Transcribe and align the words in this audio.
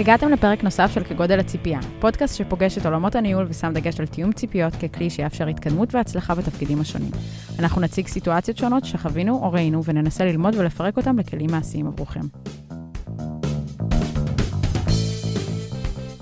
הגעתם 0.00 0.28
לפרק 0.28 0.64
נוסף 0.64 0.90
של 0.94 1.04
כגודל 1.04 1.40
הציפייה, 1.40 1.80
פודקאסט 1.98 2.36
שפוגש 2.36 2.78
את 2.78 2.86
עולמות 2.86 3.14
הניהול 3.14 3.46
ושם 3.48 3.72
דגש 3.74 4.00
על 4.00 4.06
תיאום 4.06 4.32
ציפיות 4.32 4.72
ככלי 4.76 5.10
שיאפשר 5.10 5.46
התקדמות 5.46 5.94
והצלחה 5.94 6.34
בתפקידים 6.34 6.80
השונים. 6.80 7.10
אנחנו 7.58 7.80
נציג 7.80 8.06
סיטואציות 8.06 8.56
שונות 8.56 8.84
שחווינו 8.84 9.34
או 9.42 9.52
ראינו 9.52 9.84
וננסה 9.84 10.24
ללמוד 10.24 10.54
ולפרק 10.58 10.96
אותם 10.96 11.18
לכלים 11.18 11.50
מעשיים 11.50 11.86
עבורכם. 11.86 12.20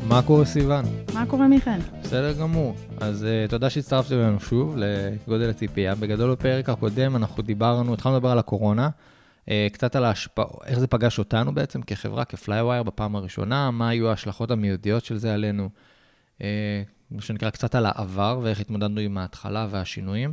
מה 0.08 0.22
קורה 0.22 0.44
סיוון? 0.44 0.84
מה 1.14 1.26
קורה 1.26 1.48
מיכאל? 1.48 1.80
בסדר 2.02 2.32
גמור. 2.32 2.74
אז 3.00 3.26
uh, 3.46 3.50
תודה 3.50 3.70
שהצטרפתם 3.70 4.14
אלינו 4.14 4.40
שוב 4.40 4.76
לגודל 4.76 5.50
הציפייה. 5.50 5.94
בגדול 5.94 6.30
בפרק 6.30 6.68
הקודם 6.68 7.16
אנחנו 7.16 7.42
דיברנו, 7.42 7.94
התחלנו 7.94 8.16
לדבר 8.16 8.30
על 8.30 8.38
הקורונה, 8.38 8.88
קצת 9.72 9.96
על 9.96 10.04
ההשפעה, 10.04 10.46
איך 10.64 10.78
זה 10.78 10.86
פגש 10.86 11.18
אותנו 11.18 11.54
בעצם 11.54 11.82
כחברה, 11.82 12.24
כפלייווייר 12.24 12.82
בפעם 12.82 13.16
הראשונה, 13.16 13.70
מה 13.70 13.88
היו 13.88 14.08
ההשלכות 14.08 14.50
המיידיות 14.50 15.04
של 15.04 15.16
זה 15.16 15.34
עלינו, 15.34 15.68
uh, 16.38 16.42
מה 17.10 17.22
שנקרא 17.22 17.50
קצת 17.50 17.74
על 17.74 17.86
העבר 17.86 18.40
ואיך 18.42 18.60
התמודדנו 18.60 19.00
עם 19.00 19.18
ההתחלה 19.18 19.66
והשינויים. 19.70 20.32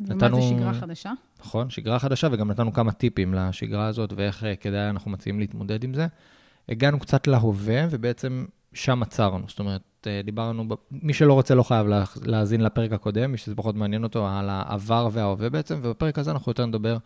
ומה 0.00 0.14
נתנו... 0.14 0.42
זה 0.42 0.48
שגרה 0.48 0.74
חדשה? 0.74 1.12
נכון, 1.40 1.70
שגרה 1.70 1.98
חדשה, 1.98 2.28
וגם 2.32 2.50
נתנו 2.50 2.72
כמה 2.72 2.92
טיפים 2.92 3.34
לשגרה 3.34 3.86
הזאת 3.86 4.12
ואיך 4.16 4.42
uh, 4.42 4.46
כדאי 4.60 4.90
אנחנו 4.90 5.10
מציעים 5.10 5.40
להתמודד 5.40 5.84
עם 5.84 5.94
זה. 5.94 6.06
הגענו 6.68 6.98
קצת 6.98 7.26
להווה, 7.26 7.86
ובעצם 7.90 8.44
שם 8.72 9.02
עצרנו. 9.02 9.44
זאת 9.48 9.58
אומרת, 9.58 9.82
אה, 10.06 10.20
דיברנו, 10.24 10.64
מי 10.90 11.12
שלא 11.12 11.32
רוצה 11.32 11.54
לא 11.54 11.62
חייב 11.62 11.86
להאזין 12.24 12.60
לפרק 12.60 12.92
הקודם, 12.92 13.32
מי 13.32 13.38
שזה 13.38 13.54
פחות 13.54 13.74
מעניין 13.74 14.04
אותו, 14.04 14.28
על 14.28 14.48
העבר 14.50 15.08
וההווה 15.12 15.50
בעצם, 15.50 15.78
ובפרק 15.82 16.18
הזה 16.18 16.30
אנחנו 16.30 16.50
יותר 16.50 16.66
נדבר 16.66 16.96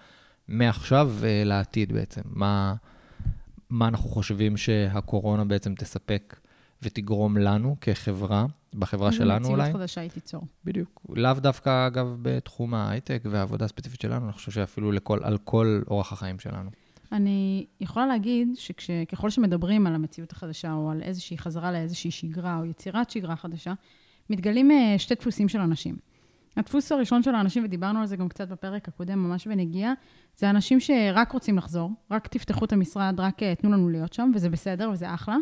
מעכשיו 0.48 1.12
לעתיד 1.44 1.92
בעצם. 1.92 2.20
מה, 2.24 2.74
מה 3.70 3.88
אנחנו 3.88 4.10
חושבים 4.10 4.56
שהקורונה 4.56 5.44
בעצם 5.44 5.74
תספק 5.74 6.36
ותגרום 6.82 7.38
לנו 7.38 7.76
כחברה, 7.80 8.46
בחברה 8.74 9.12
שלנו 9.12 9.48
אולי. 9.48 9.62
מציאות 9.62 9.80
חדשה 9.80 10.00
היא 10.00 10.10
תיצור. 10.10 10.42
בדיוק. 10.64 11.06
לאו 11.08 11.32
דווקא, 11.34 11.86
אגב, 11.86 12.16
בתחום 12.22 12.74
ההייטק 12.74 13.22
והעבודה 13.24 13.64
הספציפית 13.64 14.00
שלנו, 14.00 14.24
אני 14.24 14.32
חושב 14.32 14.52
שאפילו 14.52 14.92
לכל, 14.92 15.18
על 15.22 15.38
כל 15.38 15.80
אורח 15.90 16.12
החיים 16.12 16.38
שלנו. 16.38 16.70
אני 17.12 17.66
יכולה 17.80 18.06
להגיד 18.06 18.48
שככל 18.78 19.30
שמדברים 19.30 19.86
על 19.86 19.94
המציאות 19.94 20.32
החדשה, 20.32 20.72
או 20.72 20.90
על 20.90 21.02
איזושהי 21.02 21.38
חזרה 21.38 21.72
לאיזושהי 21.72 22.10
שגרה, 22.10 22.58
או 22.58 22.64
יצירת 22.64 23.10
שגרה 23.10 23.36
חדשה, 23.36 23.72
מתגלים 24.30 24.70
אה, 24.70 24.94
שתי 24.98 25.14
דפוסים 25.14 25.48
של 25.48 25.60
אנשים. 25.60 25.96
הדפוס 26.56 26.92
הראשון 26.92 27.22
של 27.22 27.34
האנשים, 27.34 27.64
ודיברנו 27.64 28.00
על 28.00 28.06
זה 28.06 28.16
גם 28.16 28.28
קצת 28.28 28.48
בפרק 28.48 28.88
הקודם, 28.88 29.18
ממש 29.18 29.46
בנגיעה, 29.46 29.92
זה 30.36 30.50
אנשים 30.50 30.80
שרק 30.80 31.32
רוצים 31.32 31.58
לחזור, 31.58 31.90
רק 32.10 32.26
תפתחו 32.26 32.64
את 32.64 32.72
המשרד, 32.72 33.14
רק 33.18 33.42
אה, 33.42 33.54
תנו 33.54 33.72
לנו 33.72 33.88
להיות 33.88 34.12
שם, 34.12 34.30
וזה 34.34 34.50
בסדר, 34.50 34.90
וזה 34.92 35.14
אחלה. 35.14 35.36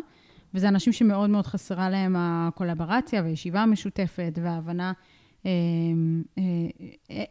וזה 0.53 0.67
אנשים 0.67 0.93
שמאוד 0.93 1.29
מאוד 1.29 1.47
חסרה 1.47 1.89
להם 1.89 2.15
הקולברציה 2.17 3.21
והישיבה 3.21 3.61
המשותפת 3.61 4.39
וההבנה 4.41 4.93
אה, 5.45 5.51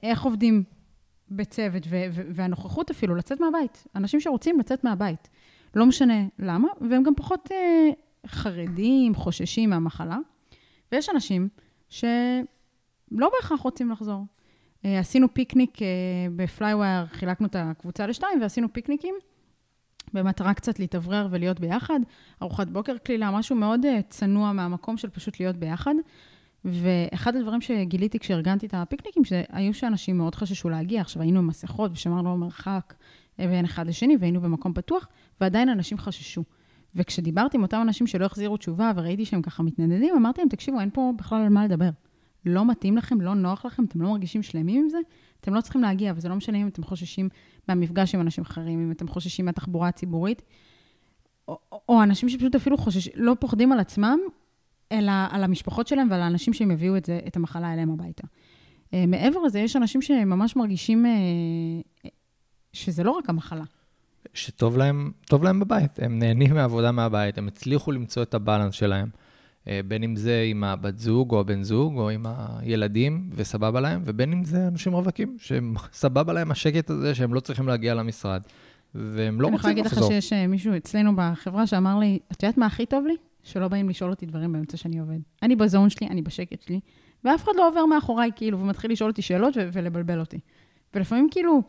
איך 0.02 0.22
עובדים 0.22 0.64
בצוות, 1.30 1.82
והנוכחות 2.10 2.90
אפילו, 2.90 3.14
לצאת 3.14 3.40
מהבית. 3.40 3.86
אנשים 3.94 4.20
שרוצים 4.20 4.58
לצאת 4.58 4.84
מהבית. 4.84 5.28
לא 5.74 5.86
משנה 5.86 6.26
למה, 6.38 6.68
והם 6.90 7.02
גם 7.02 7.14
פחות 7.14 7.48
אה, 7.52 7.90
חרדים, 8.26 9.14
חוששים 9.14 9.70
מהמחלה. 9.70 10.16
ויש 10.92 11.08
אנשים 11.08 11.48
שלא 13.10 13.30
בהכרח 13.36 13.60
רוצים 13.60 13.90
לחזור. 13.90 14.24
אה, 14.84 14.98
עשינו 14.98 15.34
פיקניק 15.34 15.82
אה, 15.82 15.86
בפלייווייר, 16.36 17.06
חילקנו 17.06 17.46
את 17.46 17.56
הקבוצה 17.58 18.06
לשתיים, 18.06 18.40
ועשינו 18.42 18.72
פיקניקים 18.72 19.14
במטרה 20.12 20.54
קצת 20.54 20.78
להתאוורר 20.78 21.28
ולהיות 21.30 21.60
ביחד. 21.60 22.00
ארוחת 22.42 22.68
בוקר 22.68 22.98
קלילה, 22.98 23.30
משהו 23.30 23.56
מאוד 23.56 23.84
אה, 23.84 24.00
צנוע 24.08 24.52
מהמקום 24.52 24.96
של 24.96 25.10
פשוט 25.10 25.40
להיות 25.40 25.56
ביחד. 25.56 25.94
ואחד 26.64 27.36
הדברים 27.36 27.60
שגיליתי 27.60 28.18
כשארגנתי 28.18 28.66
את 28.66 28.74
הפיקניקים, 28.74 29.24
שהיו 29.24 29.74
שאנשים 29.74 30.18
מאוד 30.18 30.34
חששו 30.34 30.68
להגיע. 30.68 31.00
עכשיו, 31.00 31.22
היינו 31.22 31.38
עם 31.38 31.46
מסכות 31.46 31.90
ושמרנו 31.94 32.36
מרחק 32.36 32.94
בין 33.38 33.64
אחד 33.64 33.86
לשני, 33.86 34.16
והיינו 34.20 34.40
במקום 34.40 34.72
פתוח, 34.72 35.08
ועדיין 35.40 35.68
אנשים 35.68 35.98
חששו. 35.98 36.44
וכשדיברתי 36.94 37.56
עם 37.56 37.62
אותם 37.62 37.80
אנשים 37.82 38.06
שלא 38.06 38.24
החזירו 38.24 38.56
תשובה, 38.56 38.92
וראיתי 38.96 39.24
שהם 39.24 39.42
ככה 39.42 39.62
מתנדדים, 39.62 40.14
אמרתי 40.16 40.40
להם, 40.40 40.48
תקשיבו, 40.48 40.80
אין 40.80 40.90
פה 40.92 41.12
בכלל 41.16 41.42
על 41.42 41.48
מה 41.48 41.64
לדבר. 41.64 41.90
לא 42.46 42.66
מתאים 42.66 42.96
לכם, 42.96 43.20
לא 43.20 43.34
נוח 43.34 43.64
לכם, 43.64 43.84
אתם 43.84 44.02
לא 44.02 44.08
מרגישים 44.08 44.42
שלמים 44.42 44.84
עם 44.84 44.88
זה, 44.88 44.98
אתם 45.40 45.54
לא 45.54 45.60
צריכים 45.60 45.82
להגיע, 45.82 46.12
וזה 46.16 46.28
לא 46.28 46.34
משנה 46.34 46.58
אם 46.58 46.68
אתם 46.68 46.84
חוששים 46.84 47.28
מהמפגש 47.68 48.14
עם 48.14 48.20
אנשים 48.20 48.44
אחרים, 48.44 48.80
אם 48.80 48.92
אתם 48.92 49.08
חוששים 49.08 49.44
מהתחבורה 49.44 49.88
הציבורית, 49.88 50.42
או, 51.48 51.58
או 51.88 52.02
אנשים 52.02 52.28
שפשוט 52.28 52.54
אפילו 52.54 52.76
חוששים, 52.76 53.12
לא 53.16 53.36
פוחדים 53.40 53.72
על 53.72 53.80
עצמם, 53.80 54.18
אלא 54.92 55.12
על 55.30 55.44
המשפחות 55.44 55.86
שלהם 55.86 56.08
ועל 56.10 56.22
האנשים 56.22 56.52
שהם 56.52 56.70
יביאו 56.70 56.96
את, 56.96 57.04
זה, 57.04 57.20
את 57.26 57.36
המחלה 57.36 57.72
אליהם 57.72 57.90
הביתה. 57.90 58.22
Uh, 58.26 58.96
מעבר 59.08 59.42
לזה, 59.42 59.60
יש 59.60 59.76
אנשים 59.76 60.02
שממש 60.02 60.56
מרגישים 60.56 61.06
uh, 61.06 62.08
שזה 62.72 63.02
לא 63.02 63.10
רק 63.10 63.30
המחלה. 63.30 63.64
שטוב 64.34 64.76
להם, 64.76 65.12
להם 65.42 65.60
בבית, 65.60 65.98
הם 65.98 66.18
נהנים 66.18 66.54
מעבודה 66.54 66.92
מהבית, 66.92 67.38
הם 67.38 67.48
הצליחו 67.48 67.92
למצוא 67.92 68.22
את 68.22 68.34
הבלנס 68.34 68.74
שלהם. 68.74 69.08
Uh, 69.66 69.68
בין 69.88 70.02
אם 70.02 70.16
זה 70.16 70.44
עם 70.50 70.64
הבת 70.64 70.98
זוג 70.98 71.32
או 71.32 71.40
הבן 71.40 71.62
זוג 71.62 71.96
או 71.96 72.10
עם 72.10 72.26
הילדים, 72.28 73.30
וסבבה 73.34 73.80
להם, 73.80 74.02
ובין 74.04 74.32
אם 74.32 74.44
זה 74.44 74.68
אנשים 74.68 74.92
רווקים, 74.92 75.36
שסבבה 75.38 76.32
להם 76.36 76.50
השקט 76.50 76.90
הזה 76.90 77.14
שהם 77.14 77.34
לא 77.34 77.40
צריכים 77.40 77.68
להגיע 77.68 77.94
למשרד, 77.94 78.42
והם 78.94 79.40
לא 79.40 79.46
רוצים 79.46 79.56
לחזור. 79.56 79.70
אני 79.70 79.80
יכולה 79.80 80.00
להגיד 80.00 80.16
לך 80.16 80.22
שיש 80.22 80.32
מישהו 80.32 80.76
אצלנו 80.76 81.12
בחברה 81.16 81.66
שאמר 81.66 81.98
לי, 81.98 82.18
את 82.32 82.42
יודעת 82.42 82.58
מה 82.58 82.66
הכי 82.66 82.86
טוב 82.86 83.06
לי? 83.06 83.16
שלא 83.42 83.68
באים 83.68 83.88
לשאול 83.88 84.10
אותי 84.10 84.26
דברים 84.26 84.52
באמצע 84.52 84.76
שאני 84.76 84.98
עובד. 84.98 85.18
אני 85.42 85.56
בזון 85.56 85.90
שלי, 85.90 86.06
אני 86.06 86.22
בשקט 86.22 86.62
שלי, 86.62 86.80
ואף 87.24 87.44
אחד 87.44 87.52
לא 87.56 87.68
עובר 87.68 87.86
מאחוריי, 87.86 88.30
כאילו, 88.36 88.60
ומתחיל 88.60 88.92
לשאול 88.92 89.10
אותי 89.10 89.22
שאלות 89.22 89.54
ולבלבל 89.72 90.20
אותי. 90.20 90.38
ולפעמים, 90.94 91.28
כאילו, 91.30 91.62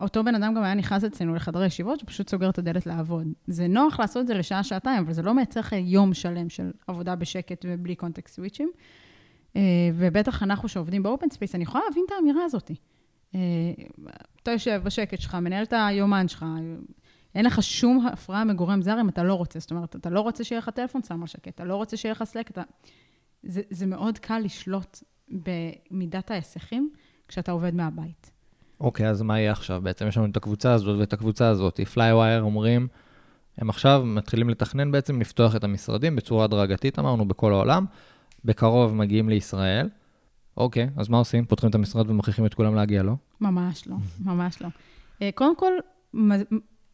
אותו 0.00 0.24
בן 0.24 0.34
אדם 0.34 0.54
גם 0.54 0.62
היה 0.62 0.74
נכנס 0.74 1.04
אצלנו 1.04 1.34
לחדר 1.34 1.64
ישיבות, 1.64 2.00
שפשוט 2.00 2.28
סוגר 2.28 2.50
את 2.50 2.58
הדלת 2.58 2.86
לעבוד. 2.86 3.26
זה 3.46 3.68
נוח 3.68 4.00
לעשות 4.00 4.22
את 4.22 4.26
זה 4.26 4.34
לשעה-שעתיים, 4.34 5.04
אבל 5.04 5.12
זה 5.12 5.22
לא 5.22 5.34
מייצר 5.34 5.60
לך 5.60 5.72
יום 5.78 6.14
שלם 6.14 6.48
של 6.48 6.70
עבודה 6.86 7.14
בשקט 7.14 7.64
ובלי 7.68 7.94
context 7.94 8.34
switchים. 8.34 8.70
אה, 9.56 9.60
ובטח 9.94 10.42
אנחנו 10.42 10.68
שעובדים 10.68 11.02
ב 11.02 11.08
open 11.08 11.30
space, 11.30 11.54
אני 11.54 11.62
יכולה 11.62 11.84
להבין 11.88 12.04
את 12.06 12.12
האמירה 12.12 12.44
הזאת. 12.44 12.70
אה, 13.34 13.40
אתה 14.42 14.50
יושב 14.50 14.80
בשקט 14.84 15.20
שלך, 15.20 15.34
מנהל 15.34 15.62
את 15.62 15.72
היומן 15.76 16.28
שלך, 16.28 16.44
אין 17.34 17.44
לך 17.44 17.62
שום 17.62 18.06
הפרעה 18.06 18.44
מגורם 18.44 18.82
זר 18.82 19.00
אם 19.00 19.08
אתה 19.08 19.22
לא 19.22 19.34
רוצה. 19.34 19.58
זאת 19.58 19.70
אומרת, 19.70 19.96
אתה 19.96 20.10
לא 20.10 20.20
רוצה 20.20 20.44
שיהיה 20.44 20.58
לך 20.58 20.68
טלפון, 20.68 21.02
שם 21.02 21.20
על 21.20 21.26
שקט, 21.26 21.48
אתה 21.48 21.64
לא 21.64 21.76
רוצה 21.76 21.96
שיהיה 21.96 22.12
לך 22.12 22.24
Slack, 22.24 22.50
אתה... 22.50 22.62
זה, 23.42 23.62
זה 23.70 23.86
מאוד 23.86 24.18
קל 24.18 24.38
לשלוט 24.38 24.98
במידת 25.28 26.30
ההיסחים 26.30 26.90
כשאתה 27.28 27.52
עובד 27.52 27.74
מהבית. 27.74 28.35
אוקיי, 28.80 29.08
אז 29.08 29.22
מה 29.22 29.38
יהיה 29.38 29.52
עכשיו? 29.52 29.80
בעצם 29.82 30.08
יש 30.08 30.16
לנו 30.16 30.26
את 30.26 30.36
הקבוצה 30.36 30.72
הזאת 30.72 30.98
ואת 30.98 31.12
הקבוצה 31.12 31.48
הזאת. 31.48 31.80
Flywire 31.80 32.42
אומרים, 32.42 32.88
הם 33.58 33.70
עכשיו 33.70 34.02
מתחילים 34.04 34.50
לתכנן 34.50 34.92
בעצם 34.92 35.20
לפתוח 35.20 35.56
את 35.56 35.64
המשרדים 35.64 36.16
בצורה 36.16 36.44
הדרגתית, 36.44 36.98
אמרנו, 36.98 37.28
בכל 37.28 37.52
העולם. 37.52 37.84
בקרוב 38.44 38.94
מגיעים 38.94 39.28
לישראל. 39.28 39.88
אוקיי, 40.56 40.88
אז 40.96 41.08
מה 41.08 41.18
עושים? 41.18 41.44
פותחים 41.44 41.70
את 41.70 41.74
המשרד 41.74 42.10
ומכריחים 42.10 42.46
את 42.46 42.54
כולם 42.54 42.74
להגיע, 42.74 43.02
לא? 43.02 43.12
ממש 43.40 43.88
לא, 43.88 43.96
ממש 44.24 44.62
לא. 44.62 44.68
אה, 45.22 45.30
קודם 45.34 45.56
כל, 45.56 45.72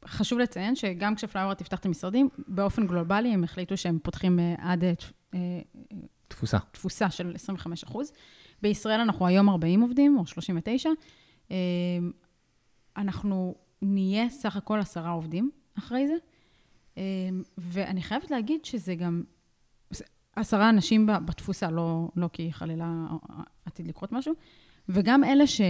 חשוב 0.06 0.38
לציין 0.38 0.76
שגם 0.76 1.15
כשפלאוור 1.15 1.54
תפתח 1.54 1.78
את 1.78 1.87
המשרדים, 1.87 2.28
באופן 2.48 2.87
גלובלי 2.87 3.28
הם 3.28 3.44
החליטו 3.44 3.76
שהם 3.76 3.98
פותחים 4.03 4.38
אה, 4.38 4.54
עד 4.59 4.84
אה, 5.34 5.38
תפוסה. 6.28 6.59
תפוסה 6.72 7.10
של 7.10 7.32
25 7.34 7.84
אחוז. 7.84 8.12
בישראל 8.62 9.00
אנחנו 9.00 9.26
היום 9.26 9.48
40 9.48 9.81
עובדים, 9.81 10.19
או 10.19 10.26
39. 10.26 10.91
אה, 11.50 11.56
אנחנו 12.97 13.54
נהיה 13.82 14.28
סך 14.28 14.56
הכל 14.56 14.78
עשרה 14.78 15.10
עובדים 15.10 15.50
אחרי 15.78 16.09
זה. 16.09 16.15
ואני 17.59 18.03
חייבת 18.03 18.30
להגיד 18.30 18.65
שזה 18.65 18.94
גם 18.94 19.22
עשרה 20.36 20.68
אנשים 20.68 21.06
בתפוסה, 21.27 21.71
לא, 21.71 22.09
לא 22.16 22.28
כי 22.33 22.53
חלילה 22.53 23.06
עתיד 23.65 23.86
לקרות 23.86 24.12
משהו, 24.12 24.34
וגם 24.89 25.24
אלה 25.24 25.47
ש... 25.47 25.60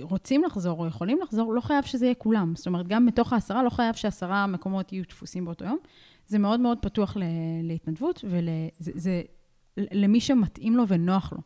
רוצים 0.00 0.44
לחזור 0.44 0.80
או 0.80 0.86
יכולים 0.86 1.18
לחזור, 1.22 1.54
לא 1.54 1.60
חייב 1.60 1.84
שזה 1.84 2.06
יהיה 2.06 2.14
כולם. 2.14 2.56
זאת 2.56 2.66
אומרת, 2.66 2.88
גם 2.88 3.06
מתוך 3.06 3.32
העשרה, 3.32 3.62
לא 3.62 3.70
חייב 3.70 3.94
שעשרה 3.94 4.46
מקומות 4.46 4.92
יהיו 4.92 5.04
תפוסים 5.04 5.44
באותו 5.44 5.64
יום. 5.64 5.78
זה 6.26 6.38
מאוד 6.38 6.60
מאוד 6.60 6.78
פתוח 6.78 7.16
להתנדבות, 7.62 8.24
וזה 8.28 9.22
למי 9.76 10.20
שמתאים 10.20 10.76
לו 10.76 10.88
ונוח 10.88 11.32
לו. 11.32 11.38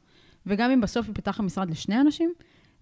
וגם 0.46 0.70
אם 0.70 0.80
בסוף 0.80 1.08
ייפתח 1.08 1.40
המשרד 1.40 1.70
לשני 1.70 2.00
אנשים, 2.00 2.32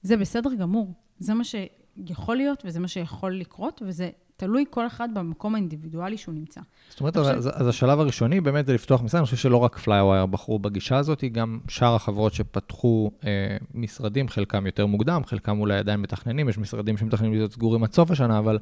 זה 0.07 0.17
בסדר 0.17 0.55
גמור. 0.55 0.93
זה 1.19 1.35
מה 1.35 1.43
שיכול 1.45 2.37
להיות 2.37 2.63
וזה 2.67 2.81
מה 2.81 2.89
שיכול 2.89 3.35
לקרות, 3.35 3.83
וזה 3.87 4.11
תלוי 4.37 4.65
כל 4.71 4.87
אחד 4.87 5.09
במקום 5.15 5.55
האינדיבידואלי 5.55 6.19
שהוא 6.19 6.35
נמצא. 6.35 6.61
זאת 6.91 7.01
אומרת, 7.01 7.17
אז, 7.17 7.29
אז, 7.29 7.51
אז 7.55 7.69
השלב 7.69 8.01
הראשוני 8.01 8.41
באמת 8.41 8.67
זה 8.67 8.75
לפתוח 8.75 9.03
משרד, 9.03 9.19
אני 9.19 9.25
חושב 9.25 9.37
שלא 9.37 9.57
רק 9.57 9.79
Flywire 9.79 10.27
בחרו 10.27 10.59
בגישה 10.59 10.97
הזאת, 10.97 11.25
גם 11.25 11.59
שאר 11.69 11.95
החברות 11.95 12.33
שפתחו 12.33 13.11
אה, 13.25 13.57
משרדים, 13.75 14.29
חלקם 14.29 14.67
יותר 14.67 14.87
מוקדם, 14.87 15.23
חלקם 15.27 15.61
אולי 15.61 15.79
עדיין 15.79 16.01
מתכננים, 16.01 16.49
יש 16.49 16.59
משרדים 16.59 16.97
שמתכננים 16.97 17.33
להיות 17.33 17.53
סגורים 17.53 17.85
עד 17.85 17.93
סוף 17.93 18.11
השנה, 18.11 18.39
אבל 18.39 18.59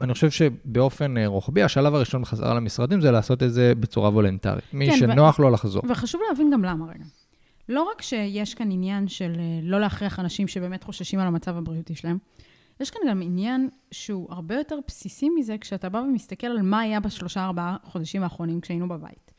אני 0.00 0.12
חושב 0.12 0.30
שבאופן 0.30 1.16
אה, 1.16 1.26
רוחבי, 1.26 1.62
השלב 1.62 1.94
הראשון 1.94 2.22
בחזרה 2.22 2.54
למשרדים 2.54 3.00
זה 3.00 3.10
לעשות 3.10 3.42
את 3.42 3.52
זה 3.52 3.72
בצורה 3.80 4.08
וולנטרית. 4.08 4.64
מי 4.72 4.90
כן, 4.90 4.96
שנוח 4.96 5.40
לו 5.40 5.50
לחזור. 5.50 5.82
וחשוב 5.88 6.20
להבין 6.28 6.50
גם 6.52 6.64
למה 6.64 6.86
רגע. 6.86 7.04
לא 7.68 7.82
רק 7.82 8.02
שיש 8.02 8.54
כאן 8.54 8.70
עניין 8.70 9.08
של 9.08 9.32
אה, 9.38 9.60
לא 9.62 9.80
להכריח 9.80 10.20
אנשים 10.20 10.48
שבאמת 10.48 10.84
חוששים 10.84 11.20
על 11.20 11.26
המצב 11.26 11.56
הבריאותי 11.56 11.94
שלהם, 11.94 12.18
יש 12.80 12.90
כאן 12.90 13.00
גם 13.08 13.22
עניין 13.22 13.68
שהוא 13.90 14.32
הרבה 14.32 14.54
יותר 14.54 14.78
בסיסי 14.86 15.28
מזה 15.28 15.58
כשאתה 15.58 15.88
בא 15.88 15.98
ומסתכל 15.98 16.46
על 16.46 16.62
מה 16.62 16.80
היה 16.80 17.00
בשלושה 17.00 17.44
ארבעה 17.44 17.76
חודשים 17.84 18.22
האחרונים 18.22 18.60
כשהיינו 18.60 18.88
בבית. 18.88 19.32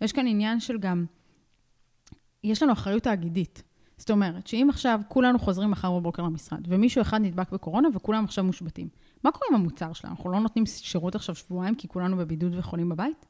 יש 0.00 0.12
כאן 0.12 0.26
עניין 0.26 0.60
של 0.60 0.78
גם, 0.78 1.04
יש 2.44 2.62
לנו 2.62 2.72
אחריות 2.72 3.02
תאגידית. 3.02 3.62
זאת 3.96 4.10
אומרת, 4.10 4.46
שאם 4.46 4.66
עכשיו 4.70 5.00
כולנו 5.08 5.38
חוזרים 5.38 5.70
מחר 5.70 5.98
בבוקר 5.98 6.22
למשרד, 6.22 6.60
ומישהו 6.68 7.02
אחד 7.02 7.20
נדבק 7.20 7.52
בקורונה 7.52 7.88
וכולם 7.94 8.24
עכשיו 8.24 8.44
מושבתים, 8.44 8.88
מה 9.24 9.32
קורה 9.32 9.46
עם 9.50 9.54
המוצר 9.54 9.92
שלנו? 9.92 10.14
אנחנו 10.14 10.30
לא 10.30 10.40
נותנים 10.40 10.66
שירות 10.66 11.14
עכשיו 11.14 11.34
שבועיים 11.34 11.74
כי 11.74 11.88
כולנו 11.88 12.16
בבידוד 12.16 12.54
וחולים 12.54 12.88
בבית? 12.88 13.26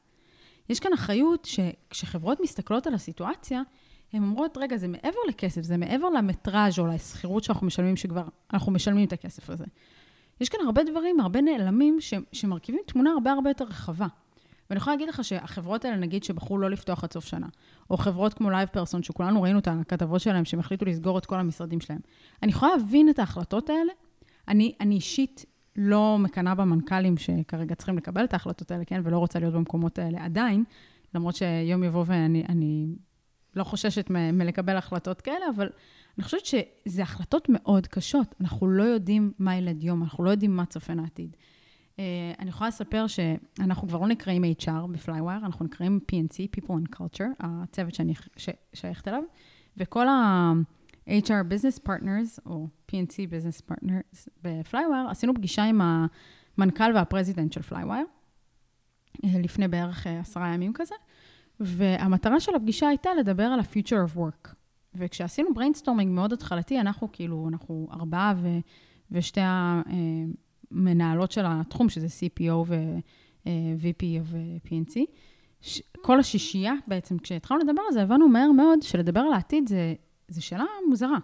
יש 0.69 0.79
כאן 0.79 0.93
אחריות 0.93 1.45
שכשחברות 1.45 2.39
מסתכלות 2.41 2.87
על 2.87 2.93
הסיטואציה, 2.93 3.61
הן 4.13 4.23
אומרות, 4.23 4.57
רגע, 4.57 4.77
זה 4.77 4.87
מעבר 4.87 5.19
לכסף, 5.27 5.61
זה 5.61 5.77
מעבר 5.77 6.09
למטראז' 6.09 6.79
או 6.79 6.87
לשכירות 6.87 7.43
שאנחנו 7.43 7.67
משלמים, 7.67 7.95
שכבר 7.95 8.23
אנחנו 8.53 8.71
משלמים 8.71 9.07
את 9.07 9.13
הכסף 9.13 9.49
הזה. 9.49 9.65
יש 10.41 10.49
כאן 10.49 10.59
הרבה 10.65 10.83
דברים, 10.83 11.19
הרבה 11.19 11.41
נעלמים, 11.41 11.97
ש, 11.99 12.13
שמרכיבים 12.31 12.81
תמונה 12.87 13.11
הרבה 13.11 13.31
הרבה 13.31 13.49
יותר 13.49 13.65
רחבה. 13.65 14.07
ואני 14.69 14.77
יכולה 14.77 14.95
להגיד 14.95 15.09
לך 15.09 15.23
שהחברות 15.23 15.85
האלה, 15.85 15.97
נגיד, 15.97 16.23
שבחרו 16.23 16.57
לא 16.57 16.69
לפתוח 16.69 17.03
עד 17.03 17.13
סוף 17.13 17.25
שנה, 17.25 17.47
או 17.89 17.97
חברות 17.97 18.33
כמו 18.33 18.49
LivePerson, 18.49 19.03
שכולנו 19.03 19.41
ראינו 19.41 19.59
את 19.59 19.67
הכתבות 19.67 20.21
שלהם, 20.21 20.45
שהם 20.45 20.59
החליטו 20.59 20.85
לסגור 20.85 21.17
את 21.17 21.25
כל 21.25 21.39
המשרדים 21.39 21.79
שלהם. 21.79 21.99
אני 22.43 22.51
יכולה 22.51 22.75
להבין 22.75 23.09
את 23.09 23.19
ההחלטות 23.19 23.69
האלה. 23.69 23.91
אני, 24.47 24.73
אני 24.79 24.95
אישית 24.95 25.45
לא 25.75 26.17
מקנאה 26.19 26.55
במנכ"לים 26.55 27.17
שכרגע 27.17 27.75
צריכים 27.75 27.97
לקבל 27.97 28.23
את 28.23 28.33
ההחלטות 28.33 28.71
האלה, 28.71 28.85
כן, 28.85 29.01
ולא 29.03 29.17
רוצה 29.17 29.39
להיות 29.39 29.53
במקומות 29.53 29.99
האלה 29.99 30.25
עדיין, 30.25 30.63
למרות 31.15 31.35
שיום 31.35 31.83
יבוא 31.83 32.03
ואני 32.07 32.43
אני 32.49 32.87
לא 33.55 33.63
חוששת 33.63 34.09
מ- 34.09 34.37
מלקבל 34.37 34.77
החלטות 34.77 35.21
כאלה, 35.21 35.45
אבל 35.55 35.69
אני 36.17 36.23
חושבת 36.23 36.45
שזה 36.45 37.01
החלטות 37.01 37.49
מאוד 37.49 37.87
קשות. 37.87 38.35
אנחנו 38.41 38.67
לא 38.67 38.83
יודעים 38.83 39.31
מה 39.39 39.55
ילד 39.55 39.83
יום, 39.83 40.03
אנחנו 40.03 40.23
לא 40.23 40.29
יודעים 40.29 40.55
מה 40.55 40.65
צופן 40.65 40.99
העתיד. 40.99 41.35
Uh, 41.91 41.99
אני 42.39 42.49
יכולה 42.49 42.67
לספר 42.67 43.05
שאנחנו 43.07 43.87
כבר 43.87 43.99
לא 43.99 44.07
נקראים 44.07 44.43
HR 44.43 44.87
בפלייווייר, 44.91 45.45
אנחנו 45.45 45.65
נקראים 45.65 45.99
PNC, 46.11 46.59
People 46.59 46.71
and 46.71 46.97
Culture, 46.97 47.29
הצוות 47.39 47.95
שאני 47.95 48.13
שייכת 48.73 49.07
אליו, 49.07 49.23
וכל 49.77 50.07
ה-HR 50.07 51.43
Business 51.49 51.87
Partners, 51.87 52.39
או 52.45 52.67
PNC 52.91 53.13
Business 53.13 53.71
Partners 53.71 54.29
ב-Flywire, 54.41 55.07
עשינו 55.09 55.33
פגישה 55.33 55.63
עם 55.63 55.81
המנכ"ל 56.57 56.91
וה-president 56.95 57.53
של 57.53 57.61
Flywire, 57.61 58.05
אה, 59.25 59.39
לפני 59.39 59.67
בערך 59.67 60.07
אה, 60.07 60.19
עשרה 60.19 60.53
ימים 60.53 60.73
כזה, 60.73 60.95
והמטרה 61.59 62.39
של 62.39 62.55
הפגישה 62.55 62.87
הייתה 62.87 63.09
לדבר 63.19 63.43
על 63.43 63.59
ה-future 63.59 64.13
of 64.13 64.17
work. 64.17 64.53
וכשעשינו 64.95 65.49
brainstorming 65.49 66.05
מאוד 66.05 66.33
התחלתי, 66.33 66.79
אנחנו 66.79 67.11
כאילו, 67.11 67.47
אנחנו 67.49 67.87
ארבעה 67.91 68.33
ו, 68.37 68.47
ושתי 69.11 69.41
המנהלות 70.71 71.31
של 71.31 71.43
התחום, 71.45 71.89
שזה 71.89 72.07
CPO 72.07 72.53
ו-VP 72.65 74.03
of 74.23 74.48
PNC, 74.48 74.99
ש- 75.61 75.81
כל 76.01 76.19
השישייה 76.19 76.73
בעצם, 76.87 77.17
כשהתחלנו 77.17 77.59
לדבר 77.61 77.81
על 77.87 77.93
זה, 77.93 78.01
הבנו 78.01 78.27
מהר 78.29 78.51
מאוד 78.51 78.81
שלדבר 78.81 79.19
על 79.19 79.33
העתיד 79.33 79.67
זה, 79.69 79.93
זה 80.27 80.41
שאלה 80.41 80.65
מוזרה. 80.89 81.17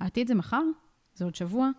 העתיד 0.00 0.28
זה 0.28 0.34
מחר, 0.34 0.62
זה 1.14 1.24
עוד 1.24 1.34
שבוע, 1.34 1.70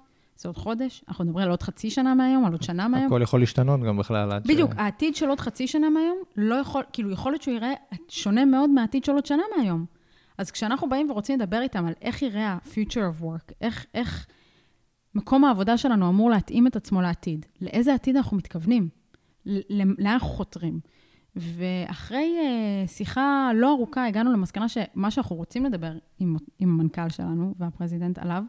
זה 0.42 0.50
עוד 0.50 0.58
חודש, 0.58 1.04
אנחנו 1.08 1.26
מדברים 1.26 1.44
על 1.44 1.50
עוד 1.50 1.64
חצי 1.64 1.90
שנה 1.90 2.14
מהיום, 2.14 2.46
על 2.46 2.52
עוד 2.52 2.64
שנה 2.64 2.88
מהיום. 2.88 3.06
הכל 3.06 3.22
יכול 3.22 3.40
להשתנות 3.40 3.80
גם 3.82 3.98
בכלל 3.98 4.32
עד 4.32 4.48
בדיוק, 4.48 4.72
ש... 4.72 4.76
העתיד 4.78 5.16
של 5.16 5.30
עוד 5.30 5.40
חצי 5.40 5.68
שנה 5.68 5.90
מהיום, 5.90 6.18
לא 6.38 6.56
יכול, 6.56 6.84
כאילו, 6.94 7.12
יכול 7.12 7.32
להיות 7.32 7.42
שהוא 7.42 7.56
יראה 7.56 7.74
שונה 8.10 8.46
מאוד 8.46 8.70
מהעתיד 8.70 9.06
של 9.06 9.12
עוד 9.12 9.26
שנה 9.26 9.44
מהיום. 9.58 9.86
אז 10.38 10.52
כשאנחנו 10.52 10.90
באים 10.90 11.12
ורוצים 11.12 11.40
לדבר 11.40 11.62
איתם 11.62 11.86
על 11.86 11.94
איך 12.02 12.22
יראה 12.22 12.48
ה-future 12.48 13.20
of 13.20 13.24
work, 13.24 13.54
איך, 13.62 13.86
איך 13.94 14.28
מקום 15.16 15.46
העבודה 15.46 15.78
שלנו 15.78 16.10
אמור 16.10 16.30
להתאים 16.30 16.68
את 16.68 16.76
עצמו 16.76 17.02
לעתיד, 17.02 17.46
לאיזה 17.62 17.94
עתיד 17.94 18.16
אנחנו 18.16 18.38
מתכוונים, 18.38 18.90
לאן 19.46 20.08
אנחנו 20.08 20.28
חותרים. 20.28 20.80
ואחרי 21.36 22.38
uh, 22.40 22.88
שיחה 22.90 23.52
לא 23.56 23.72
ארוכה, 23.72 24.06
הגענו 24.06 24.34
למסקנה 24.34 24.70
שמה 24.70 25.12
שאנחנו 25.12 25.36
רוצים 25.36 25.66
לדבר 25.66 25.92
עם, 26.20 26.36
עם 26.60 26.70
המנכ"ל 26.70 27.10
שלנו 27.10 27.54
והפרזידנט 27.60 28.20
עליו, 28.20 28.44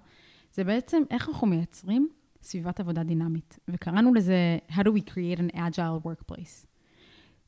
זה 0.53 0.65
בעצם 0.65 1.03
איך 1.11 1.29
אנחנו 1.29 1.47
מייצרים 1.47 2.09
סביבת 2.43 2.81
עבודה 2.81 3.03
דינמית. 3.03 3.59
וקראנו 3.69 4.15
לזה 4.15 4.59
How 4.71 4.81
do 4.81 4.89
we 4.89 5.11
create 5.11 5.39
an 5.39 5.57
agile 5.57 6.07
workplace. 6.07 6.67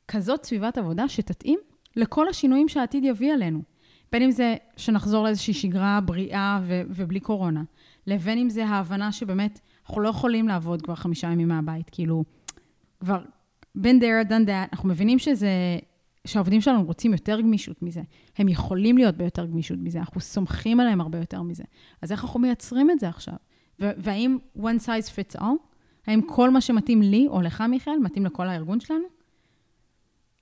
כזאת 0.07 0.45
סביבת 0.45 0.77
עבודה 0.77 1.09
שתתאים 1.09 1.59
לכל 1.95 2.27
השינויים 2.27 2.67
שהעתיד 2.67 3.03
יביא 3.03 3.33
עלינו. 3.33 3.61
בין 4.11 4.21
אם 4.21 4.31
זה 4.31 4.55
שנחזור 4.77 5.23
לאיזושהי 5.23 5.53
שגרה 5.53 5.99
בריאה 6.01 6.59
ו- 6.63 6.81
ובלי 6.89 7.19
קורונה, 7.19 7.63
לבין 8.07 8.37
אם 8.37 8.49
זה 8.49 8.65
ההבנה 8.65 9.11
שבאמת 9.11 9.59
אנחנו 9.85 10.01
לא 10.01 10.09
יכולים 10.09 10.47
לעבוד 10.47 10.81
כבר 10.81 10.95
חמישה 10.95 11.27
ימים 11.27 11.47
מהבית, 11.47 11.89
כאילו, 11.89 12.23
כבר 12.99 13.23
been 13.77 13.99
there, 14.01 14.29
done 14.29 14.47
that, 14.47 14.69
אנחנו 14.73 14.89
מבינים 14.89 15.19
שזה, 15.19 15.49
שהעובדים 16.25 16.61
שלנו 16.61 16.83
רוצים 16.83 17.11
יותר 17.11 17.41
גמישות 17.41 17.81
מזה. 17.81 18.01
הם 18.37 18.49
יכולים 18.49 18.97
להיות 18.97 19.15
ביותר 19.17 19.45
גמישות 19.45 19.77
מזה, 19.81 19.99
אנחנו 19.99 20.21
סומכים 20.21 20.79
עליהם 20.79 21.01
הרבה 21.01 21.19
יותר 21.19 21.41
מזה. 21.41 21.63
אז 22.01 22.11
איך 22.11 22.23
אנחנו 22.23 22.39
מייצרים 22.39 22.91
את 22.91 22.99
זה 22.99 23.09
עכשיו? 23.09 23.35
והאם 23.79 24.37
one 24.57 24.79
size 24.85 25.09
fits 25.09 25.39
all? 25.39 25.75
האם 26.07 26.21
כל 26.21 26.49
מה 26.49 26.61
שמתאים 26.61 27.01
לי, 27.01 27.27
או 27.27 27.41
לך, 27.41 27.61
מיכאל, 27.61 27.99
מתאים 27.99 28.25
לכל 28.25 28.47
הארגון 28.47 28.79
שלנו? 28.79 29.05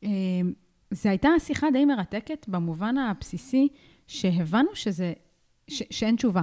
אמ, 0.04 0.54
זו 0.92 1.10
הייתה 1.10 1.30
שיחה 1.40 1.72
די 1.72 1.86
מרתקת 1.86 2.46
במובן 2.50 2.98
הבסיסי, 2.98 3.68
שהבנו 4.08 4.70
שזה, 4.74 5.14
ש, 5.68 5.84
שאין 5.90 6.16
תשובה. 6.16 6.42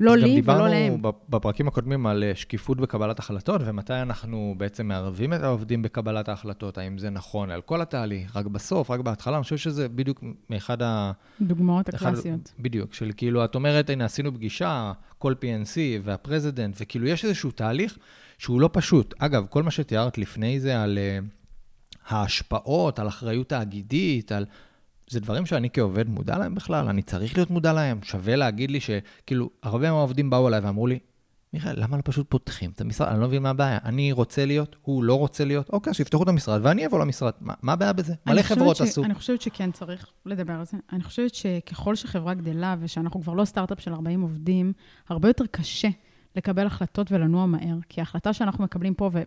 לא 0.00 0.16
לי 0.16 0.42
ולא 0.44 0.68
להם. 0.68 0.92
גם 0.92 0.96
דיברנו 0.96 1.12
בפרקים 1.28 1.68
הקודמים 1.68 2.06
על 2.06 2.24
אה, 2.24 2.34
שקיפות 2.34 2.80
בקבלת 2.80 3.18
החלטות, 3.18 3.60
ומתי 3.64 3.92
אנחנו 3.92 4.54
בעצם 4.56 4.88
מערבים 4.88 5.32
את 5.32 5.40
העובדים 5.42 5.82
בקבלת 5.82 6.28
ההחלטות, 6.28 6.78
האם 6.78 6.98
זה 6.98 7.10
נכון 7.10 7.50
על 7.50 7.60
כל 7.62 7.82
התהליך, 7.82 8.36
רק 8.36 8.46
בסוף, 8.46 8.90
רק 8.90 9.00
בהתחלה, 9.00 9.36
אני 9.36 9.42
חושב 9.42 9.56
שזה 9.56 9.88
בדיוק 9.88 10.24
מאחד 10.50 10.82
ה... 10.82 11.12
דוגמאות 11.40 11.88
הקלאסיות. 11.88 12.52
בדיוק, 12.58 12.94
של 12.94 13.10
כאילו, 13.16 13.44
את 13.44 13.54
אומרת, 13.54 13.90
הנה, 13.90 14.04
עשינו 14.04 14.34
פגישה, 14.34 14.92
כל 15.18 15.34
PNC 15.40 15.76
והפרזידנט, 16.02 16.76
וכאילו 16.80 17.06
יש 17.06 17.24
איזשהו 17.24 17.50
תהליך 17.50 17.98
שהוא 18.38 18.60
לא 18.60 18.70
פשוט. 18.72 19.14
אגב, 19.18 19.46
כל 19.50 19.62
מה 19.62 19.70
שתיארת 19.70 20.18
לפני 20.18 20.60
זה 20.60 20.82
על 20.82 20.98
uh, 20.98 21.24
ההשפעות, 22.08 22.98
על 22.98 23.08
אחריות 23.08 23.48
תאגידית, 23.48 24.32
על... 24.32 24.46
זה 25.10 25.20
דברים 25.20 25.46
שאני 25.46 25.68
כעובד 25.72 26.08
מודע 26.08 26.38
להם 26.38 26.54
בכלל? 26.54 26.88
אני 26.88 27.02
צריך 27.02 27.36
להיות 27.36 27.50
מודע 27.50 27.72
להם? 27.72 27.98
שווה 28.02 28.36
להגיד 28.36 28.70
לי 28.70 28.80
שכאילו, 28.80 29.50
הרבה 29.62 29.90
מהעובדים 29.90 30.30
באו 30.30 30.48
אליי 30.48 30.60
ואמרו 30.60 30.86
לי, 30.86 30.98
מיכאל, 31.52 31.82
למה 31.82 31.96
לא 31.96 32.02
פשוט 32.04 32.26
פותחים 32.28 32.70
את 32.70 32.80
המשרד? 32.80 33.08
אני 33.08 33.20
לא 33.20 33.26
מבין 33.26 33.42
מה 33.42 33.50
הבעיה. 33.50 33.78
אני 33.84 34.12
רוצה 34.12 34.44
להיות, 34.44 34.76
הוא 34.82 35.04
לא 35.04 35.14
רוצה 35.18 35.44
להיות, 35.44 35.70
אוקיי, 35.70 35.94
שיפתחו 35.94 36.22
את 36.22 36.28
המשרד 36.28 36.60
ואני 36.64 36.86
אבוא 36.86 36.98
למשרד. 36.98 37.32
מה, 37.40 37.54
מה 37.62 37.72
הבעיה 37.72 37.92
בזה? 37.92 38.14
מלא 38.26 38.42
חברות 38.42 38.76
ש... 38.76 38.80
עשו. 38.80 39.04
אני 39.04 39.14
חושבת 39.14 39.42
שכן 39.42 39.72
צריך 39.72 40.06
לדבר 40.26 40.52
על 40.52 40.64
זה. 40.64 40.76
אני 40.92 41.02
חושבת 41.02 41.34
שככל 41.34 41.94
שחברה 41.94 42.34
גדלה 42.34 42.76
ושאנחנו 42.80 43.22
כבר 43.22 43.32
לא 43.32 43.44
סטארט-אפ 43.44 43.80
של 43.80 43.92
40 43.92 44.20
עובדים, 44.20 44.72
הרבה 45.08 45.28
יותר 45.28 45.44
קשה 45.50 45.88
לקבל 46.36 46.66
החלטות 46.66 47.12
ולנוע 47.12 47.46
מהר. 47.46 47.76
כי 47.88 48.00
ההחלטה 48.00 48.32
שאנחנו 48.32 48.64
מקבלים 48.64 48.94
פה, 48.94 49.10
ו... 49.12 49.22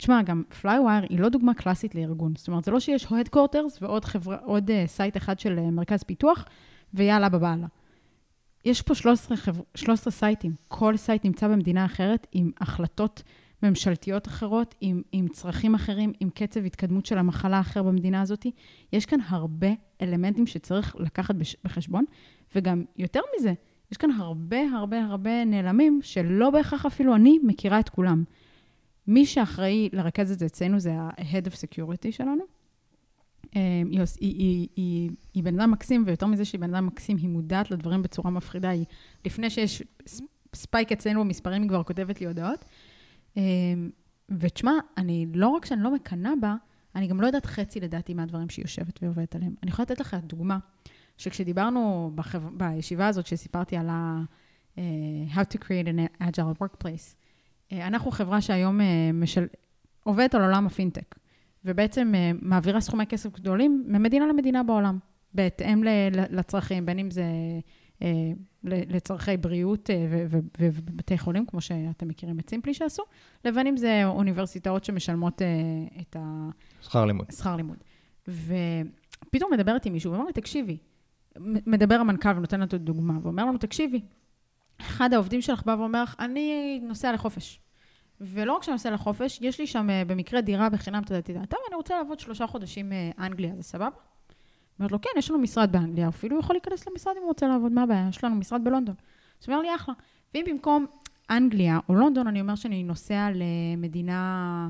תשמע, 0.00 0.22
גם 0.22 0.42
Flywire 0.60 1.04
היא 1.08 1.20
לא 1.20 1.28
דוגמה 1.28 1.54
קלאסית 1.54 1.94
לארגון. 1.94 2.32
זאת 2.36 2.48
אומרת, 2.48 2.64
זה 2.64 2.70
לא 2.70 2.80
שיש 2.80 3.04
Headquarters 3.06 3.78
ועוד 3.80 4.04
חברה, 4.04 4.36
עוד 4.44 4.70
אה, 4.70 4.72
site 4.86 5.16
אחד 5.16 5.38
של 5.38 5.58
אה, 5.58 5.70
מרכז 5.70 6.02
פיתוח, 6.02 6.44
ויאללה 6.94 7.28
בבעלה. 7.28 7.66
יש 8.64 8.82
פה 8.82 8.94
13, 8.94 9.36
חבר... 9.36 9.62
13 9.74 10.12
סייטים. 10.12 10.52
כל 10.68 10.96
site 10.96 11.24
נמצא 11.24 11.48
במדינה 11.48 11.84
אחרת 11.84 12.26
עם 12.32 12.50
החלטות 12.60 13.22
ממשלתיות 13.62 14.28
אחרות, 14.28 14.74
עם, 14.80 15.02
עם 15.12 15.28
צרכים 15.28 15.74
אחרים, 15.74 16.12
עם 16.20 16.30
קצב 16.30 16.64
התקדמות 16.64 17.06
של 17.06 17.18
המחלה 17.18 17.60
אחר 17.60 17.82
במדינה 17.82 18.20
הזאת. 18.20 18.46
יש 18.92 19.06
כאן 19.06 19.18
הרבה 19.28 19.68
אלמנטים 20.02 20.46
שצריך 20.46 20.96
לקחת 20.98 21.34
בש... 21.34 21.56
בחשבון, 21.64 22.04
וגם 22.54 22.84
יותר 22.96 23.20
מזה, 23.36 23.52
יש 23.92 23.96
כאן 23.96 24.10
הרבה 24.10 24.60
הרבה 24.74 25.04
הרבה 25.04 25.44
נעלמים 25.44 26.00
שלא 26.02 26.50
בהכרח 26.50 26.86
אפילו 26.86 27.14
אני 27.14 27.38
מכירה 27.42 27.80
את 27.80 27.88
כולם. 27.88 28.24
מי 29.06 29.26
שאחראי 29.26 29.88
לרכז 29.92 30.32
את 30.32 30.38
זה 30.38 30.46
אצלנו 30.46 30.80
זה 30.80 30.92
ה-Head 30.92 31.46
of 31.46 31.52
Security 31.52 32.10
שלנו. 32.12 32.44
היא, 33.52 34.00
היא, 34.00 34.04
היא, 34.20 34.68
היא, 34.76 35.10
היא 35.34 35.42
בן 35.42 35.60
אדם 35.60 35.70
מקסים, 35.70 36.04
ויותר 36.06 36.26
מזה 36.26 36.44
שהיא 36.44 36.60
בן 36.60 36.74
אדם 36.74 36.86
מקסים, 36.86 37.16
היא 37.16 37.28
מודעת 37.28 37.70
לדברים 37.70 38.02
בצורה 38.02 38.30
מפחידה. 38.30 38.68
היא, 38.68 38.84
לפני 39.24 39.50
שיש 39.50 39.82
ספייק 40.54 40.92
אצלנו 40.92 41.20
במספרים, 41.20 41.62
היא 41.62 41.68
כבר 41.68 41.82
כותבת 41.82 42.20
לי 42.20 42.26
הודעות. 42.26 42.64
ותשמע, 44.28 44.72
אני, 44.96 45.26
לא 45.34 45.48
רק 45.48 45.64
שאני 45.64 45.82
לא 45.82 45.94
מקנאה 45.94 46.32
בה, 46.40 46.54
אני 46.94 47.06
גם 47.06 47.20
לא 47.20 47.26
יודעת 47.26 47.46
חצי 47.46 47.80
לדעתי 47.80 48.14
מהדברים 48.14 48.48
שהיא 48.48 48.62
יושבת 48.62 49.02
ועובדת 49.02 49.34
עליהם. 49.34 49.54
אני 49.62 49.70
יכולה 49.70 49.84
לתת 49.84 50.00
לך 50.00 50.16
דוגמה, 50.22 50.58
שכשדיברנו 51.16 52.12
בחב... 52.14 52.42
בישיבה 52.58 53.08
הזאת, 53.08 53.26
שסיפרתי 53.26 53.76
על 53.76 53.88
ה... 53.88 54.22
Uh, 54.76 54.80
how 55.34 55.42
to 55.42 55.58
create 55.58 55.88
an 55.88 56.22
agile 56.22 56.54
workplace, 56.62 56.84
אה, 56.84 57.19
אנחנו 57.72 58.10
חברה 58.10 58.40
שהיום 58.40 58.80
אה, 58.80 59.10
משל... 59.14 59.46
עובדת 60.04 60.34
על 60.34 60.42
עולם 60.42 60.66
הפינטק, 60.66 61.14
ובעצם 61.64 62.12
אה, 62.14 62.30
מעבירה 62.42 62.80
סכומי 62.80 63.06
כסף 63.06 63.32
גדולים 63.32 63.84
ממדינה 63.86 64.26
למדינה 64.26 64.62
בעולם, 64.62 64.98
בהתאם 65.34 65.82
לצרכים, 66.30 66.86
בין 66.86 66.98
אם 66.98 67.10
זה 67.10 67.24
אה, 68.02 68.32
לצורכי 68.64 69.36
בריאות 69.36 69.90
אה, 69.90 70.26
ובתי 70.60 71.18
חולים, 71.18 71.46
כמו 71.46 71.60
שאתם 71.60 72.08
מכירים 72.08 72.38
את 72.40 72.50
סימפלי 72.50 72.74
שעשו, 72.74 73.02
לבין 73.44 73.66
אם 73.66 73.76
זה 73.76 74.04
אוניברסיטאות 74.04 74.84
שמשלמות 74.84 75.42
את 76.00 76.16
ה... 76.16 76.48
שכר 76.82 77.04
לימוד. 77.04 77.30
שכר 77.32 77.56
לימוד. 77.56 77.76
ופתאום 78.28 79.52
מדברת 79.52 79.86
עם 79.86 79.92
מישהו 79.92 80.12
ואומר 80.12 80.26
לי, 80.26 80.32
תקשיבי, 80.32 80.76
מדבר 81.66 81.94
המנכ"ל 81.94 82.36
ונותן 82.36 82.60
לנו 82.60 82.78
דוגמה, 82.78 83.18
ואומר 83.22 83.44
לנו, 83.44 83.58
תקשיבי, 83.58 84.00
אחד 84.80 85.14
העובדים 85.14 85.40
שלך 85.40 85.62
בא 85.66 85.76
ואומר 85.78 86.02
לך, 86.02 86.14
אני 86.18 86.80
נוסע 86.82 87.12
לחופש. 87.12 87.60
ולא 88.20 88.52
רק 88.52 88.62
שאני 88.62 88.72
נוסע 88.72 88.90
לחופש, 88.90 89.38
יש 89.42 89.60
לי 89.60 89.66
שם 89.66 89.90
אה, 89.90 90.04
במקרה 90.04 90.40
דירה 90.40 90.70
בחינם, 90.70 91.02
אתה 91.02 91.14
יודע, 91.14 91.44
טוב, 91.46 91.60
אני 91.68 91.76
רוצה 91.76 91.96
לעבוד 91.98 92.20
שלושה 92.20 92.46
חודשים 92.46 92.92
מאנגליה, 92.92 93.56
זה 93.56 93.62
סבבה? 93.62 93.96
אומרת 94.80 94.92
לו, 94.92 95.00
כן, 95.00 95.10
יש 95.18 95.30
לנו 95.30 95.38
משרד 95.38 95.72
באנגליה, 95.72 96.08
אפילו 96.08 96.36
הוא 96.36 96.40
יכול 96.40 96.54
להיכנס 96.56 96.88
למשרד 96.88 97.12
אם 97.16 97.22
הוא 97.22 97.28
רוצה 97.28 97.48
לעבוד, 97.48 97.72
מה 97.72 97.82
הבעיה? 97.82 98.08
יש 98.08 98.24
לנו 98.24 98.34
משרד 98.36 98.64
בלונדון. 98.64 98.94
אז 99.40 99.48
הוא 99.48 99.54
אומר 99.54 99.62
לי, 99.62 99.74
אחלה. 99.74 99.94
ואם 100.34 100.44
במקום 100.46 100.86
אנגליה 101.30 101.78
או 101.88 101.94
לונדון, 101.94 102.26
אני 102.26 102.40
אומר 102.40 102.54
שאני 102.54 102.82
נוסע 102.82 103.28
למדינה 103.34 104.68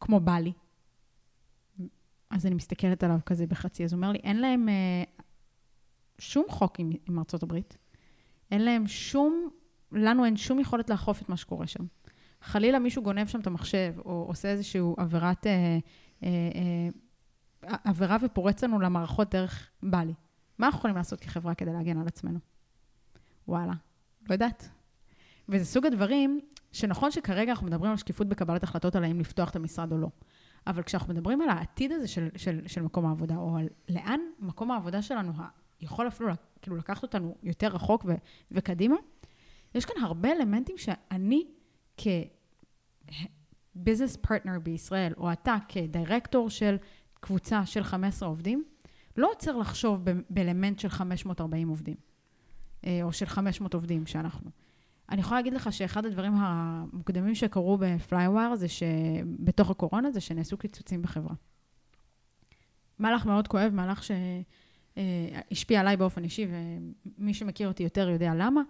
כמו 0.00 0.20
בלי, 0.20 0.52
אז 2.30 2.46
אני 2.46 2.54
מסתכלת 2.54 3.04
עליו 3.04 3.18
כזה 3.26 3.46
בחצי, 3.46 3.84
אז 3.84 3.92
הוא 3.92 3.96
אומר 3.96 4.12
לי, 4.12 4.18
אין 4.18 4.40
להם 4.40 4.68
אה, 4.68 5.02
שום 6.18 6.44
חוק 6.48 6.80
עם, 6.80 6.90
עם 7.08 7.18
ארצות 7.18 7.42
הברית, 7.42 7.76
אין 8.50 8.64
להם 8.64 8.86
שום, 8.86 9.48
לנו 9.92 10.24
אין 10.24 10.36
שום 10.36 10.60
יכולת 10.60 10.90
לאכוף 10.90 11.22
את 11.22 11.28
מה 11.28 11.36
שקורה 11.36 11.66
שם. 11.66 11.84
חלילה 12.42 12.78
מישהו 12.78 13.02
גונב 13.02 13.26
שם 13.26 13.40
את 13.40 13.46
המחשב, 13.46 13.94
או 14.04 14.24
עושה 14.28 14.48
איזושהי 14.48 14.80
עבירת, 14.96 15.46
אה, 15.46 15.78
אה, 16.22 16.28
אה, 17.64 17.76
עבירה 17.84 18.16
ופורץ 18.22 18.64
לנו 18.64 18.80
למערכות 18.80 19.30
דרך 19.30 19.70
בלי. 19.82 20.14
מה 20.58 20.66
אנחנו 20.66 20.78
יכולים 20.78 20.96
לעשות 20.96 21.20
כחברה 21.20 21.54
כדי 21.54 21.72
להגן 21.72 21.98
על 21.98 22.06
עצמנו? 22.06 22.38
וואלה, 23.48 23.72
לא 24.28 24.32
יודעת. 24.34 24.68
וזה 25.48 25.64
סוג 25.64 25.86
הדברים 25.86 26.40
שנכון 26.72 27.10
שכרגע 27.10 27.50
אנחנו 27.50 27.66
מדברים 27.66 27.90
על 27.90 27.96
שקיפות 27.96 28.28
בקבלת 28.28 28.62
החלטות 28.62 28.96
על 28.96 29.04
האם 29.04 29.20
לפתוח 29.20 29.50
את 29.50 29.56
המשרד 29.56 29.92
או 29.92 29.98
לא. 29.98 30.08
אבל 30.66 30.82
כשאנחנו 30.82 31.14
מדברים 31.14 31.40
על 31.40 31.48
העתיד 31.48 31.92
הזה 31.92 32.08
של, 32.08 32.28
של, 32.36 32.60
של 32.66 32.82
מקום 32.82 33.06
העבודה, 33.06 33.36
או 33.36 33.56
על 33.56 33.68
לאן 33.88 34.20
מקום 34.38 34.70
העבודה 34.70 35.02
שלנו 35.02 35.32
יכול 35.80 36.08
אפילו 36.08 36.28
כאילו 36.62 36.76
לקחת 36.76 37.02
אותנו 37.02 37.36
יותר 37.42 37.66
רחוק 37.66 38.04
ו, 38.08 38.14
וקדימה, 38.50 38.96
יש 39.74 39.84
כאן 39.84 40.02
הרבה 40.02 40.32
אלמנטים 40.32 40.76
שאני 40.78 41.44
כביזנס 43.76 44.16
פרטנר 44.16 44.58
בישראל, 44.58 45.12
או 45.16 45.32
אתה 45.32 45.56
כ-director 45.68 46.50
של 46.50 46.76
קבוצה 47.20 47.66
של 47.66 47.82
15 47.82 48.28
עובדים, 48.28 48.64
לא 49.16 49.30
עוצר 49.30 49.56
לחשוב 49.56 50.00
באלמנט 50.30 50.78
של 50.78 50.88
540 50.88 51.68
עובדים, 51.68 51.96
אה, 52.84 53.00
או 53.02 53.12
של 53.12 53.26
500 53.26 53.74
עובדים 53.74 54.06
שאנחנו. 54.06 54.50
אני 55.10 55.20
יכולה 55.20 55.40
להגיד 55.40 55.52
לך 55.52 55.72
שאחד 55.72 56.06
הדברים 56.06 56.32
המוקדמים 56.36 57.34
שקרו 57.34 57.78
בפלייווייר 57.80 58.54
זה 58.54 58.66
שבתוך 58.68 59.70
הקורונה 59.70 60.10
זה 60.10 60.20
שנעשו 60.20 60.58
קיצוצים 60.58 61.02
בחברה. 61.02 61.34
מהלך 62.98 63.26
מאוד 63.26 63.48
כואב, 63.48 63.72
מהלך 63.74 64.02
שהשפיע 64.98 65.80
עליי 65.80 65.96
באופן 65.96 66.24
אישי, 66.24 66.46
ומי 67.18 67.34
שמכיר 67.34 67.68
אותי 67.68 67.82
יותר 67.82 68.08
יודע 68.08 68.32
למה, 68.34 68.62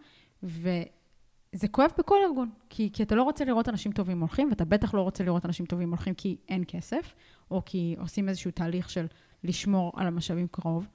וזה 0.42 1.68
כואב 1.70 1.90
בכל 1.98 2.16
ארגון, 2.28 2.50
כי, 2.70 2.90
כי 2.92 3.02
אתה 3.02 3.14
לא 3.14 3.22
רוצה 3.22 3.44
לראות 3.44 3.68
אנשים 3.68 3.92
טובים 3.92 4.20
הולכים, 4.20 4.48
ואתה 4.50 4.64
בטח 4.64 4.94
לא 4.94 5.02
רוצה 5.02 5.24
לראות 5.24 5.46
אנשים 5.46 5.66
טובים 5.66 5.88
הולכים 5.88 6.14
כי 6.14 6.36
אין 6.48 6.64
כסף, 6.68 7.14
או 7.50 7.62
כי 7.66 7.96
עושים 7.98 8.28
איזשהו 8.28 8.50
תהליך 8.50 8.90
של 8.90 9.06
לשמור 9.44 9.92
על 9.96 10.06
המשאבים 10.06 10.46
קרוב, 10.50 10.88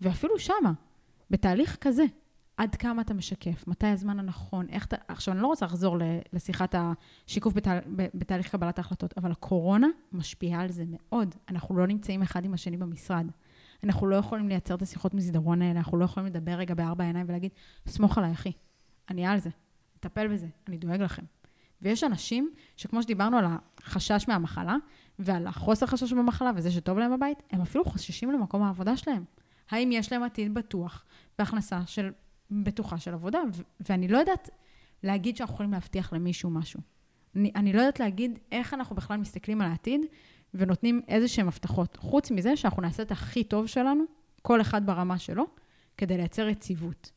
ואפילו 0.00 0.38
שמה, 0.38 0.72
בתהליך 1.30 1.76
כזה, 1.80 2.04
עד 2.56 2.74
כמה 2.74 3.02
אתה 3.02 3.14
משקף, 3.14 3.64
מתי 3.66 3.86
הזמן 3.86 4.18
הנכון, 4.18 4.66
איך 4.68 4.86
אתה... 4.86 4.96
עכשיו, 5.08 5.34
אני 5.34 5.42
לא 5.42 5.46
רוצה 5.46 5.66
לחזור 5.66 5.96
לשיחת 6.32 6.74
השיקוף 6.78 7.54
בתהל, 7.54 7.78
בתהליך 8.14 8.50
קבלת 8.50 8.78
ההחלטות, 8.78 9.14
אבל 9.16 9.32
הקורונה 9.32 9.88
משפיעה 10.12 10.62
על 10.62 10.70
זה 10.70 10.84
מאוד. 10.86 11.34
אנחנו 11.48 11.76
לא 11.76 11.86
נמצאים 11.86 12.22
אחד 12.22 12.44
עם 12.44 12.54
השני 12.54 12.76
במשרד. 12.76 13.26
אנחנו 13.84 14.06
לא 14.06 14.16
יכולים 14.16 14.48
לייצר 14.48 14.74
את 14.74 14.82
השיחות 14.82 15.14
מסדרון 15.14 15.62
האלה, 15.62 15.78
אנחנו 15.78 15.98
לא 15.98 16.04
יכולים 16.04 16.26
לדבר 16.26 16.52
רגע 16.52 16.74
בארבע 16.74 17.04
עיניים 17.04 17.26
ולהגיד, 17.28 17.50
סמוך 17.86 18.18
עליי, 18.18 18.32
אחי, 18.32 18.52
אני 19.10 19.26
על 19.26 19.38
זה, 19.38 19.50
נטפל 19.96 20.28
בזה, 20.28 20.46
אני 20.68 20.76
דואג 20.76 21.02
לכם. 21.02 21.22
ויש 21.82 22.04
אנשים 22.04 22.50
שכמו 22.76 23.02
שדיברנו 23.02 23.38
על 23.38 23.44
החשש 23.78 24.24
מהמחלה, 24.28 24.76
ועל 25.18 25.46
החוסר 25.46 25.86
חשש 25.86 26.12
במחלה 26.12 26.50
וזה 26.56 26.70
שטוב 26.70 26.98
להם 26.98 27.16
בבית, 27.16 27.42
הם 27.50 27.60
אפילו 27.60 27.84
חוששים 27.84 28.30
למקום 28.30 28.62
העבודה 28.62 28.96
שלהם. 28.96 29.24
האם 29.70 29.92
יש 29.92 30.12
להם 30.12 30.22
עתיד 30.22 30.54
בטוח 30.54 31.04
בהכנסה 31.38 31.86
של 31.86 32.12
בטוחה 32.50 32.98
של 32.98 33.14
עבודה, 33.14 33.38
ו- 33.54 33.62
ואני 33.88 34.08
לא 34.08 34.18
יודעת 34.18 34.50
להגיד 35.02 35.36
שאנחנו 35.36 35.54
יכולים 35.54 35.72
להבטיח 35.72 36.12
למישהו 36.12 36.50
משהו. 36.50 36.80
אני, 37.36 37.52
אני 37.56 37.72
לא 37.72 37.80
יודעת 37.80 38.00
להגיד 38.00 38.38
איך 38.52 38.74
אנחנו 38.74 38.96
בכלל 38.96 39.16
מסתכלים 39.16 39.60
על 39.60 39.70
העתיד 39.70 40.00
ונותנים 40.54 41.00
איזה 41.08 41.28
שהם 41.28 41.48
הבטחות. 41.48 41.96
חוץ 42.00 42.30
מזה 42.30 42.56
שאנחנו 42.56 42.82
נעשה 42.82 43.02
את 43.02 43.10
הכי 43.10 43.44
טוב 43.44 43.66
שלנו, 43.66 44.04
כל 44.42 44.60
אחד 44.60 44.86
ברמה 44.86 45.18
שלו, 45.18 45.46
כדי 45.96 46.16
לייצר 46.16 46.48
יציבות. 46.48 47.10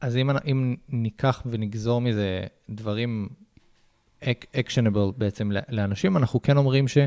אז 0.00 0.16
אם, 0.16 0.30
אם 0.30 0.76
ניקח 0.88 1.42
ונגזור 1.46 2.00
מזה 2.00 2.44
דברים 2.70 3.28
אקשנבל 4.60 5.10
בעצם 5.16 5.50
לאנשים, 5.68 6.16
אנחנו 6.16 6.42
כן 6.42 6.56
אומרים 6.56 6.88
ש... 6.88 6.98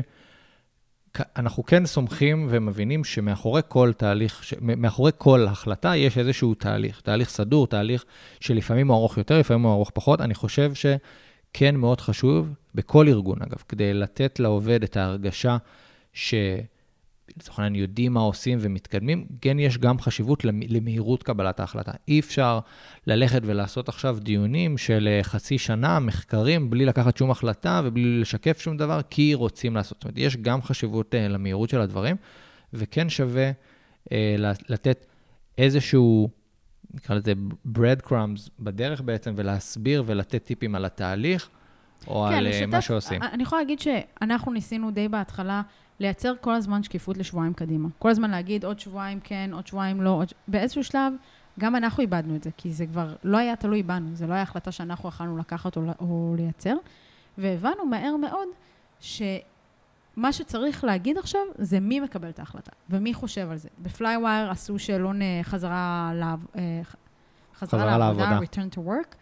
אנחנו 1.36 1.64
כן 1.64 1.86
סומכים 1.86 2.46
ומבינים 2.50 3.04
שמאחורי 3.04 3.62
כל 3.68 3.92
תהליך, 3.96 4.44
מאחורי 4.60 5.12
כל 5.18 5.46
החלטה 5.46 5.96
יש 5.96 6.18
איזשהו 6.18 6.54
תהליך, 6.54 7.00
תהליך 7.00 7.28
סדור, 7.28 7.66
תהליך 7.66 8.04
שלפעמים 8.40 8.88
הוא 8.88 8.96
ארוך 8.96 9.18
יותר, 9.18 9.38
לפעמים 9.38 9.62
הוא 9.62 9.72
ארוך 9.72 9.90
פחות. 9.94 10.20
אני 10.20 10.34
חושב 10.34 10.74
שכן 11.58 11.76
מאוד 11.76 12.00
חשוב, 12.00 12.54
בכל 12.74 13.08
ארגון 13.08 13.42
אגב, 13.42 13.62
כדי 13.68 13.94
לתת 13.94 14.40
לעובד 14.40 14.82
את 14.82 14.96
ההרגשה 14.96 15.56
ש... 16.12 16.34
לצורך 17.36 17.58
העניין 17.58 17.74
יודעים 17.74 18.12
מה 18.12 18.20
עושים 18.20 18.58
ומתקדמים, 18.60 19.26
כן 19.40 19.58
יש 19.58 19.78
גם 19.78 19.98
חשיבות 19.98 20.44
למהירות 20.44 21.22
קבלת 21.22 21.60
ההחלטה. 21.60 21.92
אי 22.08 22.20
אפשר 22.20 22.58
ללכת 23.06 23.40
ולעשות 23.44 23.88
עכשיו 23.88 24.18
דיונים 24.20 24.78
של 24.78 25.08
אה, 25.10 25.22
חצי 25.22 25.58
שנה, 25.58 25.98
מחקרים, 25.98 26.70
בלי 26.70 26.84
לקחת 26.84 27.16
שום 27.16 27.30
החלטה 27.30 27.80
ובלי 27.84 28.20
לשקף 28.20 28.60
שום 28.60 28.76
דבר, 28.76 29.00
כי 29.10 29.34
רוצים 29.34 29.76
לעשות. 29.76 29.98
זאת 29.98 30.04
אומרת, 30.04 30.18
יש 30.18 30.36
גם 30.36 30.62
חשיבות 30.62 31.14
uh, 31.14 31.32
למהירות 31.32 31.70
של 31.70 31.80
הדברים, 31.80 32.16
וכן 32.72 33.08
שווה 33.08 33.50
uh, 34.04 34.12
לתת 34.68 35.06
איזשהו, 35.58 36.28
נקרא 36.94 37.16
לזה 37.16 37.32
bread 37.74 38.08
crumbs 38.08 38.50
בדרך 38.60 39.00
בעצם, 39.00 39.34
ולהסביר 39.36 40.02
ולתת 40.06 40.44
טיפים 40.44 40.74
על 40.74 40.84
התהליך. 40.84 41.48
או 42.06 42.26
כן, 42.30 42.34
על 42.34 42.48
לשתף, 42.48 42.66
מה 42.66 42.80
שעושים. 42.80 43.22
אני 43.22 43.42
יכולה 43.42 43.62
להגיד 43.62 43.80
שאנחנו 43.80 44.52
ניסינו 44.52 44.90
די 44.90 45.08
בהתחלה 45.08 45.62
לייצר 46.00 46.32
כל 46.40 46.54
הזמן 46.54 46.82
שקיפות 46.82 47.16
לשבועיים 47.16 47.52
קדימה. 47.54 47.88
כל 47.98 48.10
הזמן 48.10 48.30
להגיד 48.30 48.64
עוד 48.64 48.80
שבועיים 48.80 49.20
כן, 49.24 49.50
עוד 49.52 49.66
שבועיים 49.66 50.02
לא. 50.02 50.10
עוד... 50.10 50.32
באיזשהו 50.48 50.84
שלב, 50.84 51.12
גם 51.60 51.76
אנחנו 51.76 52.00
איבדנו 52.00 52.36
את 52.36 52.42
זה, 52.42 52.50
כי 52.56 52.72
זה 52.72 52.86
כבר 52.86 53.14
לא 53.24 53.38
היה 53.38 53.56
תלוי 53.56 53.82
בנו, 53.82 54.10
זה 54.12 54.26
לא 54.26 54.32
היה 54.34 54.42
החלטה 54.42 54.72
שאנחנו 54.72 55.08
יכולנו 55.08 55.38
לקחת 55.38 55.76
או, 55.76 55.82
או 56.00 56.34
לייצר. 56.36 56.74
והבנו 57.38 57.86
מהר 57.86 58.16
מאוד 58.16 58.48
שמה 60.18 60.32
שצריך 60.32 60.84
להגיד 60.84 61.18
עכשיו 61.18 61.40
זה 61.58 61.80
מי 61.80 62.00
מקבל 62.00 62.28
את 62.28 62.38
ההחלטה 62.38 62.72
ומי 62.90 63.14
חושב 63.14 63.50
על 63.50 63.56
זה. 63.56 63.68
בפלייווייר 63.78 64.50
עשו 64.50 64.78
שאלון 64.78 65.22
אה, 65.22 65.40
חזרה, 65.42 66.12
לעב... 66.14 66.46
אה, 66.56 66.80
חזרה, 67.54 67.80
חזרה 67.80 67.98
לעבודה, 67.98 68.30
לעבודה, 68.30 68.46
return 68.46 68.74
to 68.74 68.78
work. 68.78 69.14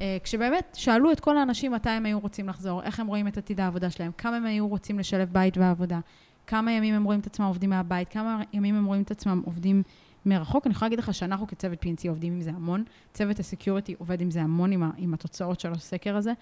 אה, 0.00 0.16
כשבאמת 0.24 0.76
שאלו 0.78 1.12
את 1.12 1.20
כל 1.20 1.38
האנשים 1.38 1.72
מתי 1.72 1.90
הם 1.90 2.06
היו 2.06 2.20
רוצים 2.20 2.48
לחזור, 2.48 2.82
איך 2.82 3.00
הם 3.00 3.06
רואים 3.06 3.28
את 3.28 3.38
עתיד 3.38 3.60
העבודה 3.60 3.90
שלהם, 3.90 4.10
כמה 4.18 4.36
הם 4.36 4.46
היו 4.46 4.68
רוצים 4.68 4.98
לשלב 4.98 5.28
בית 5.32 5.58
ועבודה, 5.58 6.00
כמה 6.46 6.72
ימים 6.72 6.94
הם 6.94 7.04
רואים 7.04 7.20
את 7.20 7.26
עצמם 7.26 7.46
עובדים 7.46 7.70
מהבית, 7.70 8.08
כמה 8.08 8.42
ימים 8.52 8.74
הם 8.74 8.84
רואים 8.84 9.02
את 9.02 9.10
עצמם 9.10 9.42
עובדים 9.44 9.82
מרחוק. 10.26 10.66
אני 10.66 10.74
יכולה 10.74 10.88
להגיד 10.88 10.98
לך 10.98 11.14
שאנחנו 11.14 11.46
כצוות 11.46 11.84
PNC 11.84 12.08
עובדים 12.08 12.32
עם 12.32 12.40
זה 12.40 12.50
המון, 12.50 12.84
צוות 13.12 13.38
ה-security 13.38 13.94
עובד 13.98 14.20
עם 14.20 14.30
זה 14.30 14.42
המון, 14.42 14.72
עם, 14.72 14.90
עם 14.96 15.14
התוצאות 15.14 15.60
של 15.60 15.72
הסקר 15.72 16.16
הזה. 16.16 16.32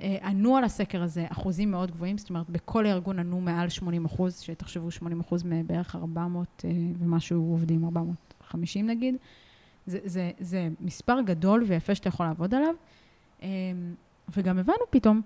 אה, 0.00 0.16
ענו 0.22 0.56
על 0.56 0.64
הסקר 0.64 1.02
הזה 1.02 1.26
אחוזים 1.28 1.70
מאוד 1.70 1.90
גבוהים, 1.90 2.18
זאת 2.18 2.30
אומרת, 2.30 2.50
בכל 2.50 2.86
הארגון 2.86 3.18
ענו 3.18 3.40
מעל 3.40 3.68
80 3.68 4.04
אחוז, 4.04 4.40
שתחשבו 4.40 4.90
80 4.90 5.20
אחוז 5.20 5.42
מבערך 5.44 5.96
400 5.96 6.64
אה, 6.64 6.70
ומשהו 6.98 7.50
עובדים, 7.50 7.84
450 7.84 8.86
נגיד. 8.86 9.16
זה, 9.86 9.98
זה, 10.04 10.30
זה 10.38 10.68
מספר 10.80 11.20
גדול 11.20 11.64
ויפה 11.66 11.94
שאתה 11.94 12.08
יכול 12.08 12.26
לעבוד 12.26 12.54
עליו. 12.54 12.74
אמ, 13.42 13.48
וגם 14.36 14.58
הבנו 14.58 14.84
פתאום 14.90 15.20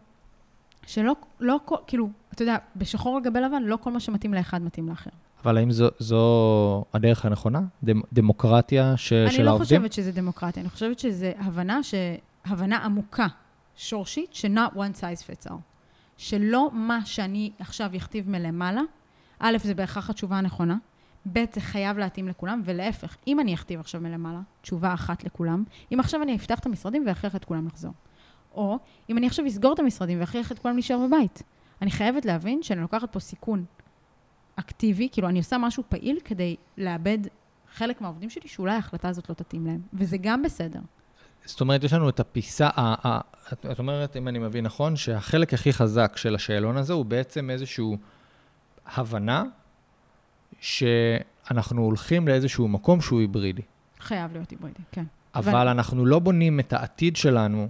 שלא, 0.86 1.12
לא, 1.40 1.60
כאילו, 1.86 2.08
אתה 2.34 2.42
יודע, 2.42 2.56
בשחור 2.76 3.16
על 3.16 3.22
גבי 3.22 3.40
לבן, 3.40 3.62
לא 3.62 3.78
כל 3.80 3.92
מה 3.92 4.00
שמתאים 4.00 4.34
לאחד 4.34 4.62
מתאים 4.62 4.88
לאחר. 4.88 5.10
אבל 5.42 5.58
האם 5.58 5.70
זו, 5.70 5.88
זו 5.98 6.84
הדרך 6.94 7.24
הנכונה? 7.24 7.60
דמ, 7.84 8.00
דמוקרטיה 8.12 8.96
ש, 8.96 9.08
של 9.08 9.14
לא 9.14 9.26
העובדים? 9.26 9.44
אני 9.44 9.44
לא 9.44 9.58
חושבת 9.58 9.92
שזה 9.92 10.12
דמוקרטיה, 10.12 10.62
אני 10.62 10.70
חושבת 10.70 10.98
שזה 10.98 11.32
הבנה, 11.38 11.82
ש, 11.82 11.94
הבנה 12.44 12.76
עמוקה, 12.76 13.26
שורשית, 13.78 14.34
ש- 14.34 14.44
not 14.44 14.74
one 14.74 15.00
size 15.00 15.22
fits 15.22 15.50
all. 15.50 15.60
שלא 16.16 16.70
מה 16.72 17.06
שאני 17.06 17.50
עכשיו 17.58 17.90
אכתיב 17.96 18.30
מלמעלה, 18.30 18.80
א', 19.38 19.56
זה 19.62 19.74
בהכרח 19.74 20.10
התשובה 20.10 20.38
הנכונה, 20.38 20.76
ב', 21.32 21.44
זה 21.52 21.60
חייב 21.60 21.98
להתאים 21.98 22.28
לכולם, 22.28 22.62
ולהפך, 22.64 23.16
אם 23.26 23.40
אני 23.40 23.54
אכתיב 23.54 23.80
עכשיו 23.80 24.00
מלמעלה, 24.00 24.40
תשובה 24.62 24.94
אחת 24.94 25.24
לכולם, 25.24 25.64
אם 25.92 26.00
עכשיו 26.00 26.22
אני 26.22 26.36
אפתח 26.36 26.58
את 26.58 26.66
המשרדים 26.66 27.04
ואכריח 27.06 27.36
את 27.36 27.44
כולם 27.44 27.66
לחזור. 27.66 27.92
או 28.52 28.78
אם 29.10 29.18
אני 29.18 29.26
עכשיו 29.26 29.46
אסגור 29.46 29.72
את 29.72 29.78
המשרדים 29.78 30.20
ואכריח 30.20 30.52
את 30.52 30.58
כולם 30.58 30.74
להישאר 30.74 31.06
בבית. 31.06 31.42
אני 31.82 31.90
חייבת 31.90 32.24
להבין 32.24 32.62
שאני 32.62 32.80
לוקחת 32.80 33.12
פה 33.12 33.20
סיכון 33.20 33.64
אקטיבי, 34.56 35.08
כאילו 35.12 35.28
אני 35.28 35.38
עושה 35.38 35.58
משהו 35.58 35.82
פעיל 35.88 36.18
כדי 36.24 36.56
לאבד 36.78 37.18
חלק 37.74 38.00
מהעובדים 38.00 38.30
שלי, 38.30 38.48
שאולי 38.48 38.72
ההחלטה 38.74 39.08
הזאת 39.08 39.28
לא 39.28 39.34
תתאים 39.34 39.66
להם, 39.66 39.80
וזה 39.92 40.16
גם 40.20 40.42
בסדר. 40.42 40.80
זאת 41.48 41.60
אומרת, 41.60 41.84
יש 41.84 41.92
לנו 41.92 42.08
את 42.08 42.20
הפיסה, 42.20 42.68
את 43.72 43.78
אומרת, 43.78 44.16
אם 44.16 44.28
אני 44.28 44.38
מבין 44.38 44.64
נכון, 44.64 44.96
שהחלק 44.96 45.54
הכי 45.54 45.72
חזק 45.72 46.16
של 46.16 46.34
השאלון 46.34 46.76
הזה 46.76 46.92
הוא 46.92 47.04
בעצם 47.04 47.50
איזושהי 47.50 47.84
הבנה 48.86 49.44
שאנחנו 50.60 51.82
הולכים 51.82 52.28
לאיזשהו 52.28 52.68
מקום 52.68 53.00
שהוא 53.00 53.20
היברידי. 53.20 53.62
חייב 54.00 54.32
להיות 54.32 54.50
היברידי, 54.50 54.82
כן. 54.92 55.04
אבל 55.34 55.66
ו... 55.66 55.70
אנחנו 55.70 56.06
לא 56.06 56.18
בונים 56.18 56.60
את 56.60 56.72
העתיד 56.72 57.16
שלנו 57.16 57.68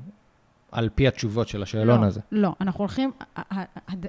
על 0.73 0.89
פי 0.95 1.09
התשובות 1.09 1.49
של 1.49 1.63
השאלון 1.63 2.01
לא, 2.01 2.07
הזה. 2.07 2.21
לא, 2.33 2.55
אנחנו 2.61 2.81
הולכים, 2.81 3.13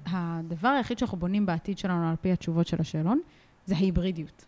הדבר 0.05 0.69
היחיד 0.69 0.99
שאנחנו 0.99 1.17
בונים 1.17 1.45
בעתיד 1.45 1.77
שלנו 1.77 2.09
על 2.09 2.15
פי 2.21 2.31
התשובות 2.31 2.67
של 2.67 2.77
השאלון, 2.81 3.19
זה 3.65 3.75
ההיברידיות. 3.75 4.45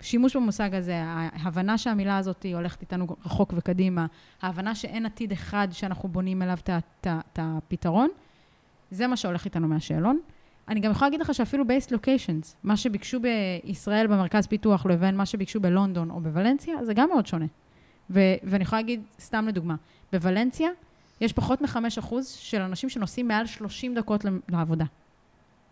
השימוש 0.00 0.36
במושג 0.36 0.74
הזה, 0.74 1.02
ההבנה 1.04 1.78
שהמילה 1.78 2.18
הזאת 2.18 2.46
הולכת 2.54 2.80
איתנו 2.80 3.06
רחוק 3.24 3.54
וקדימה, 3.56 4.06
ההבנה 4.42 4.74
שאין 4.74 5.06
עתיד 5.06 5.32
אחד 5.32 5.68
שאנחנו 5.72 6.08
בונים 6.08 6.42
אליו 6.42 6.58
את 6.66 7.38
הפתרון, 7.38 8.08
זה 8.90 9.06
מה 9.06 9.16
שהולך 9.16 9.44
איתנו 9.44 9.68
מהשאלון. 9.68 10.20
אני 10.68 10.80
גם 10.80 10.90
יכולה 10.90 11.08
להגיד 11.08 11.20
לך 11.20 11.34
שאפילו 11.34 11.64
based 11.64 11.90
locations, 11.90 12.54
מה 12.62 12.76
שביקשו 12.76 13.20
בישראל 13.20 14.06
במרכז 14.06 14.46
פיתוח 14.46 14.86
לבין 14.86 15.16
מה 15.16 15.26
שביקשו 15.26 15.60
בלונדון 15.60 16.10
או 16.10 16.20
בוולנסיה, 16.20 16.84
זה 16.84 16.94
גם 16.94 17.08
מאוד 17.08 17.26
שונה. 17.26 17.46
ו- 18.10 18.34
ואני 18.42 18.62
יכולה 18.62 18.82
להגיד, 18.82 19.02
סתם 19.20 19.48
לדוגמה, 19.48 19.74
בוולנסיה 20.12 20.70
יש 21.20 21.32
פחות 21.32 21.62
מ-5% 21.62 22.14
של 22.22 22.60
אנשים 22.60 22.88
שנוסעים 22.88 23.28
מעל 23.28 23.46
30 23.46 23.94
דקות 23.94 24.24
לעבודה. 24.48 24.84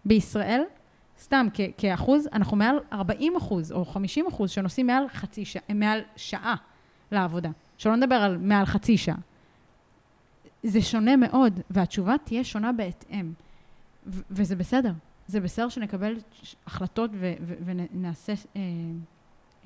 בישראל, 0.04 0.62
סתם 1.20 1.46
כ- 1.54 1.60
כאחוז, 1.78 2.28
אנחנו 2.32 2.56
מעל 2.56 2.76
40 2.92 3.36
אחוז 3.36 3.72
או 3.72 3.84
50 3.84 4.26
אחוז 4.26 4.50
שנוסעים 4.50 4.86
מעל 4.86 5.08
חצי 5.08 5.44
שעה, 5.44 5.62
מעל 5.74 6.00
שעה 6.16 6.54
לעבודה. 7.12 7.50
שלא 7.78 7.96
נדבר 7.96 8.14
על 8.14 8.38
מעל 8.38 8.64
חצי 8.64 8.96
שעה. 8.96 9.16
זה 10.62 10.82
שונה 10.82 11.16
מאוד, 11.16 11.60
והתשובה 11.70 12.14
תהיה 12.24 12.44
שונה 12.44 12.72
בהתאם. 12.72 13.32
ו- 14.06 14.20
וזה 14.30 14.56
בסדר. 14.56 14.92
זה 15.26 15.40
בסדר 15.40 15.68
שנקבל 15.68 16.16
החלטות 16.66 17.10
ו- 17.14 17.32
ו- 17.40 17.54
ונעשה 17.64 18.32
אה, 18.56 18.60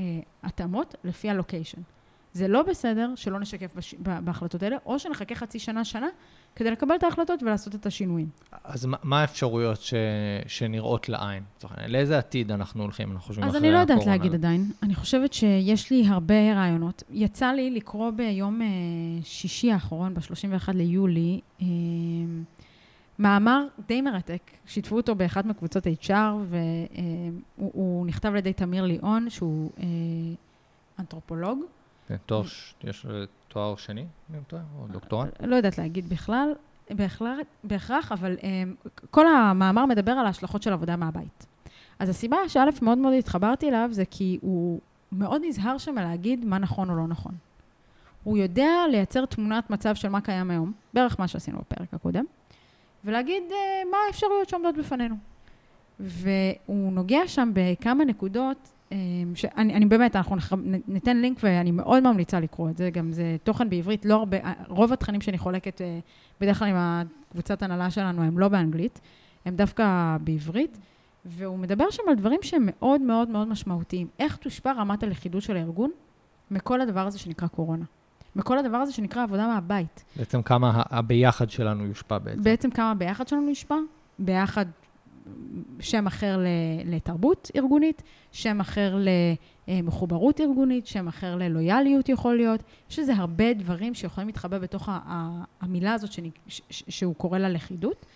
אה, 0.01 0.05
התאמות 0.43 0.95
לפי 1.05 1.31
הלוקיישן. 1.31 1.81
זה 2.33 2.49
לא 2.49 2.63
בסדר 2.63 3.13
שלא 3.17 3.41
נשקף 3.41 3.75
בש... 3.75 3.95
בהחלטות 3.95 4.63
האלה, 4.63 4.77
או 4.87 4.99
שנחכה 4.99 5.35
חצי 5.35 5.59
שנה, 5.59 5.85
שנה, 5.85 6.09
כדי 6.57 6.71
לקבל 6.71 6.95
את 6.95 7.03
ההחלטות 7.03 7.43
ולעשות 7.43 7.75
את 7.75 7.87
השינויים. 7.87 8.29
אז 8.65 8.89
מה 9.03 9.21
האפשרויות 9.21 9.81
ש... 9.81 9.95
שנראות 10.47 11.09
לעין? 11.09 11.43
לאיזה 11.89 12.19
עתיד 12.19 12.53
אנחנו 12.53 12.83
הולכים, 12.83 13.13
אנחנו 13.13 13.27
חושבים 13.27 13.49
אחרי 13.49 13.59
הקורונה? 13.59 13.77
אז 13.77 13.81
אני 13.81 13.89
לא 13.89 13.93
יודעת 13.93 14.07
להגיד 14.07 14.35
עדיין. 14.35 14.71
אני 14.83 14.95
חושבת 14.95 15.33
שיש 15.33 15.91
לי 15.91 16.07
הרבה 16.07 16.55
רעיונות. 16.55 17.03
יצא 17.11 17.47
לי 17.47 17.71
לקרוא 17.71 18.11
ביום 18.11 18.63
אה, 18.63 18.67
שישי 19.25 19.73
האחרון, 19.73 20.15
ב-31 20.15 20.73
ליולי, 20.75 21.41
אה, 21.63 21.67
מאמר 23.19 23.65
די 23.89 24.03
מרתק, 24.03 24.51
שיתפו 24.67 24.97
אותו 24.97 25.15
באחת 25.15 25.45
מקבוצות 25.45 25.87
HR, 25.87 26.57
והוא 27.59 28.07
נכתב 28.07 28.29
על 28.29 28.37
ידי 28.37 28.53
תמיר 28.53 28.85
ליאון, 28.85 29.31
שהוא 29.31 29.71
אה, 29.79 29.85
אנתרופולוג. 30.99 31.61
כן, 32.09 32.17
תואר, 32.27 32.45
יש 32.85 33.07
תואר 33.53 33.77
שני, 33.77 34.01
אם 34.01 34.35
אני 34.35 34.43
טועה, 34.47 34.63
או 34.79 34.87
דוקטורט? 34.87 35.29
לא 35.43 35.57
יודעת 35.57 35.79
להגיד 35.79 36.09
בכלל, 36.09 36.53
בהכרח, 37.65 38.13
אבל 38.13 38.37
כל 39.11 39.27
המאמר 39.27 39.87
מדבר 39.87 40.13
על 40.13 40.27
ההשלכות 40.27 40.63
של 40.63 40.73
עבודה 40.73 40.97
מהבית. 40.97 41.47
אז 41.99 42.09
הסיבה 42.09 42.37
שא' 42.49 42.65
מאוד 42.83 42.99
מאוד 42.99 43.15
התחברתי 43.15 43.69
אליו, 43.69 43.89
זה 43.93 44.05
כי 44.11 44.39
הוא 44.43 44.81
מאוד 45.13 45.43
נזהר 45.45 45.79
שם 45.79 45.95
להגיד 45.95 46.45
מה 46.45 46.59
נכון 46.59 46.91
או 46.91 46.97
לא 46.97 47.07
נכון. 47.07 47.33
הוא 48.25 48.39
יודע 48.39 48.71
לייצר 48.91 49.27
תמונת 49.27 49.71
מצב 49.71 49.95
של 49.95 50.09
מה 50.09 50.21
קיים 50.21 50.51
היום, 50.51 50.73
בערך 50.95 51.21
מה 51.21 51.29
שעשינו 51.29 51.59
בפרק 51.59 51.95
הקודם, 51.95 52.25
ולהגיד 53.05 53.43
מה 53.91 53.97
האפשרויות 54.07 54.49
שעומדות 54.49 54.77
בפנינו. 54.77 55.17
והוא 56.01 56.93
נוגע 56.93 57.21
שם 57.27 57.51
בכמה 57.55 58.05
נקודות 58.05 58.57
אמ, 58.57 58.82
שאני 59.35 59.75
אני 59.75 59.87
באמת, 59.87 60.17
אנחנו 60.17 60.37
ניתן 60.89 61.17
לינק 61.17 61.39
ואני 61.43 61.71
מאוד 61.71 62.03
ממליצה 62.03 62.41
לקרוא 62.41 62.71
את 62.71 62.77
זה, 62.77 62.91
גם 62.91 63.13
זה 63.13 63.37
תוכן 63.43 63.71
בעברית, 63.71 64.05
לא 64.05 64.15
הרבה, 64.15 64.37
רוב 64.69 64.93
התכנים 64.93 65.21
שאני 65.21 65.39
חולקת 65.39 65.81
אה, 65.81 65.99
בדרך 66.41 66.59
כלל 66.59 66.69
עם 66.69 66.77
הקבוצת 66.79 67.63
הנהלה 67.63 67.91
שלנו 67.91 68.23
הם 68.23 68.39
לא 68.39 68.49
באנגלית, 68.49 69.01
הם 69.45 69.57
דווקא 69.57 70.17
בעברית, 70.21 70.79
והוא 71.25 71.59
מדבר 71.59 71.91
שם 71.91 72.03
על 72.09 72.15
דברים 72.15 72.39
שהם 72.43 72.63
מאוד 72.67 73.01
מאוד 73.01 73.29
מאוד 73.29 73.49
משמעותיים. 73.49 74.07
איך 74.19 74.37
תושפע 74.37 74.73
רמת 74.73 75.03
הלכידות 75.03 75.43
של 75.43 75.57
הארגון 75.57 75.91
מכל 76.51 76.81
הדבר 76.81 77.07
הזה 77.07 77.19
שנקרא 77.19 77.49
קורונה. 77.49 77.85
מכל 78.37 78.59
הדבר 78.59 78.77
הזה 78.77 78.93
שנקרא 78.93 79.23
עבודה 79.23 79.47
מהבית. 79.47 80.05
בעצם 80.17 80.43
כמה 80.43 80.83
הביחד 80.91 81.51
שלנו 81.51 81.87
יושפע 81.87 82.19
בעצם. 82.19 82.43
בעצם 82.43 82.71
כמה 82.71 82.91
הביחד 82.91 83.29
שלנו 83.29 83.49
יושפע, 83.49 83.77
ביחד 84.19 84.67
שם 85.81 86.07
אחר 86.07 86.41
לתרבות 86.85 87.51
ארגונית, 87.57 88.03
שם 88.33 88.61
אחר 88.61 88.97
למחוברות 89.69 90.41
ארגונית, 90.41 90.87
שם 90.87 91.09
אחר 91.09 91.37
ללויאליות 91.37 92.09
יכול 92.09 92.37
להיות. 92.37 92.61
יש 92.91 92.99
לזה 92.99 93.15
הרבה 93.15 93.55
דברים 93.55 93.95
שיכולים 93.95 94.29
להתחבא 94.29 94.59
בתוך 94.59 94.89
המילה 95.61 95.93
הזאת 95.93 96.13
שאני, 96.13 96.31
שהוא 96.69 97.15
קורא 97.15 97.39
לה 97.39 97.49
לכידות. 97.49 98.07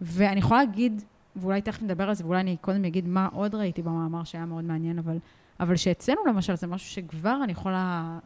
ואני 0.00 0.38
יכולה 0.38 0.64
להגיד, 0.64 1.02
ואולי 1.36 1.60
תכף 1.60 1.82
נדבר 1.82 2.08
על 2.08 2.14
זה, 2.14 2.24
ואולי 2.24 2.40
אני 2.40 2.56
קודם 2.60 2.84
אגיד 2.84 3.08
מה 3.08 3.28
עוד 3.32 3.54
ראיתי 3.54 3.82
במאמר 3.82 4.24
שהיה 4.24 4.44
מאוד 4.44 4.64
מעניין, 4.64 4.98
אבל, 4.98 5.18
אבל 5.60 5.76
שאצלנו 5.76 6.20
למשל 6.26 6.56
זה 6.56 6.66
משהו 6.66 6.90
שכבר 6.90 7.40
אני 7.44 7.52
יכולה 7.52 8.18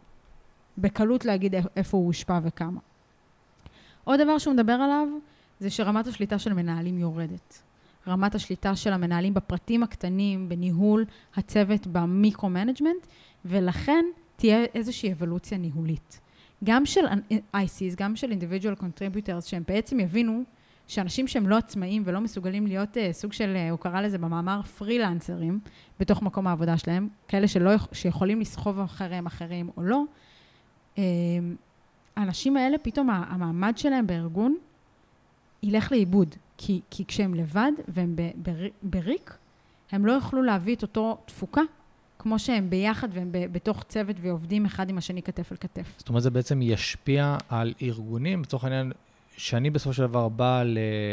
בקלות 0.79 1.25
להגיד 1.25 1.55
איפה 1.77 1.97
הוא 1.97 2.07
הושפע 2.07 2.39
וכמה. 2.43 2.81
עוד 4.05 4.21
דבר 4.21 4.39
שהוא 4.39 4.55
מדבר 4.55 4.73
עליו, 4.73 5.09
זה 5.61 5.71
שרמת 5.71 6.07
השליטה 6.07 6.39
של 6.39 6.53
מנהלים 6.53 6.99
יורדת. 6.99 7.63
רמת 8.11 8.35
השליטה 8.35 8.77
של 8.77 8.93
המנהלים 8.93 9.35
בפרטים 9.35 9.83
הקטנים, 9.83 10.49
בניהול 10.49 11.05
הצוות 11.37 11.87
ב-micro-management, 11.87 13.07
ולכן 13.45 14.05
תהיה 14.37 14.65
איזושהי 14.75 15.13
אבולוציה 15.13 15.59
ניהולית. 15.59 16.21
גם 16.65 16.87
של 16.87 17.01
ICs, 17.57 17.97
גם 17.97 18.17
של 18.17 18.33
individual 18.33 18.81
contributors, 18.81 19.41
שהם 19.47 19.63
בעצם 19.69 20.01
יבינו 20.01 20.43
שאנשים 20.87 21.27
שהם 21.27 21.49
לא 21.49 21.57
עצמאים 21.57 22.03
ולא 22.07 22.21
מסוגלים 22.21 22.67
להיות 22.67 22.97
אה, 22.97 23.01
סוג 23.13 23.33
של, 23.33 23.57
אה, 23.57 23.71
הוא 23.71 23.79
קרא 23.79 24.01
לזה 24.01 24.19
במאמר 24.19 24.63
פרילנסרים, 24.63 25.61
בתוך 26.01 26.23
מקום 26.23 26.47
העבודה 26.47 26.79
שלהם, 26.79 27.09
כאלה 27.29 27.49
שלא, 27.49 27.71
שיכולים 27.93 28.41
לסחוב 28.41 28.81
אחריהם 28.81 29.27
אחרים 29.27 29.71
או 29.77 29.83
לא, 29.83 30.05
uh, 30.97 31.01
האנשים 32.17 32.57
האלה, 32.57 32.79
פתאום 32.79 33.11
המעמד 33.11 33.73
שלהם 33.77 34.07
בארגון 34.07 34.57
ילך 35.63 35.93
לאיבוד. 35.93 36.35
כי, 36.63 36.81
כי 36.91 37.05
כשהם 37.05 37.35
לבד 37.35 37.73
והם 37.89 38.17
בריק, 38.83 39.37
הם 39.93 40.07
לא 40.07 40.13
יוכלו 40.13 40.43
להביא 40.43 40.77
את 40.77 40.83
אותו 40.83 41.19
תפוקה, 41.25 41.61
כמו 42.19 42.39
שהם 42.39 42.71
ביחד 42.71 43.09
והם 43.13 43.33
ב, 43.33 43.53
בתוך 43.53 43.83
צוות 43.83 44.17
ועובדים 44.21 44.67
אחד 44.67 44.91
עם 44.91 44.99
השני 44.99 45.23
כתף 45.23 45.53
אל 45.53 45.57
כתף. 45.57 45.95
זאת 45.99 46.09
אומרת, 46.09 46.23
זה 46.23 46.31
בעצם 46.31 46.63
ישפיע 46.63 47.37
על 47.49 47.75
ארגונים, 47.83 48.43
לצורך 48.43 48.65
העניין, 48.65 48.93
שאני 49.37 49.71
בסופו 49.71 49.93
של 49.93 50.07
דבר 50.07 50.29
בא 50.29 50.63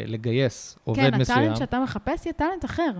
לגייס 0.06 0.80
עובד 0.84 1.00
כן, 1.12 1.20
מסוים. 1.20 1.38
כן, 1.38 1.42
הטאלנט 1.44 1.58
שאתה 1.58 1.80
מחפש 1.80 2.26
יהיה 2.26 2.34
טאלנט 2.34 2.66
אחר. 2.66 2.92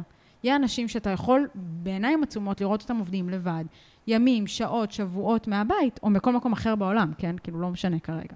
יהיה 0.44 0.56
אנשים 0.56 0.88
שאתה 0.88 1.10
יכול 1.10 1.48
בעיניים 1.56 2.24
עצומות 2.24 2.62
לראות 2.62 2.82
אותם 2.82 2.98
עובדים 2.98 3.30
לבד, 3.30 3.64
ימים, 4.08 4.48
שעות, 4.48 4.92
שבועות 4.92 5.48
מהבית, 5.48 6.00
או 6.04 6.10
מכל 6.10 6.34
מקום 6.34 6.54
אחר 6.54 6.76
בעולם, 6.76 7.12
כן? 7.18 7.36
כאילו, 7.44 7.60
לא 7.60 7.70
משנה 7.70 8.00
כרגע. 8.00 8.36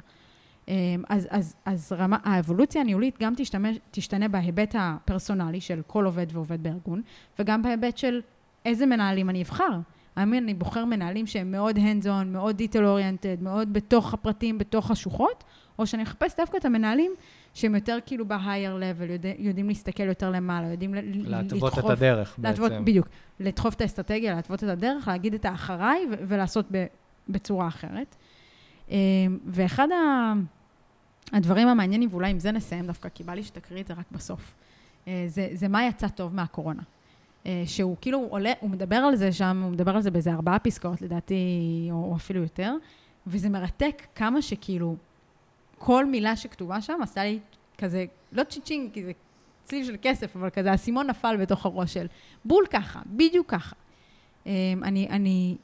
אמ, 0.71 1.03
אז, 1.10 1.27
אז, 1.29 1.55
אז 1.65 1.93
רמה, 1.97 2.17
האבולוציה 2.23 2.81
הניהולית 2.81 3.17
גם 3.21 3.34
תשתמש, 3.38 3.77
תשתנה 3.91 4.27
בהיבט 4.27 4.75
הפרסונלי 4.79 5.62
של 5.62 5.81
כל 5.88 6.05
עובד 6.05 6.25
ועובד 6.31 6.63
בארגון, 6.63 7.01
וגם 7.39 7.62
בהיבט 7.62 7.97
של 7.97 8.21
איזה 8.65 8.86
מנהלים 8.86 9.29
אני 9.29 9.41
אבחר. 9.41 9.79
האם 10.15 10.34
אני 10.34 10.53
בוחר 10.53 10.86
מנהלים 10.86 11.27
שהם 11.27 11.51
מאוד 11.51 11.77
hands 11.77 12.05
on, 12.05 12.25
מאוד 12.25 12.62
detail 12.62 12.75
oriented, 12.75 13.43
מאוד 13.43 13.73
בתוך 13.73 14.13
הפרטים, 14.13 14.57
בתוך 14.57 14.91
השוחות, 14.91 15.43
או 15.79 15.88
שאני 15.88 16.03
אחפש 16.03 16.36
דווקא 16.38 16.57
את 16.57 16.65
המנהלים 16.65 17.12
שהם 17.53 17.75
יותר 17.75 17.97
כאילו 18.05 18.25
ב-higher 18.27 18.81
level, 18.81 19.12
יודע, 19.12 19.31
יודעים 19.38 19.67
להסתכל 19.67 20.03
יותר 20.03 20.29
למעלה, 20.29 20.67
יודעים 20.67 20.93
להתוות 20.93 21.73
לדחוף... 21.73 21.86
את 21.86 21.97
הדרך 21.97 22.39
להתוות, 22.43 22.71
בעצם. 22.71 22.86
בדיוק. 22.86 23.07
לדחוף 23.39 23.73
את 23.73 23.81
האסטרטגיה, 23.81 24.36
להתוות 24.36 24.63
את 24.63 24.69
הדרך, 24.69 25.07
להגיד 25.07 25.34
את 25.34 25.45
האחריי 25.45 26.07
ולעשות 26.27 26.65
ב, 26.71 26.86
בצורה 27.29 27.67
אחרת. 27.67 28.15
אמ, 28.89 28.95
ואחד 29.45 29.88
הדברים 31.32 31.67
המעניינים, 31.67 32.10
ואולי 32.12 32.32
עם 32.32 32.39
זה 32.39 32.52
נסיים 32.52 32.88
דווקא, 32.88 33.10
כי 33.10 33.24
בא 33.24 33.34
לי 33.34 33.44
שתקריא 33.44 33.82
את 33.82 33.88
זה 33.88 33.94
רק 33.94 34.06
בסוף. 34.12 34.54
אה, 35.08 35.24
זה, 35.28 35.50
זה 35.54 35.67
מה 35.67 35.86
יצא 35.86 36.08
טוב 36.08 36.36
מהקורונה. 36.36 36.84
אה, 37.46 37.63
שהוא 37.65 37.96
כאילו 38.02 38.20
עולה, 38.30 38.54
הוא 38.60 38.70
מדבר 38.70 38.96
על 38.96 39.15
זה 39.15 39.32
שם, 39.32 39.62
הוא 39.63 39.72
מדבר 39.72 39.96
על 39.96 40.02
זה 40.02 40.12
באיזה 40.12 40.34
ארבעה 40.34 40.60
פסקאות 40.60 41.02
לדעתי, 41.02 41.36
או, 41.91 41.96
או 41.96 42.15
אפילו 42.15 42.41
יותר, 42.41 42.76
וזה 43.28 43.50
מרתק 43.50 44.02
כמה 44.15 44.41
שכאילו 44.41 44.96
כל 45.78 46.06
מילה 46.06 46.36
שכתובה 46.36 46.82
שם 46.82 47.00
עשה 47.02 47.24
לי 47.24 47.39
כזה, 47.78 48.06
לא 48.32 48.44
צ'יצ'ינג, 48.44 48.94
כי 48.94 49.04
זה 49.04 49.12
צליל 49.63 49.86
של 49.86 49.96
כסף, 50.02 50.36
אבל 50.36 50.50
כזה 50.50 50.72
האסימון 50.72 51.08
נפל 51.08 51.38
בתוך 51.38 51.65
הראש 51.65 51.94
של 51.94 52.08
בול 52.46 52.65
ככה, 52.70 53.02
בדיוק 53.06 53.50
ככה. 53.50 53.76
אה, 54.48 54.52
אני, 54.84 55.08
אני 55.10 55.56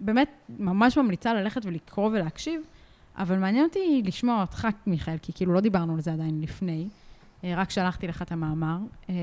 באמת 0.00 0.30
ממש 0.48 0.98
ממליצה 0.98 1.34
ללכת 1.34 1.66
ולקרוא 1.66 2.06
ולהקשיב, 2.06 2.62
אבל 3.18 3.38
מעניין 3.38 3.64
אותי 3.64 4.02
לשמוע 4.04 4.40
אותך, 4.40 4.68
מיכאל, 4.86 5.16
כי 5.22 5.32
כאילו 5.32 5.52
לא 5.54 5.60
דיברנו 5.60 5.94
על 5.94 6.00
זה 6.00 6.12
עדיין 6.12 6.40
לפני. 6.40 6.88
אה, 7.44 7.54
רק 7.56 7.70
שלחתי 7.70 8.06
לך 8.06 8.22
את 8.22 8.32
המאמר. 8.32 8.78
אה, 9.08 9.14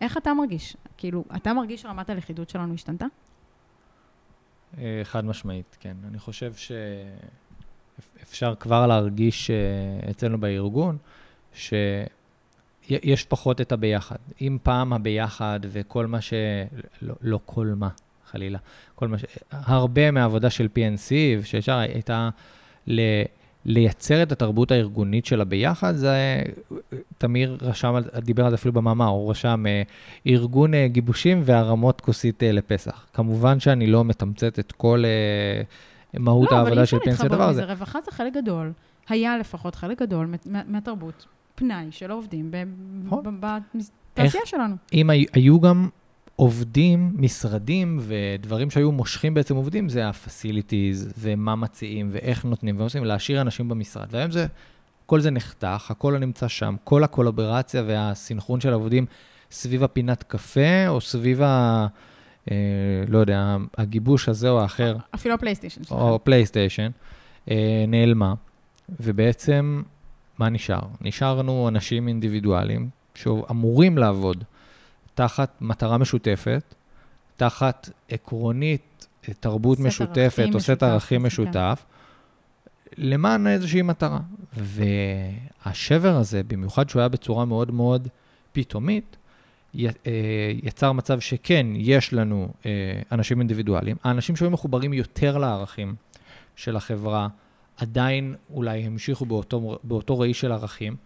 איך 0.00 0.16
אתה 0.16 0.34
מרגיש? 0.34 0.76
כאילו, 0.96 1.24
אתה 1.36 1.52
מרגיש 1.52 1.82
שרמת 1.82 2.10
הלכידות 2.10 2.48
שלנו 2.48 2.74
השתנתה? 2.74 3.06
אה, 4.78 5.00
חד 5.04 5.24
משמעית, 5.24 5.76
כן. 5.80 5.96
אני 6.08 6.18
חושב 6.18 6.52
שאפשר 8.20 8.54
כבר 8.54 8.86
להרגיש 8.86 9.50
אצלנו 10.10 10.40
בארגון, 10.40 10.98
שיש 11.54 13.24
פחות 13.28 13.60
את 13.60 13.72
הביחד. 13.72 14.16
אם 14.40 14.58
פעם 14.62 14.92
הביחד 14.92 15.60
וכל 15.62 16.06
מה 16.06 16.20
ש... 16.20 16.32
לא, 17.02 17.14
לא 17.20 17.40
כל 17.46 17.72
מה, 17.76 17.88
חלילה. 18.26 18.58
כל 18.94 19.08
מה 19.08 19.18
ש... 19.18 19.24
הרבה 19.50 20.10
מהעבודה 20.10 20.50
של 20.50 20.68
PNC, 20.76 21.10
שאפשר 21.44 21.76
הייתה 21.76 22.30
ל... 22.86 23.00
לייצר 23.64 24.22
את 24.22 24.32
התרבות 24.32 24.70
הארגונית 24.70 25.26
שלה 25.26 25.44
ביחד, 25.44 25.96
זה, 25.96 26.42
תמיר 27.18 27.58
רשם, 27.62 27.94
דיבר 28.16 28.44
על 28.44 28.50
זה 28.50 28.56
אפילו 28.56 28.72
במאמר, 28.72 29.06
הוא 29.06 29.30
רשם 29.30 29.64
אה, 29.66 29.82
ארגון 30.26 30.74
אה, 30.74 30.88
גיבושים 30.88 31.42
והרמות 31.44 32.00
כוסית 32.00 32.42
אה, 32.42 32.52
לפסח. 32.52 33.06
כמובן 33.12 33.60
שאני 33.60 33.86
לא 33.86 34.04
מתמצת 34.04 34.58
את 34.58 34.72
כל 34.72 35.04
מהות 36.14 36.52
לא, 36.52 36.56
העבודה 36.56 36.86
של 36.86 36.98
פנסיה 36.98 37.26
הדבר 37.26 37.48
הזה. 37.48 37.60
לא, 37.60 37.66
אבל 37.66 37.72
אי 37.72 37.82
אפשר 37.82 37.84
להתחבר 37.84 37.84
רווחה 37.84 38.00
זה 38.00 38.10
חלק 38.10 38.32
גדול, 38.32 38.72
היה 39.08 39.38
לפחות 39.38 39.74
חלק 39.74 40.02
גדול 40.02 40.34
מהתרבות, 40.66 41.26
פנאי 41.54 41.86
של 41.90 42.10
העובדים 42.10 42.50
נכון. 43.04 43.40
בתעשייה 44.14 44.46
שלנו. 44.46 44.74
אם 44.92 45.10
היו 45.10 45.60
גם 45.60 45.88
עובדים, 46.42 47.12
משרדים 47.14 47.98
ודברים 48.00 48.70
שהיו 48.70 48.92
מושכים 48.92 49.34
בעצם 49.34 49.56
עובדים, 49.56 49.88
זה 49.88 50.06
ה-facilities 50.06 51.12
ומה 51.18 51.56
מציעים 51.56 52.08
ואיך 52.12 52.44
נותנים 52.44 52.80
ועושים, 52.80 53.04
להשאיר 53.04 53.40
אנשים 53.40 53.68
במשרד. 53.68 54.06
והיום 54.10 54.30
זה, 54.30 54.46
כל 55.06 55.20
זה 55.20 55.30
נחתך, 55.30 55.90
הכל 55.90 56.18
נמצא 56.18 56.48
שם, 56.48 56.76
כל 56.84 57.04
הקולברציה 57.04 57.82
והסינכרון 57.86 58.60
של 58.60 58.72
העובדים 58.72 59.06
סביב 59.50 59.84
הפינת 59.84 60.22
קפה 60.22 60.88
או 60.88 61.00
סביב 61.00 61.42
ה... 61.42 61.86
אה, 62.50 62.56
לא 63.08 63.18
יודע, 63.18 63.56
הגיבוש 63.78 64.28
הזה 64.28 64.50
או 64.50 64.60
האחר. 64.60 64.96
אפילו 65.14 65.34
הפלייסטיישן 65.34 65.84
שלך. 65.84 65.92
או 65.92 66.24
פלייסטיישן, 66.24 66.90
אה, 67.50 67.84
נעלמה. 67.88 68.34
ובעצם, 69.00 69.82
מה 70.38 70.48
נשאר? 70.48 70.82
נשארנו 71.00 71.68
אנשים 71.68 72.08
אינדיבידואלים 72.08 72.88
שאמורים 73.14 73.98
לעבוד 73.98 74.44
תחת 75.14 75.56
מטרה 75.60 75.98
משותפת, 75.98 76.74
תחת 77.36 77.90
עקרונית 78.08 79.06
תרבות 79.40 79.80
משותפת, 79.80 80.48
או 80.54 80.60
סט 80.60 80.82
ערכים 80.82 81.22
משותף, 81.22 81.84
למען 82.96 83.46
איזושהי 83.46 83.82
מטרה. 83.82 84.20
והשבר 84.52 86.16
הזה, 86.16 86.42
במיוחד 86.42 86.88
שהוא 86.88 87.00
היה 87.00 87.08
בצורה 87.08 87.44
מאוד 87.44 87.70
מאוד 87.70 88.08
פתאומית, 88.52 89.16
אה, 89.76 89.88
יצר 90.62 90.92
מצב 90.92 91.20
שכן, 91.20 91.66
יש 91.74 92.12
לנו 92.12 92.52
אה, 92.66 92.70
אנשים 93.12 93.38
אינדיבידואלים. 93.38 93.96
האנשים 94.04 94.36
שהיו 94.36 94.50
מחוברים 94.50 94.92
יותר 94.92 95.38
לערכים 95.38 95.94
של 96.56 96.76
החברה, 96.76 97.28
עדיין 97.76 98.34
אולי 98.50 98.80
המשיכו 98.80 99.26
באותו, 99.26 99.78
באותו 99.84 100.18
ראי 100.18 100.34
של 100.34 100.52
ערכים. 100.52 100.96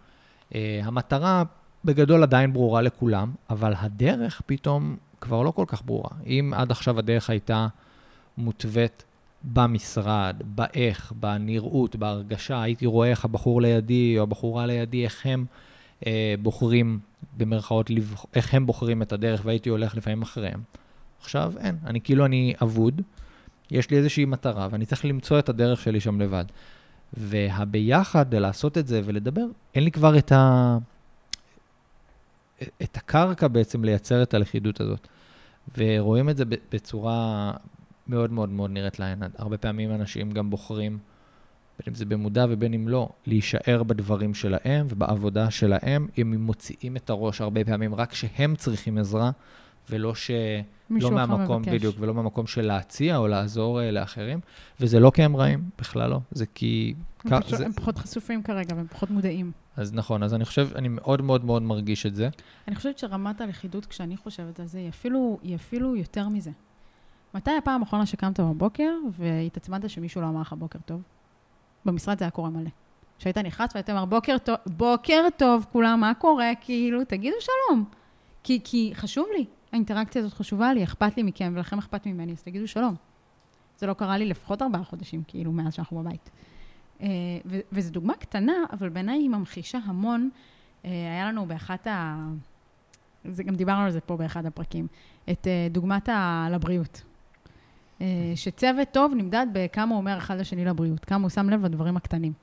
אה, 0.55 0.81
המטרה 0.83 1.43
בגדול 1.85 2.23
עדיין 2.23 2.53
ברורה 2.53 2.81
לכולם, 2.81 3.31
אבל 3.49 3.73
הדרך 3.77 4.41
פתאום 4.45 4.97
כבר 5.21 5.41
לא 5.41 5.51
כל 5.51 5.65
כך 5.67 5.81
ברורה. 5.85 6.09
אם 6.25 6.53
עד 6.55 6.71
עכשיו 6.71 6.99
הדרך 6.99 7.29
הייתה 7.29 7.67
מותווית 8.37 9.03
במשרד, 9.43 10.35
באיך, 10.45 11.13
בנראות, 11.19 11.95
בהרגשה, 11.95 12.61
הייתי 12.61 12.85
רואה 12.85 13.09
איך 13.09 13.25
הבחור 13.25 13.61
לידי 13.61 14.17
או 14.17 14.23
הבחורה 14.23 14.65
לידי, 14.65 15.03
איך 15.03 15.25
הם 15.25 15.45
אה, 16.05 16.35
בוחרים, 16.41 16.99
במרכאות, 17.37 17.89
לבח... 17.89 18.25
איך 18.35 18.53
הם 18.53 18.65
בוחרים 18.65 19.01
את 19.01 19.11
הדרך, 19.11 19.41
והייתי 19.43 19.69
הולך 19.69 19.95
לפעמים 19.95 20.21
אחריהם. 20.21 20.59
עכשיו 21.21 21.53
אין, 21.57 21.77
אני 21.85 22.01
כאילו 22.01 22.25
אני 22.25 22.53
אבוד, 22.61 23.01
יש 23.71 23.89
לי 23.89 23.97
איזושהי 23.97 24.25
מטרה, 24.25 24.67
ואני 24.71 24.85
צריך 24.85 25.05
למצוא 25.05 25.39
את 25.39 25.49
הדרך 25.49 25.81
שלי 25.81 25.99
שם 25.99 26.21
לבד. 26.21 26.45
והביחד, 27.13 28.35
לעשות 28.35 28.77
את 28.77 28.87
זה 28.87 29.01
ולדבר, 29.05 29.45
אין 29.75 29.83
לי 29.83 29.91
כבר 29.91 30.17
את 30.17 30.31
ה... 30.31 30.77
את 32.83 32.97
הקרקע 32.97 33.47
בעצם 33.47 33.83
לייצר 33.83 34.23
את 34.23 34.33
הלכידות 34.33 34.81
הזאת. 34.81 35.07
ורואים 35.77 36.29
את 36.29 36.37
זה 36.37 36.43
בצורה 36.71 37.51
מאוד 38.07 38.31
מאוד 38.31 38.49
מאוד 38.49 38.71
נראית 38.71 38.99
לעין. 38.99 39.23
הרבה 39.37 39.57
פעמים 39.57 39.91
אנשים 39.91 40.31
גם 40.31 40.49
בוחרים, 40.49 40.97
בין 41.79 41.85
אם 41.87 41.93
זה 41.93 42.05
במודע 42.05 42.45
ובין 42.49 42.73
אם 42.73 42.87
לא, 42.87 43.09
להישאר 43.25 43.83
בדברים 43.83 44.33
שלהם 44.33 44.87
ובעבודה 44.89 45.51
שלהם, 45.51 46.07
אם 46.17 46.33
הם 46.33 46.41
מוציאים 46.41 46.95
את 46.95 47.09
הראש 47.09 47.41
הרבה 47.41 47.65
פעמים 47.65 47.95
רק 47.95 48.09
כשהם 48.11 48.55
צריכים 48.55 48.97
עזרה, 48.97 49.31
ולא 49.89 50.15
ש... 50.15 50.31
לא 50.89 51.11
מהמקום, 51.11 51.61
מבקש. 51.61 51.73
בדיוק, 51.73 51.95
ולא 51.99 52.13
מהמקום 52.13 52.47
של 52.47 52.61
להציע 52.61 53.17
או 53.17 53.27
לעזור 53.27 53.79
uh, 53.79 53.91
לאחרים. 53.91 54.39
וזה 54.79 54.99
לא 54.99 55.11
כי 55.13 55.23
הם 55.23 55.35
רעים, 55.35 55.69
בכלל 55.79 56.09
לא. 56.09 56.19
זה 56.31 56.45
כי... 56.45 56.93
הם, 57.25 57.41
פשוט, 57.41 57.57
זה... 57.57 57.65
הם 57.65 57.71
פחות 57.71 57.97
חשופים 57.97 58.43
כרגע, 58.43 58.75
והם 58.75 58.87
פחות 58.87 59.09
מודעים. 59.11 59.51
אז 59.77 59.93
נכון, 59.93 60.23
אז 60.23 60.33
אני 60.33 60.45
חושב, 60.45 60.69
אני 60.75 60.87
מאוד 60.87 61.21
מאוד 61.21 61.45
מאוד 61.45 61.61
מרגיש 61.61 62.05
את 62.05 62.15
זה. 62.15 62.29
אני 62.67 62.75
חושבת 62.75 62.97
שרמת 62.99 63.41
הלכידות, 63.41 63.85
כשאני 63.85 64.17
חושבת 64.17 64.59
על 64.59 64.65
זה, 64.65 64.77
היא 64.77 64.89
אפילו, 64.89 65.39
היא 65.43 65.55
אפילו 65.55 65.95
יותר 65.95 66.29
מזה. 66.29 66.51
מתי 67.33 67.51
הפעם 67.51 67.81
האחרונה 67.81 68.05
שקמת 68.05 68.39
בבוקר 68.39 68.91
והתעצמנת 69.11 69.89
שמישהו 69.89 70.21
לא 70.21 70.27
אמר 70.27 70.41
לך 70.41 70.53
בוקר 70.53 70.79
טוב? 70.85 71.01
במשרד 71.85 72.19
זה 72.19 72.25
היה 72.25 72.31
קורה 72.31 72.49
מלא. 72.49 72.69
כשהיית 73.19 73.37
נכנס 73.37 73.71
והיית 73.73 73.89
אומר, 73.89 74.05
בוקר 74.05 74.37
טוב, 74.37 74.55
בוקר 74.65 75.21
טוב, 75.37 75.65
כולם, 75.71 75.99
מה 75.99 76.13
קורה? 76.13 76.51
כאילו, 76.61 77.05
תגידו 77.05 77.35
שלום. 77.39 77.85
כי, 78.43 78.59
כי 78.63 78.91
חשוב 78.95 79.25
לי, 79.37 79.45
האינטראקציה 79.71 80.21
הזאת 80.21 80.33
חשובה 80.33 80.73
לי, 80.73 80.83
אכפת 80.83 81.17
לי 81.17 81.23
מכם, 81.23 81.53
ולכם 81.55 81.77
אכפת 81.77 82.05
ממני, 82.05 82.31
אז 82.31 82.43
תגידו 82.43 82.67
שלום. 82.67 82.95
זה 83.77 83.87
לא 83.87 83.93
קרה 83.93 84.17
לי 84.17 84.25
לפחות 84.25 84.61
ארבעה 84.61 84.83
חודשים, 84.83 85.23
כאילו, 85.27 85.51
מאז 85.51 85.73
שאנחנו 85.73 86.03
בבית. 86.03 86.29
אה, 87.01 87.07
וזו 87.71 87.91
דוגמה 87.91 88.13
קטנה, 88.13 88.53
אבל 88.73 88.89
בעיניי 88.89 89.17
היא 89.17 89.29
ממחישה 89.29 89.79
המון. 89.85 90.29
אה, 90.85 90.89
היה 90.91 91.27
לנו 91.27 91.45
באחת 91.45 91.87
ה... 91.87 92.27
זה, 93.25 93.43
גם 93.43 93.55
דיברנו 93.55 93.81
על 93.81 93.91
זה 93.91 94.01
פה 94.01 94.17
באחד 94.17 94.45
הפרקים, 94.45 94.87
את 95.31 95.47
אה, 95.47 95.67
דוגמת 95.71 96.09
ה... 96.09 96.47
לבריאות. 96.51 97.03
שצוות 98.35 98.87
טוב 98.91 99.13
נמדד 99.15 99.47
בכמה 99.53 99.91
הוא 99.91 99.97
אומר 99.97 100.17
אחד 100.17 100.37
לשני 100.37 100.65
לבריאות, 100.65 101.05
כמה 101.05 101.21
הוא 101.21 101.29
שם 101.29 101.49
לב 101.49 101.65
לדברים 101.65 101.97
הקטנים. 101.97 102.33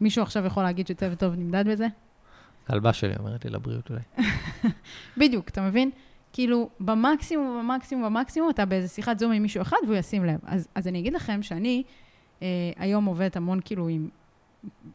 מישהו 0.00 0.22
עכשיו 0.22 0.46
יכול 0.46 0.62
להגיד 0.62 0.86
שצוות 0.86 1.18
טוב 1.18 1.34
נמדד 1.34 1.68
בזה? 1.68 1.86
כלבה 2.66 2.92
שלי 2.92 3.16
אומרת 3.18 3.44
לי 3.44 3.50
לבריאות 3.50 3.90
אולי. 3.90 4.00
בדיוק, 5.20 5.48
אתה 5.48 5.62
מבין? 5.62 5.90
כאילו, 6.32 6.68
במקסימום, 6.80 7.58
במקסימום, 7.58 8.04
במקסימום, 8.04 8.50
אתה 8.50 8.64
באיזה 8.64 8.88
שיחת 8.88 9.18
זום 9.18 9.32
עם 9.32 9.42
מישהו 9.42 9.62
אחד 9.62 9.76
והוא 9.86 9.96
ישים 9.96 10.24
לב. 10.24 10.40
אז, 10.42 10.68
אז 10.74 10.88
אני 10.88 10.98
אגיד 10.98 11.12
לכם 11.12 11.42
שאני 11.42 11.82
היום 12.76 13.04
עובדת 13.04 13.36
המון 13.36 13.60
כאילו 13.64 13.88
עם 13.88 14.08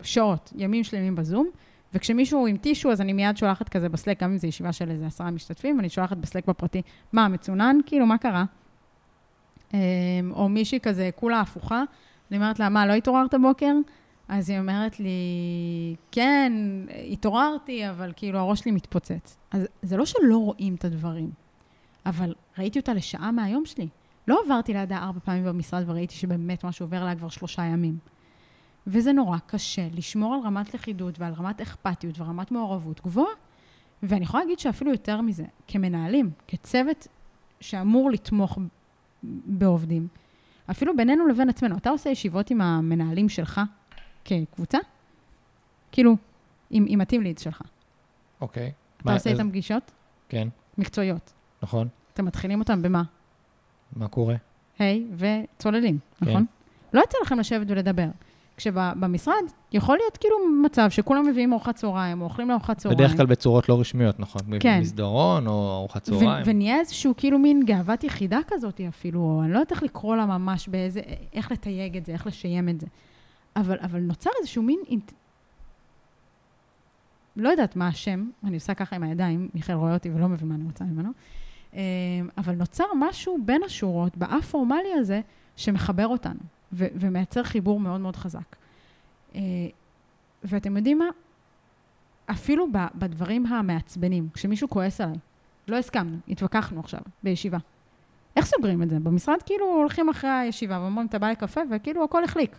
שעות, 0.01 0.53
ימים 0.55 0.83
שלמים 0.83 1.15
בזום, 1.15 1.49
וכשמישהו 1.93 2.47
עם 2.47 2.57
טישו, 2.57 2.91
אז 2.91 3.01
אני 3.01 3.13
מיד 3.13 3.37
שולחת 3.37 3.69
כזה 3.69 3.89
בסלק, 3.89 4.23
גם 4.23 4.31
אם 4.31 4.37
זו 4.37 4.47
ישיבה 4.47 4.73
של 4.73 4.91
איזה 4.91 5.07
עשרה 5.07 5.31
משתתפים, 5.31 5.79
אני 5.79 5.89
שולחת 5.89 6.17
בסלק 6.17 6.45
בפרטי, 6.47 6.81
מה, 7.13 7.27
מצונן? 7.27 7.77
כאילו, 7.85 8.05
מה 8.05 8.17
קרה? 8.17 8.45
אה, 9.73 9.79
או 10.31 10.49
מישהי 10.49 10.79
כזה, 10.79 11.09
כולה 11.15 11.39
הפוכה, 11.39 11.83
אני 12.31 12.37
אומרת 12.37 12.59
לה, 12.59 12.69
מה, 12.69 12.87
לא 12.87 12.93
התעוררת 12.93 13.35
בוקר? 13.41 13.73
אז 14.27 14.49
היא 14.49 14.59
אומרת 14.59 14.99
לי, 14.99 15.09
כן, 16.11 16.53
התעוררתי, 17.11 17.89
אבל 17.89 18.13
כאילו 18.15 18.39
הראש 18.39 18.59
שלי 18.59 18.71
מתפוצץ. 18.71 19.37
אז 19.51 19.67
זה 19.81 19.97
לא 19.97 20.05
שלא 20.05 20.37
רואים 20.37 20.75
את 20.75 20.85
הדברים, 20.85 21.29
אבל 22.05 22.33
ראיתי 22.57 22.79
אותה 22.79 22.93
לשעה 22.93 23.31
מהיום 23.31 23.65
שלי. 23.65 23.87
לא 24.29 24.41
עברתי 24.45 24.73
לידה 24.73 24.97
ארבע 24.97 25.19
פעמים 25.19 25.45
במשרד 25.45 25.83
וראיתי 25.89 26.15
שבאמת 26.15 26.63
משהו 26.63 26.85
עובר 26.85 26.97
עליי 27.01 27.15
כבר 27.17 27.29
שלושה 27.29 27.61
ימים. 27.63 27.97
וזה 28.87 29.13
נורא 29.13 29.37
קשה 29.45 29.87
לשמור 29.93 30.33
על 30.33 30.39
רמת 30.43 30.73
לכידות 30.73 31.19
ועל 31.19 31.33
רמת 31.33 31.61
אכפתיות 31.61 32.19
ורמת 32.19 32.51
מעורבות 32.51 33.01
גבוהה. 33.01 33.33
ואני 34.03 34.23
יכולה 34.23 34.43
להגיד 34.43 34.59
שאפילו 34.59 34.91
יותר 34.91 35.21
מזה, 35.21 35.43
כמנהלים, 35.67 36.31
כצוות 36.47 37.07
שאמור 37.61 38.11
לתמוך 38.11 38.57
בעובדים, 39.23 40.07
אפילו 40.71 40.97
בינינו 40.97 41.27
לבין 41.27 41.49
עצמנו, 41.49 41.77
אתה 41.77 41.89
עושה 41.89 42.09
ישיבות 42.09 42.51
עם 42.51 42.61
המנהלים 42.61 43.29
שלך, 43.29 43.61
כקבוצה, 44.25 44.77
כאילו, 45.91 46.15
עם, 46.69 46.85
עם 46.87 47.01
הטים 47.01 47.21
לידס 47.21 47.41
שלך. 47.43 47.61
אוקיי. 48.41 48.71
אתה 48.97 49.03
מה- 49.05 49.13
עושה 49.13 49.29
אז- 49.29 49.35
איתם 49.39 49.49
פגישות 49.49 49.91
כן, 50.29 50.47
מקצועיות. 50.77 51.33
נכון. 51.63 51.87
אתם 52.13 52.25
מתחילים 52.25 52.59
אותם 52.59 52.81
במה? 52.81 53.03
מה 53.95 54.07
קורה? 54.07 54.35
היי, 54.79 55.05
וצוללים, 55.17 55.99
כן. 56.19 56.29
נכון? 56.29 56.45
לא 56.93 56.99
יוצא 57.01 57.17
לכם 57.23 57.39
לשבת 57.39 57.67
ולדבר. 57.69 58.07
כשבמשרד 58.57 59.43
יכול 59.71 59.97
להיות 59.97 60.17
כאילו 60.17 60.35
מצב 60.63 60.89
שכולם 60.89 61.27
מביאים 61.27 61.53
ארוחת 61.53 61.75
צהריים, 61.75 62.21
או 62.21 62.25
אוכלים 62.25 62.49
לארוחת 62.49 62.77
צהריים. 62.77 62.97
בדרך 62.97 63.17
כלל 63.17 63.25
בצורות 63.25 63.69
לא 63.69 63.79
רשמיות, 63.79 64.19
נכון? 64.19 64.41
כן. 64.59 64.79
מסדרון 64.81 65.47
או 65.47 65.77
ארוחת 65.77 66.09
ו- 66.09 66.19
צהריים. 66.19 66.43
ונהיה 66.45 66.79
איזשהו 66.79 67.13
כאילו 67.17 67.39
מין 67.39 67.65
גאוות 67.65 68.03
יחידה 68.03 68.39
כזאת 68.47 68.81
אפילו, 68.89 69.19
או 69.19 69.41
אני 69.43 69.51
לא 69.51 69.57
יודעת 69.57 69.71
איך 69.71 69.83
לקרוא 69.83 70.15
לה 70.15 70.25
ממש 70.25 70.67
באיזה, 70.67 71.01
איך 71.33 71.51
לתייג 71.51 71.97
את 71.97 72.05
זה, 72.05 72.11
איך 72.11 72.27
לשיים 72.27 72.69
את 72.69 72.79
זה. 72.79 72.87
אבל, 73.55 73.77
אבל 73.81 73.99
נוצר 73.99 74.29
איזשהו 74.39 74.63
מין, 74.63 74.79
אינט... 74.87 75.11
לא 77.35 77.49
יודעת 77.49 77.75
מה 77.75 77.87
השם, 77.87 78.29
אני 78.43 78.55
עושה 78.55 78.73
ככה 78.73 78.95
עם 78.95 79.03
הידיים, 79.03 79.49
מיכאל 79.53 79.75
רואה 79.75 79.93
אותי 79.93 80.09
ולא 80.11 80.27
מבין 80.27 80.47
מה 80.47 80.55
אני 80.55 80.63
רוצה 80.63 80.85
ממנו, 80.85 81.09
אבל 82.37 82.55
נוצר 82.55 82.83
משהו 82.99 83.37
בין 83.45 83.63
השורות, 83.63 84.17
באפורמלי 84.17 84.93
הזה, 84.99 85.21
שמחבר 85.55 86.07
אותנו, 86.07 86.39
ו- 86.73 86.87
ומייצר 86.95 87.43
חיבור 87.43 87.79
מאוד 87.79 88.01
מאוד 88.01 88.15
חזק. 88.15 88.55
אה, 89.35 89.41
ואתם 90.43 90.77
יודעים 90.77 90.97
מה? 90.97 91.05
אפילו 92.31 92.67
בדברים 92.95 93.45
המעצבנים, 93.45 94.27
כשמישהו 94.33 94.69
כועס 94.69 95.01
עליי, 95.01 95.17
לא 95.67 95.77
הסכמנו, 95.77 96.17
התווכחנו 96.27 96.79
עכשיו, 96.79 96.99
בישיבה. 97.23 97.57
איך 98.35 98.45
סוגרים 98.45 98.83
את 98.83 98.89
זה? 98.89 98.99
במשרד 98.99 99.41
כאילו 99.45 99.65
הולכים 99.65 100.09
אחרי 100.09 100.29
הישיבה 100.29 100.79
ואומרים, 100.81 101.07
אתה 101.07 101.19
בא 101.19 101.29
לקפה, 101.29 101.61
וכאילו 101.71 102.03
הכל 102.03 102.23
החליק. 102.23 102.55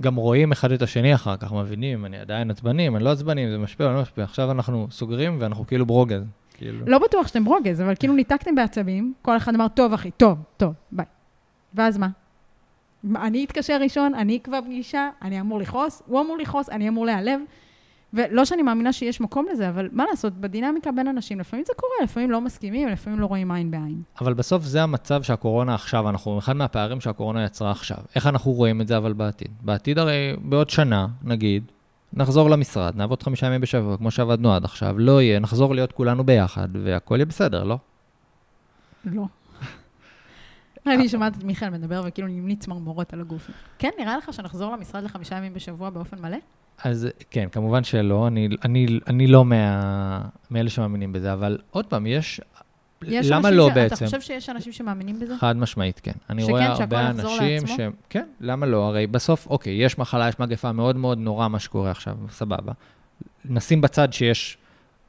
גם 0.00 0.14
רואים 0.14 0.52
אחד 0.52 0.72
את 0.72 0.82
השני 0.82 1.14
אחר 1.14 1.36
כך, 1.36 1.52
מבינים, 1.52 2.04
אני 2.04 2.18
עדיין 2.18 2.50
עצבני, 2.50 2.88
אני 2.88 3.04
לא 3.04 3.12
עצבני, 3.12 3.50
זה 3.50 3.58
משפיע 3.58 3.86
או 3.86 3.92
לא 3.92 4.02
משפיע. 4.02 4.24
עכשיו 4.24 4.50
אנחנו 4.50 4.86
סוגרים 4.90 5.36
ואנחנו 5.40 5.66
כאילו 5.66 5.86
ברוגז. 5.86 6.22
כאילו. 6.54 6.86
לא 6.86 6.98
בטוח 6.98 7.26
שאתם 7.26 7.44
ברוגז, 7.44 7.80
אבל 7.80 7.94
כאילו 7.94 8.14
ניתקתם 8.14 8.54
בעצבים, 8.54 9.12
כל 9.22 9.36
אחד 9.36 9.54
אמר, 9.54 9.68
טוב, 9.68 9.92
אחי, 9.92 10.10
טוב, 10.10 10.38
טוב, 10.56 10.72
ביי. 10.92 11.06
ואז 11.74 11.98
מה? 11.98 12.08
אני 13.16 13.44
אתקשר 13.44 13.76
ראשון, 13.80 14.14
אני 14.14 14.36
אקבע 14.36 14.60
פגישה, 14.60 15.10
אני 15.22 15.40
אמור 15.40 15.58
לכעוס, 15.58 16.02
הוא 16.06 16.20
אמור 16.20 16.38
לכעוס, 16.38 16.68
אני 16.68 16.88
אמור 16.88 17.06
להיעלב. 17.06 17.40
ולא 18.14 18.44
שאני 18.44 18.62
מאמינה 18.62 18.92
שיש 18.92 19.20
מקום 19.20 19.46
לזה, 19.52 19.68
אבל 19.68 19.88
מה 19.92 20.04
לעשות, 20.10 20.32
בדינמיקה 20.32 20.92
בין 20.92 21.08
אנשים, 21.08 21.40
לפעמים 21.40 21.64
זה 21.66 21.72
קורה, 21.76 21.92
לפעמים 22.02 22.30
לא 22.30 22.40
מסכימים, 22.40 22.88
לפעמים 22.88 23.20
לא 23.20 23.26
רואים 23.26 23.50
עין 23.50 23.70
בעין. 23.70 24.02
אבל 24.20 24.34
בסוף 24.34 24.62
זה 24.62 24.82
המצב 24.82 25.22
שהקורונה 25.22 25.74
עכשיו, 25.74 26.08
אנחנו, 26.08 26.38
אחד 26.38 26.56
מהפערים 26.56 27.00
שהקורונה 27.00 27.44
יצרה 27.44 27.70
עכשיו. 27.70 27.96
איך 28.14 28.26
אנחנו 28.26 28.52
רואים 28.52 28.80
את 28.80 28.88
זה 28.88 28.96
אבל 28.96 29.12
בעתיד? 29.12 29.48
בעתיד 29.60 29.98
הרי 29.98 30.36
בעוד 30.42 30.70
שנה, 30.70 31.06
נגיד, 31.22 31.72
נחזור 32.16 32.50
למשרד, 32.50 32.96
נעבוד 32.96 33.22
חמישה 33.22 33.46
ימים 33.46 33.60
בשבוע, 33.60 33.96
כמו 33.96 34.10
שעבדנו 34.10 34.54
עד 34.54 34.64
עכשיו, 34.64 34.98
לא 34.98 35.22
יהיה, 35.22 35.40
נחזור 35.40 35.74
להיות 35.74 35.92
כולנו 35.92 36.24
ביחד, 36.24 36.68
והכל 36.84 37.14
יהיה 37.14 37.26
בסדר, 37.26 37.64
לא? 37.64 37.78
לא. 39.04 39.24
אני 40.86 41.08
שומעת 41.08 41.36
את 41.36 41.44
מיכאל 41.44 41.70
מדבר 41.70 42.02
וכאילו 42.04 42.28
נמלי 42.28 42.56
צמרמורות 42.56 43.12
על 43.12 43.20
הגוף. 43.20 43.50
כן, 43.78 43.90
נראה 43.98 44.16
לך 44.16 44.32
שנחזור 44.32 44.72
למשרד 44.72 45.02
לחמישה 45.02 45.36
ימים 45.36 45.54
בשבוע 45.54 45.90
באופן 45.90 46.18
מלא? 46.22 46.36
אז 46.84 47.08
כן, 47.30 47.48
כמובן 47.52 47.84
שלא, 47.84 48.26
אני, 48.26 48.48
אני, 48.64 48.86
אני 49.06 49.26
לא 49.26 49.44
מה, 49.44 50.20
מאלה 50.50 50.70
שמאמינים 50.70 51.12
בזה, 51.12 51.32
אבל 51.32 51.58
עוד 51.70 51.86
פעם, 51.86 52.06
יש... 52.06 52.40
יש 53.06 53.30
למה 53.30 53.50
לא 53.50 53.68
ש... 53.70 53.74
בעצם? 53.74 53.94
אתה 53.94 54.04
חושב 54.04 54.20
שיש 54.20 54.48
אנשים 54.48 54.72
שמאמינים 54.72 55.20
בזה? 55.20 55.38
חד 55.38 55.56
משמעית, 55.56 56.00
כן. 56.02 56.12
אני 56.30 56.42
שכן, 56.42 56.50
רואה 56.50 56.66
הרבה 56.66 57.00
יחזור 57.00 57.32
אנשים 57.32 57.52
לעצמו? 57.52 57.76
ש... 57.76 57.80
כן, 58.10 58.26
למה 58.40 58.66
לא? 58.66 58.86
הרי 58.86 59.06
בסוף, 59.06 59.46
אוקיי, 59.46 59.84
יש 59.84 59.98
מחלה, 59.98 60.28
יש 60.28 60.40
מגפה 60.40 60.72
מאוד 60.72 60.96
מאוד 60.96 61.18
נורא 61.18 61.48
מה 61.48 61.58
שקורה 61.58 61.90
עכשיו, 61.90 62.16
סבבה. 62.30 62.72
נשים 63.44 63.80
בצד 63.80 64.12
שיש 64.12 64.58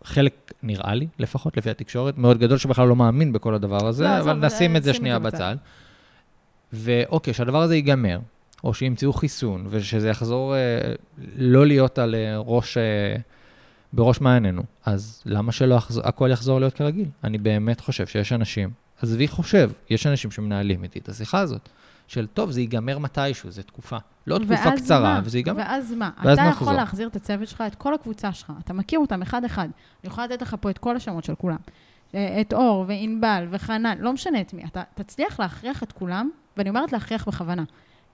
חלק, 0.03 0.53
נראה 0.63 0.93
לי, 0.93 1.07
לפחות 1.19 1.57
לפי 1.57 1.69
התקשורת, 1.69 2.17
מאוד 2.17 2.37
גדול 2.37 2.57
שבכלל 2.57 2.87
לא 2.87 2.95
מאמין 2.95 3.33
בכל 3.33 3.55
הדבר 3.55 3.87
הזה, 3.87 4.03
לא, 4.03 4.17
אבל 4.19 4.31
עזוב, 4.31 4.45
נשים 4.45 4.75
את 4.75 4.83
זה 4.83 4.93
שנייה. 4.93 5.19
בצד. 5.19 5.55
ואוקיי, 6.73 7.33
שהדבר 7.33 7.61
הזה 7.61 7.75
ייגמר, 7.75 8.19
או 8.63 8.73
שימצאו 8.73 9.13
חיסון, 9.13 9.67
ושזה 9.69 10.09
יחזור 10.09 10.55
אה, 10.55 10.59
לא 11.37 11.65
להיות 11.65 11.99
על 11.99 12.15
אה, 12.15 12.37
ראש, 12.37 12.77
אה, 12.77 13.15
בראש 13.93 14.21
מעיינינו, 14.21 14.63
אז 14.85 15.23
למה 15.25 15.51
שלא 15.51 15.75
יחזור, 15.75 16.07
הכל 16.07 16.29
יחזור 16.31 16.59
להיות 16.59 16.73
כרגיל? 16.73 17.07
אני 17.23 17.37
באמת 17.37 17.79
חושב 17.79 18.07
שיש 18.07 18.33
אנשים, 18.33 18.69
עזבי 19.01 19.27
חושב, 19.27 19.71
יש 19.89 20.07
אנשים 20.07 20.31
שמנהלים 20.31 20.83
איתי 20.83 20.99
את 20.99 21.09
השיחה 21.09 21.39
הזאת, 21.39 21.69
של 22.07 22.27
טוב, 22.27 22.51
זה 22.51 22.61
ייגמר 22.61 22.99
מתישהו, 22.99 23.51
זו 23.51 23.61
תקופה. 23.63 23.97
לא 24.27 24.37
תקופה 24.37 24.71
קצרה, 24.75 25.13
מה? 25.13 25.21
וזה 25.23 25.37
ייגמר. 25.37 25.57
ואז 25.57 25.91
מה? 25.91 26.09
ואז 26.23 26.39
אתה. 26.39 26.47
יכול 26.47 26.73
להחזיר 26.73 27.07
את 27.07 27.15
הצוות 27.15 27.47
שלך, 27.47 27.63
את 27.67 27.75
כל 27.75 27.93
הקבוצה 27.93 28.33
שלך, 28.33 28.53
אתה 28.59 28.73
מכיר 28.73 28.99
אותם 28.99 29.21
אחד-אחד. 29.21 29.63
אני 30.03 30.11
יכולה 30.11 30.27
לתת 30.27 30.41
לך 30.41 30.55
פה 30.61 30.69
את 30.69 30.77
כל 30.77 30.95
השמות 30.95 31.23
של 31.23 31.35
כולם. 31.35 31.57
אה, 32.15 32.41
את 32.41 32.53
אור 32.53 32.85
וענבל 32.87 33.47
וחנן, 33.51 33.97
לא 33.99 34.13
משנה 34.13 34.41
את 34.41 34.53
מי. 34.53 34.63
אתה 34.65 34.83
תצליח 34.93 35.39
להכריח 35.39 35.83
את 35.83 35.91
כולם, 35.91 36.29
ואני 36.57 36.69
אומרת 36.69 36.93
להכריח 36.93 37.27
בכוונה. 37.27 37.63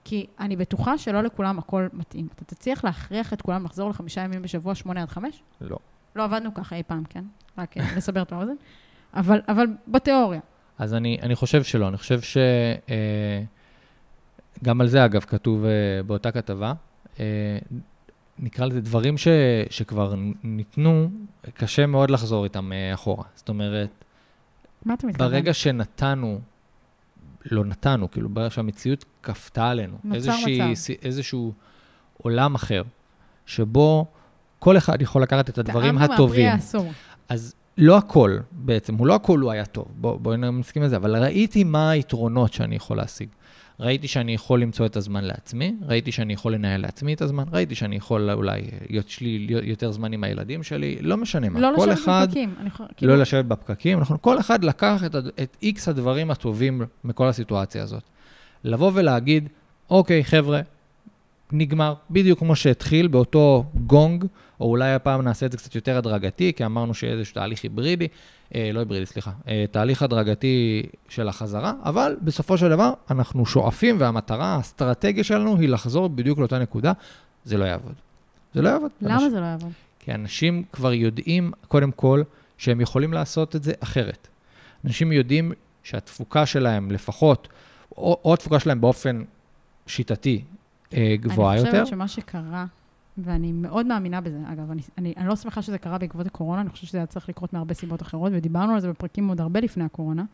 כי 0.04 0.26
אני 0.40 0.56
בטוחה 0.56 0.98
שלא 0.98 1.22
לכולם 1.22 1.58
הכל 1.58 1.88
מתאים. 1.92 2.28
אתה 2.34 2.44
תצליח 2.44 2.84
להכריח 2.84 3.32
את 3.32 3.42
כולם 3.42 3.64
לחזור 3.64 3.90
לחמישה 3.90 4.20
ימים 4.20 4.42
בשבוע, 4.42 4.74
שמונה 4.74 5.02
עד 5.02 5.08
חמש? 5.08 5.42
לא. 5.60 5.76
לא 6.16 6.24
עבדנו 6.24 6.54
ככה 6.54 6.76
אי 6.76 6.82
פעם, 6.82 7.04
כן? 7.04 7.24
רק 7.58 7.78
אה, 7.78 7.84
לסבר 7.96 8.22
את 8.22 8.32
האוזן. 8.32 8.54
אבל, 9.14 9.40
אבל 9.48 9.66
בתיאוריה. 9.88 10.40
אז 10.78 10.94
אני, 10.94 11.18
אני 11.22 11.34
חושב 11.34 11.62
שלא, 11.62 11.88
אני 11.88 11.96
חושב 11.96 12.20
ש... 12.20 12.36
אה, 12.90 13.42
גם 14.64 14.80
על 14.80 14.88
זה, 14.88 15.04
אגב, 15.04 15.20
כתוב 15.20 15.64
אה, 15.64 15.70
באותה 16.06 16.30
כתבה. 16.30 16.72
אה, 17.20 17.58
נקרא 18.38 18.66
לזה 18.66 18.80
דברים 18.80 19.18
ש, 19.18 19.28
שכבר 19.70 20.14
ניתנו, 20.42 21.10
קשה 21.54 21.86
מאוד 21.86 22.10
לחזור 22.10 22.44
איתם 22.44 22.72
אה, 22.72 22.94
אחורה. 22.94 23.24
זאת 23.34 23.48
אומרת, 23.48 24.04
מה 24.84 24.94
אתה 24.94 25.06
מתכוון? 25.06 25.28
ברגע 25.28 25.54
שנתנו, 25.54 26.40
לא 27.50 27.64
נתנו, 27.64 28.10
כאילו, 28.10 28.28
ברגע 28.28 28.50
שהמציאות 28.50 29.04
כפתה 29.22 29.68
עלינו, 29.68 29.96
נוצר 30.04 30.16
איזושהי, 30.16 30.70
מצב. 30.72 30.92
איזשהו 31.02 31.52
עולם 32.18 32.54
אחר, 32.54 32.82
שבו 33.46 34.06
כל 34.58 34.76
אחד 34.76 35.02
יכול 35.02 35.22
לקחת 35.22 35.48
את 35.48 35.58
הדברים 35.58 35.98
הטובים. 35.98 36.50
אז 37.28 37.54
לא 37.78 37.96
הכל, 37.96 38.38
בעצם, 38.52 38.94
הוא 38.94 39.06
לא 39.06 39.14
הכל 39.14 39.40
הוא 39.40 39.50
היה 39.50 39.64
טוב, 39.64 39.86
בואו 39.96 40.18
בוא 40.18 40.36
נסכים 40.36 40.82
לזה, 40.82 40.96
אבל 40.96 41.16
ראיתי 41.22 41.64
מה 41.64 41.90
היתרונות 41.90 42.52
שאני 42.52 42.76
יכול 42.76 42.96
להשיג. 42.96 43.28
ראיתי 43.80 44.08
שאני 44.08 44.34
יכול 44.34 44.62
למצוא 44.62 44.86
את 44.86 44.96
הזמן 44.96 45.24
לעצמי, 45.24 45.74
ראיתי 45.86 46.12
שאני 46.12 46.32
יכול 46.32 46.54
לנהל 46.54 46.80
לעצמי 46.80 47.14
את 47.14 47.22
הזמן, 47.22 47.44
ראיתי 47.52 47.74
שאני 47.74 47.96
יכול 47.96 48.30
אולי, 48.30 48.60
יש 48.90 49.20
לי 49.20 49.46
יותר 49.62 49.92
זמן 49.92 50.12
עם 50.12 50.24
הילדים 50.24 50.62
שלי, 50.62 50.96
לא 51.00 51.16
משנה 51.16 51.48
מה. 51.48 51.60
לא 51.60 51.72
כל 51.76 51.86
לשבת 51.86 52.04
אחד, 52.04 52.24
בפקקים. 52.26 52.54
יכול- 52.66 52.86
כאילו, 52.96 53.12
לא 53.16 53.22
לשבת 53.22 53.44
בפקקים, 53.44 54.00
נכון? 54.00 54.16
כל 54.20 54.40
אחד 54.40 54.64
לקח 54.64 55.04
את, 55.06 55.14
את 55.16 55.56
איקס 55.62 55.88
הדברים 55.88 56.30
הטובים 56.30 56.82
מכל 57.04 57.28
הסיטואציה 57.28 57.82
הזאת. 57.82 58.02
לבוא 58.64 58.90
ולהגיד, 58.94 59.48
אוקיי, 59.90 60.24
חבר'ה, 60.24 60.60
נגמר, 61.52 61.94
בדיוק 62.10 62.38
כמו 62.38 62.56
שהתחיל 62.56 63.06
באותו 63.06 63.64
גונג, 63.74 64.24
או 64.60 64.66
אולי 64.66 64.94
הפעם 64.94 65.22
נעשה 65.22 65.46
את 65.46 65.52
זה 65.52 65.58
קצת 65.58 65.74
יותר 65.74 65.96
הדרגתי, 65.96 66.52
כי 66.56 66.64
אמרנו 66.64 66.94
שיהיה 66.94 67.12
איזשהו 67.12 67.34
תהליך 67.34 67.62
היברידי, 67.62 68.08
אה, 68.54 68.70
לא 68.72 68.78
היברידי, 68.78 69.06
סליחה, 69.06 69.30
אה, 69.48 69.64
תהליך 69.70 70.02
הדרגתי 70.02 70.82
של 71.08 71.28
החזרה, 71.28 71.72
אבל 71.84 72.16
בסופו 72.22 72.58
של 72.58 72.68
דבר 72.68 72.92
אנחנו 73.10 73.46
שואפים, 73.46 73.96
והמטרה 73.98 74.46
האסטרטגיה 74.46 75.24
שלנו 75.24 75.56
היא 75.56 75.68
לחזור 75.68 76.08
בדיוק 76.08 76.38
לאותה 76.38 76.58
נקודה, 76.58 76.92
זה 77.44 77.58
לא 77.58 77.64
יעבוד. 77.64 77.94
זה 78.54 78.62
לא 78.62 78.68
יעבוד. 78.68 78.90
למה 79.00 79.30
זה 79.30 79.40
לא 79.40 79.44
יעבוד? 79.44 79.72
כי 79.98 80.14
אנשים 80.14 80.62
כבר 80.72 80.92
יודעים, 80.92 81.52
קודם 81.68 81.92
כל, 81.92 82.22
שהם 82.58 82.80
יכולים 82.80 83.12
לעשות 83.12 83.56
את 83.56 83.62
זה 83.62 83.72
אחרת. 83.80 84.28
אנשים 84.84 85.12
יודעים 85.12 85.52
שהתפוקה 85.82 86.46
שלהם 86.46 86.90
לפחות, 86.90 87.48
או, 87.96 88.20
או 88.24 88.34
התפוקה 88.34 88.60
שלהם 88.60 88.80
באופן 88.80 89.22
שיטתי 89.86 90.42
אה, 90.94 91.16
גבוהה 91.20 91.52
אני 91.52 91.58
יותר. 91.58 91.70
חושבת 91.70 91.86
שמה 91.86 92.08
שקרה, 92.08 92.66
ואני 93.18 93.52
מאוד 93.52 93.86
מאמינה 93.86 94.20
בזה, 94.20 94.38
אגב, 94.52 94.70
אני, 94.70 94.82
אני, 94.98 95.14
אני 95.16 95.28
לא 95.28 95.36
שמחה 95.36 95.62
שזה 95.62 95.78
קרה 95.78 95.98
בעקבות 95.98 96.26
הקורונה, 96.26 96.60
אני 96.60 96.70
חושבת 96.70 96.88
שזה 96.88 96.98
היה 96.98 97.06
צריך 97.06 97.28
לקרות 97.28 97.52
מהרבה 97.52 97.74
סיבות 97.74 98.02
אחרות, 98.02 98.32
ודיברנו 98.34 98.74
על 98.74 98.80
זה 98.80 98.88
בפרקים 98.88 99.28
עוד 99.28 99.40
הרבה 99.40 99.60
לפני 99.60 99.84
הקורונה, 99.84 100.24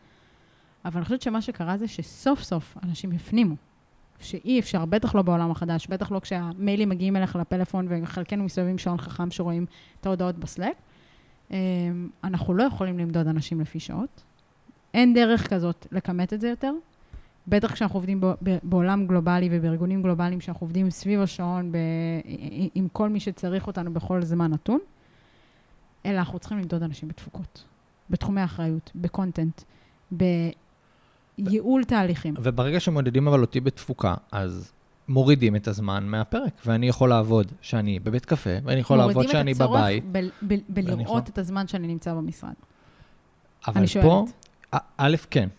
אבל 0.85 0.97
אני 0.97 1.05
חושבת 1.05 1.21
שמה 1.21 1.41
שקרה 1.41 1.77
זה 1.77 1.87
שסוף 1.87 2.43
סוף 2.43 2.77
אנשים 2.83 3.11
הפנימו 3.11 3.55
שאי 4.19 4.59
אפשר, 4.59 4.85
בטח 4.85 5.15
לא 5.15 5.21
בעולם 5.21 5.51
החדש, 5.51 5.87
בטח 5.87 6.11
לא 6.11 6.19
כשהמיילים 6.19 6.89
מגיעים 6.89 7.15
אליך 7.15 7.35
לפלאפון 7.35 7.87
וחלקנו 7.89 8.43
מסתובבים 8.43 8.77
שעון 8.77 8.97
חכם 8.97 9.31
שרואים 9.31 9.65
את 10.01 10.05
ההודעות 10.05 10.37
בסלק. 10.37 10.75
אמ, 11.51 11.57
אנחנו 12.23 12.53
לא 12.53 12.63
יכולים 12.63 12.99
למדוד 12.99 13.27
אנשים 13.27 13.61
לפי 13.61 13.79
שעות. 13.79 14.23
אין 14.93 15.13
דרך 15.13 15.53
כזאת 15.53 15.87
לכמת 15.91 16.33
את 16.33 16.41
זה 16.41 16.49
יותר. 16.49 16.73
בטח 17.49 17.71
כשאנחנו 17.73 17.97
עובדים 17.97 18.21
בעולם 18.63 19.07
גלובלי 19.07 19.49
ובארגונים 19.51 20.01
גלובליים, 20.03 20.41
שאנחנו 20.41 20.65
עובדים 20.65 20.89
סביב 20.89 21.21
השעון 21.21 21.71
ב- 21.71 21.77
עם 22.75 22.87
כל 22.91 23.09
מי 23.09 23.19
שצריך 23.19 23.67
אותנו 23.67 23.93
בכל 23.93 24.23
זמן 24.23 24.51
נתון, 24.51 24.79
אלא 26.05 26.17
אנחנו 26.19 26.39
צריכים 26.39 26.57
למדוד 26.57 26.83
אנשים 26.83 27.09
בתפוקות, 27.09 27.63
בתחומי 28.09 28.43
אחריות, 28.43 28.91
בקונטנט, 28.95 29.61
בייעול 30.11 31.83
תהליכים. 31.83 32.33
וברגע 32.37 32.79
שמודדים 32.79 33.27
אבל 33.27 33.41
אותי 33.41 33.59
בתפוקה, 33.59 34.15
אז 34.31 34.71
מורידים 35.07 35.55
את 35.55 35.67
הזמן 35.67 36.03
מהפרק, 36.07 36.61
ואני 36.65 36.87
יכול 36.87 37.09
לעבוד 37.09 37.51
שאני 37.61 37.99
בבית 37.99 38.25
קפה, 38.25 38.49
ואני 38.63 38.79
יכול 38.79 38.97
לעבוד 38.97 39.27
שאני 39.27 39.53
בבית. 39.53 39.69
מורידים 39.69 39.97
את 39.97 40.33
הצורך 40.41 40.43
ב- 40.43 40.53
ב- 40.53 40.59
בלראות 40.69 41.29
את 41.29 41.37
הזמן 41.37 41.67
שאני 41.67 41.87
נמצא 41.87 42.13
במשרד. 42.13 42.53
אבל 43.67 43.77
אני 43.77 43.87
פה, 43.87 44.25
א', 44.97 45.15
כן. 45.29 45.49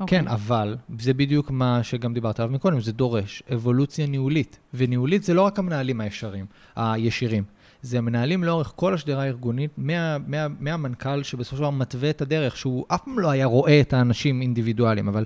אוקיי. 0.00 0.20
כן, 0.20 0.28
אבל 0.28 0.76
זה 0.98 1.14
בדיוק 1.14 1.50
מה 1.50 1.82
שגם 1.82 2.14
דיברת 2.14 2.40
עליו 2.40 2.52
מקודם, 2.52 2.80
זה 2.80 2.92
דורש 2.92 3.42
אבולוציה 3.54 4.06
ניהולית. 4.06 4.58
וניהולית 4.74 5.24
זה 5.24 5.34
לא 5.34 5.42
רק 5.42 5.58
המנהלים 5.58 6.00
הישרים, 6.00 6.46
הישירים. 6.76 7.44
זה 7.82 7.98
המנהלים 7.98 8.44
לאורך 8.44 8.72
כל 8.76 8.94
השדרה 8.94 9.22
הארגונית, 9.22 9.70
מה, 9.76 10.18
מה, 10.26 10.46
מהמנכ"ל 10.60 11.22
שבסופו 11.22 11.56
של 11.56 11.62
דבר 11.62 11.70
מתווה 11.70 12.10
את 12.10 12.22
הדרך, 12.22 12.56
שהוא 12.56 12.84
אף 12.88 13.04
פעם 13.04 13.18
לא 13.18 13.30
היה 13.30 13.46
רואה 13.46 13.80
את 13.80 13.92
האנשים 13.92 14.42
אינדיבידואלים, 14.42 15.08
אבל 15.08 15.24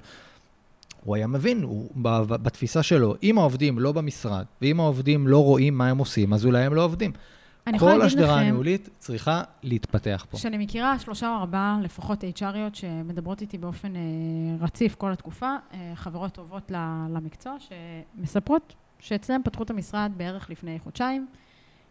הוא 1.05 1.17
היה 1.17 1.27
מבין, 1.27 1.63
הוא, 1.63 1.91
ב- 1.97 2.09
ב- 2.09 2.43
בתפיסה 2.43 2.83
שלו, 2.83 3.15
אם 3.23 3.39
העובדים 3.39 3.79
לא 3.79 3.93
במשרד, 3.93 4.45
ואם 4.63 4.81
העובדים 4.81 5.29
לא 5.29 5.45
רואים 5.45 5.79
מה 5.79 5.89
הם 5.89 5.99
עושים, 5.99 6.33
אז 6.33 6.47
אולי 6.47 6.65
הם 6.65 6.75
לא 6.75 6.85
עובדים. 6.85 7.13
כל 7.79 8.03
השדרה 8.03 8.41
הניהולית 8.41 8.89
צריכה 8.99 9.43
להתפתח 9.63 10.27
פה. 10.31 10.37
שאני 10.37 10.59
מכירה 10.59 10.99
שלושה 10.99 11.29
או 11.29 11.35
ארבעה 11.35 11.79
לפחות 11.83 12.25
HRיות 12.25 12.75
שמדברות 12.75 13.41
איתי 13.41 13.59
באופן 13.59 13.97
אה, 13.97 14.01
רציף 14.61 14.95
כל 14.95 15.13
התקופה, 15.13 15.57
אה, 15.75 15.93
חברות 15.95 16.33
טובות 16.33 16.71
למקצוע, 17.11 17.57
שמספרות 17.59 18.75
שאצלם 18.99 19.41
פתחו 19.45 19.63
את 19.63 19.71
המשרד 19.71 20.13
בערך 20.17 20.51
לפני 20.51 20.79
חודשיים. 20.79 21.27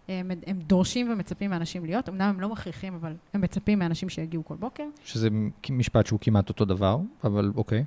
הם, 0.07 0.31
הם 0.47 0.59
דורשים 0.59 1.11
ומצפים 1.11 1.49
מאנשים 1.49 1.85
להיות, 1.85 2.09
אמנם 2.09 2.21
הם 2.21 2.41
לא 2.41 2.49
מכריחים, 2.49 2.93
אבל 2.93 3.13
הם 3.33 3.41
מצפים 3.41 3.79
מאנשים 3.79 4.09
שיגיעו 4.09 4.45
כל 4.45 4.55
בוקר. 4.55 4.83
שזה 5.05 5.29
משפט 5.69 6.05
שהוא 6.05 6.19
כמעט 6.19 6.49
אותו 6.49 6.65
דבר, 6.65 6.97
אבל 7.23 7.51
אוקיי. 7.55 7.85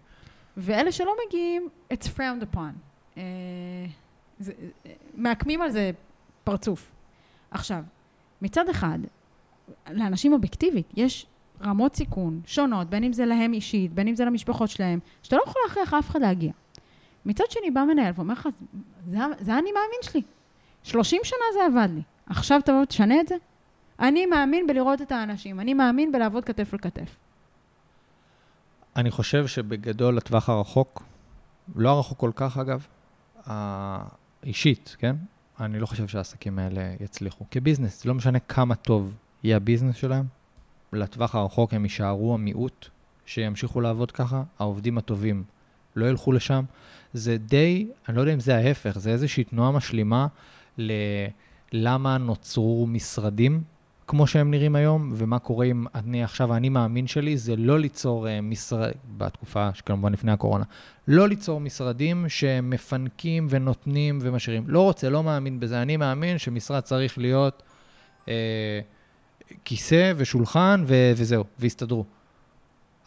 ואלה 0.57 0.93
שלא 0.93 1.13
מגיעים, 1.27 1.69
it's 1.93 2.07
frowned 2.07 2.55
upon. 2.55 2.73
אה, 3.17 3.23
זה, 4.39 4.53
אה, 4.87 4.93
מעקמים 5.15 5.63
על 5.63 5.71
זה 5.71 5.91
פרצוף. 6.45 6.93
עכשיו, 7.51 7.83
מצד 8.43 8.69
אחד, 8.69 8.99
לאנשים 9.91 10.33
אובייקטיבית, 10.33 10.93
יש 10.97 11.27
רמות 11.63 11.97
סיכון 11.97 12.41
שונות, 12.47 12.91
בין 12.91 13.05
אם 13.05 13.13
זה 13.13 13.27
להם 13.27 13.53
אישית, 13.53 13.93
בין 13.93 14.09
אם 14.09 14.15
זה 14.15 14.25
למשפחות 14.25 14.71
שלהם, 14.71 14.99
שאתה 15.23 15.37
לא 15.37 15.43
יכול 15.47 15.63
להכריח 15.69 15.95
אף 15.95 16.11
אחד 16.11 16.21
להגיע. 16.21 16.53
מצד 17.27 17.45
שני, 17.51 17.71
בא 17.71 17.85
מנהל 17.85 18.13
ואומר 18.17 18.35
לך, 18.35 18.49
זה, 19.11 19.19
זה 19.41 19.55
האני 19.55 19.73
מאמין 19.73 20.01
שלי. 20.03 20.23
30 20.83 21.21
שנה 21.25 21.39
זה 21.55 21.67
עבד 21.67 21.89
לי. 21.95 22.03
עכשיו 22.27 22.61
תבוא 22.65 22.83
ותשנה 22.83 23.21
את 23.21 23.29
זה? 23.29 23.35
אני 24.01 24.27
מאמין 24.27 24.67
בלראות 24.67 25.03
את 25.03 25.13
האנשים, 25.13 25.61
אני 25.61 25.75
מאמין 25.75 26.13
בלעבוד 26.13 26.45
כתף 26.45 26.75
אל 26.75 26.79
כתף. 26.79 27.17
אני 28.97 29.11
חושב 29.11 29.47
שבגדול 29.47 30.17
לטווח 30.17 30.49
הרחוק, 30.49 31.03
לא 31.77 31.91
הרחוק 31.91 32.19
כל 32.19 32.31
כך 32.35 32.59
אגב, 32.59 32.87
האישית, 33.47 34.97
כן? 34.99 35.17
אני 35.61 35.81
לא 35.81 35.87
חושב 35.87 36.09
שהעסקים 36.09 36.59
האלה 36.59 36.95
יצליחו. 37.01 37.45
כביזנס, 37.51 38.05
לא 38.05 38.15
משנה 38.15 38.39
כמה 38.39 38.75
טוב 38.75 39.15
יהיה 39.43 39.57
הביזנס 39.57 39.97
שלהם, 39.97 40.25
לטווח 40.93 41.35
הרחוק 41.35 41.75
הם 41.75 41.85
יישארו 41.85 42.35
המיעוט 42.35 42.89
שימשיכו 43.27 43.81
לעבוד 43.81 44.11
ככה, 44.11 44.43
העובדים 44.59 44.99
הטובים 44.99 45.45
לא 45.97 46.07
ילכו 46.07 46.33
לשם. 46.33 46.65
זה 47.13 47.37
די, 47.39 47.89
אני 48.09 48.17
לא 48.17 48.21
יודע 48.21 48.35
אם 48.35 48.41
זה 48.41 48.57
ההפך, 48.57 48.99
זה 48.99 49.11
איזושהי 49.11 49.45
תנועה 49.45 49.71
משלימה 49.71 50.27
ללמה 51.73 52.19
נוצרו 52.19 52.87
משרדים 52.87 53.63
כמו 54.11 54.27
שהם 54.27 54.51
נראים 54.51 54.77
היום, 54.77 55.13
ומה 55.15 55.39
קורה 55.39 55.67
אם 55.67 55.85
אני 55.95 56.25
עכשיו, 56.25 56.53
האני 56.53 56.69
מאמין 56.69 57.07
שלי, 57.07 57.37
זה 57.37 57.57
לא 57.57 57.79
ליצור 57.79 58.27
uh, 58.27 58.31
משרד, 58.43 58.91
בתקופה 59.19 59.69
שכמובן 59.75 60.13
לפני 60.13 60.33
הקורונה, 60.33 60.65
לא 61.09 61.29
ליצור 61.29 61.61
משרדים 61.61 62.25
שמפנקים 62.29 63.47
ונותנים 63.51 64.19
ומשאירים. 64.23 64.65
לא 64.67 64.83
רוצה, 64.83 65.11
לא 65.11 65.23
מאמין 65.23 65.61
בזה. 65.61 65.83
אני 65.83 65.97
מאמין 65.97 66.39
שמשרד 66.39 66.81
צריך 66.81 67.19
להיות 67.19 67.63
uh, 68.25 68.29
כיסא 69.65 70.13
ושולחן 70.17 70.85
ו- 70.87 71.13
וזהו, 71.17 71.45
והסתדרו. 71.59 72.05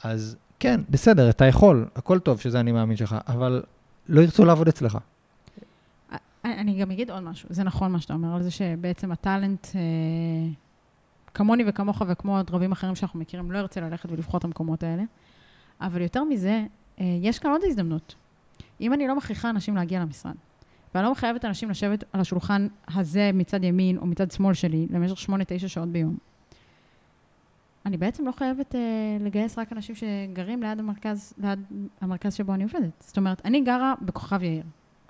אז 0.04 0.36
כן, 0.60 0.82
בסדר, 0.90 1.30
אתה 1.30 1.46
יכול, 1.46 1.88
הכל 1.96 2.20
טוב 2.20 2.40
שזה 2.40 2.60
אני 2.60 2.72
מאמין 2.72 2.98
שלך, 2.98 3.16
אבל 3.28 3.64
לא 4.10 4.22
ירצו 4.22 4.46
לעבוד 4.46 4.68
אצלך. 4.68 4.98
אני 6.46 6.82
גם 6.82 6.92
אגיד 6.92 7.12
עוד 7.12 7.24
משהו, 7.24 7.50
זה 7.52 7.64
נכון 7.64 7.92
מה 7.92 8.00
שאתה 8.00 8.14
אומר, 8.14 8.36
על 8.36 8.44
זה 8.44 8.52
שבעצם 8.52 9.12
הטאלנט, 9.12 9.68
אה, 9.76 9.82
כמוני 11.34 11.64
וכמוך 11.68 12.02
וכמו 12.08 12.38
עוד 12.38 12.52
רבים 12.52 12.72
אחרים 12.72 12.96
שאנחנו 12.96 13.20
מכירים, 13.20 13.52
לא 13.52 13.58
ירצה 13.58 13.82
ללכת 13.82 14.12
ולבחור 14.12 14.38
את 14.38 14.44
המקומות 14.44 14.84
האלה. 14.84 15.04
אבל 15.82 16.02
יותר 16.02 16.24
מזה, 16.24 16.66
אה, 17.00 17.06
יש 17.22 17.40
כאן 17.40 17.52
עוד 17.52 17.62
הזדמנות. 17.64 18.16
אם 18.82 18.94
אני 18.94 19.08
לא 19.08 19.16
מכריחה 19.16 19.50
אנשים 19.50 19.76
להגיע 19.76 20.00
למשרד, 20.00 20.36
ואני 20.96 21.06
לא 21.06 21.12
מחייבת 21.12 21.46
אנשים 21.46 21.70
לשבת 21.70 22.04
על 22.14 22.22
השולחן 22.22 22.68
הזה 22.88 23.32
מצד 23.34 23.64
ימין 23.64 23.98
או 23.98 24.06
מצד 24.06 24.32
שמאל 24.32 24.54
שלי 24.54 24.88
למשך 24.90 25.30
8-9 25.30 25.68
שעות 25.68 25.90
ביום, 25.90 26.18
אני 27.86 27.98
בעצם 27.98 28.26
לא 28.26 28.32
חייבת 28.32 28.76
אה, 28.76 28.82
לגייס 29.20 29.58
רק 29.58 29.72
אנשים 29.72 29.96
שגרים 29.96 30.64
ליד 30.64 30.80
המרכז, 30.80 31.34
ליד 31.38 31.60
המרכז 32.02 32.34
שבו 32.34 32.54
אני 32.54 32.64
עובדת. 32.64 32.92
זאת 33.00 33.18
אומרת, 33.18 33.42
אני 33.46 33.62
גרה 33.62 33.94
בכוכב 34.02 34.44
יאיר. 34.44 34.64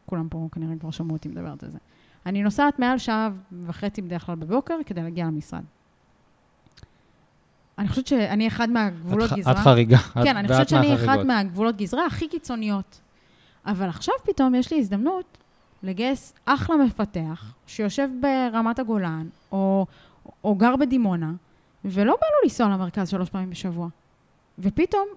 כולם 0.06 0.30
פה 0.30 0.48
כנראה 0.52 0.76
כבר 0.80 0.92
שמעו 0.92 1.16
אותי 1.16 1.30
מדברת 1.30 1.64
על 1.64 1.70
זה. 1.70 1.78
אני 2.26 2.44
נוסעת 2.44 2.80
מעל 2.80 2.98
שעה 2.98 3.30
וחצי 3.66 4.02
בדרך 4.02 4.26
כלל 4.26 4.36
בבוקר 4.36 4.78
כדי 4.86 5.04
להגיע 5.04 5.26
למשרד. 5.26 5.64
אני 7.80 7.88
חושבת 7.88 8.08
שאני 8.08 8.48
אחד 8.48 8.70
מהגבולות 8.70 9.34
את 9.34 9.38
גזרה. 9.38 9.54
את 9.54 9.58
חריגה. 9.58 9.98
כן, 9.98 10.38
אני 10.38 10.48
חושבת 10.48 10.70
שאני 10.70 10.96
אחד 10.96 11.06
מהחריגות. 11.06 11.26
מהגבולות 11.26 11.78
גזרה 11.78 12.06
הכי 12.06 12.28
קיצוניות. 12.28 13.00
אבל 13.66 13.90
עכשיו 13.90 14.14
פתאום 14.24 14.56
יש 14.56 14.74
לי 14.74 14.80
הזדמנות 14.80 15.38
לגייס 15.84 16.34
אחלה 16.46 16.76
מפתח 16.76 17.54
שיושב 17.68 18.10
ברמת 18.22 18.80
הגולן, 18.80 19.28
או, 19.52 19.86
או 20.44 20.56
גר 20.56 20.76
בדימונה, 20.76 21.32
ולא 21.86 22.14
בא 22.22 22.28
לו 22.28 22.44
לנסוע 22.44 22.70
למרכז 22.70 23.10
שלוש 23.10 23.30
פעמים 23.30 23.50
בשבוע. 23.50 23.88
ופתאום 24.60 25.08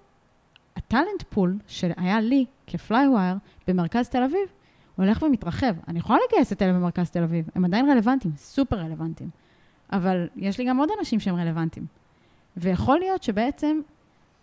ה-talent 0.76 1.22
pool 1.28 1.58
שהיה 1.66 2.20
לי 2.20 2.44
כ-Flywire 2.66 3.36
במרכז 3.68 4.08
תל 4.08 4.22
אביב, 4.22 4.48
הולך 4.96 5.22
ומתרחב. 5.22 5.74
אני 5.88 5.98
יכולה 5.98 6.18
לגייס 6.28 6.52
את 6.52 6.62
אלה 6.62 6.72
במרכז 6.72 7.10
תל 7.10 7.22
אביב, 7.22 7.48
הם 7.54 7.64
עדיין 7.64 7.90
רלוונטיים, 7.90 8.34
סופר 8.36 8.76
רלוונטיים. 8.76 9.30
אבל 9.92 10.28
יש 10.36 10.58
לי 10.58 10.64
גם 10.64 10.76
עוד 10.76 10.88
אנשים 10.98 11.20
שהם 11.20 11.34
רלוונטיים. 11.34 11.86
ויכול 12.56 12.98
להיות 12.98 13.22
שבעצם 13.22 13.80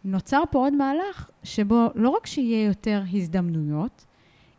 נוצר 0.04 0.42
פה 0.52 0.60
עוד 0.60 0.74
מהלך 0.74 1.30
שבו 1.44 1.90
לא 1.96 2.10
רק 2.10 2.26
שיהיה 2.26 2.66
יותר 2.66 3.04
הזדמנויות, 3.14 4.06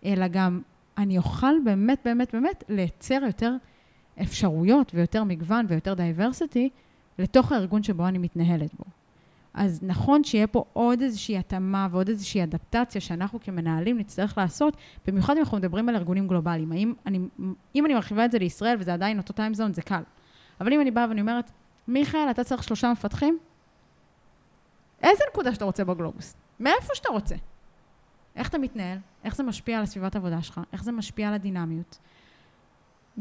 אלא 0.05 0.29
גם 0.29 0.61
אני 0.99 1.19
אוכל 1.19 1.55
באמת, 1.65 1.99
באמת, 2.05 2.35
באמת 2.35 2.65
לייצר 2.69 3.19
יותר 3.27 3.57
אפשרויות 4.23 4.95
ויותר 4.95 5.25
מגוון 5.25 5.67
ויותר 5.69 5.95
diversity 5.95 6.69
לתוך 7.19 7.53
הארגון 7.53 7.83
שבו 7.83 8.09
אני 8.09 8.19
מתנהלת 8.19 8.75
בו. 8.75 8.85
אז 9.55 9.81
נכון 9.83 10.25
שיהיה 10.25 10.47
פה 10.47 10.65
עוד 10.73 11.03
איזושהי 11.03 11.39
התאמה 11.39 11.89
ועוד 11.91 12.09
איזושהי 12.09 12.43
אדפטציה 12.43 13.01
שאנחנו 13.01 13.41
כמנהלים 13.41 13.99
נצטרך 13.99 14.39
לעשות, 14.39 14.77
במיוחד 15.07 15.35
אם 15.37 15.41
אנחנו 15.41 15.57
מדברים 15.57 15.89
על 15.89 15.97
ארגונים 15.97 16.29
גלובליים. 16.29 16.73
האם 16.73 16.95
אני, 17.07 17.19
אם 17.75 17.87
אני 17.87 17.95
מרחיבה 17.95 18.25
את 18.25 18.31
זה 18.31 18.39
לישראל 18.39 18.77
וזה 18.81 18.95
עדיין 18.95 19.19
אותו 19.19 19.33
timezone, 19.33 19.73
זה 19.73 19.83
קל. 19.83 20.03
אבל 20.61 20.73
אם 20.73 20.81
אני 20.81 20.91
באה 20.91 21.09
ואני 21.09 21.21
אומרת, 21.21 21.51
מיכאל, 21.89 22.31
אתה 22.31 22.45
צריך 22.45 22.63
שלושה 22.63 22.93
מפתחים? 22.93 23.39
איזה 25.03 25.25
נקודה 25.33 25.55
שאתה 25.55 25.65
רוצה 25.65 25.85
בגלובוס? 25.85 26.37
מאיפה 26.61 26.95
שאתה 26.95 27.09
רוצה. 27.09 27.35
איך 28.37 28.49
אתה 28.49 28.59
מתנהל? 28.59 28.99
איך 29.25 29.37
זה 29.37 29.43
משפיע 29.43 29.77
על 29.77 29.83
הסביבת 29.83 30.15
העבודה 30.15 30.43
שלך? 30.43 30.61
איך 30.73 30.85
זה 30.85 30.93
משפיע 30.93 31.29
על 31.29 31.35
הדינמיות? 31.35 31.99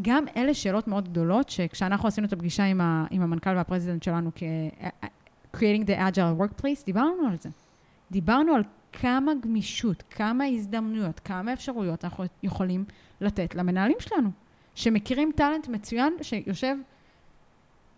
גם 0.02 0.26
אלה 0.38 0.54
שאלות 0.54 0.88
מאוד 0.88 1.10
גדולות, 1.10 1.49
שכשאנחנו 1.49 2.08
עשינו 2.08 2.28
את 2.28 2.34
הפגישה 2.34 2.63
עם, 2.63 2.82
ה, 2.82 3.06
עם 3.12 3.21
המנכ"ל 3.21 3.56
והפרזידנט 3.56 4.04
שלנו 4.04 4.32
כ-Creating 4.36 5.86
the 5.86 5.97
Agile 5.97 6.41
Workplace, 6.41 6.86
דיברנו 6.86 7.28
על 7.28 7.36
זה. 7.39 7.49
דיברנו 8.12 8.56
על 8.56 8.63
כמה 8.91 9.32
גמישות, 9.41 10.04
כמה 10.10 10.46
הזדמנויות, 10.46 11.19
כמה 11.19 11.54
אפשרויות 11.54 12.04
אנחנו 12.04 12.23
יכולים 12.44 12.85
לתת 13.21 13.56
למנהלים 13.56 13.98
שלנו, 14.00 14.31
שמכירים 14.75 15.31
טאלנט 15.35 15.67
מצוין 15.67 16.13
שיושב 16.21 16.75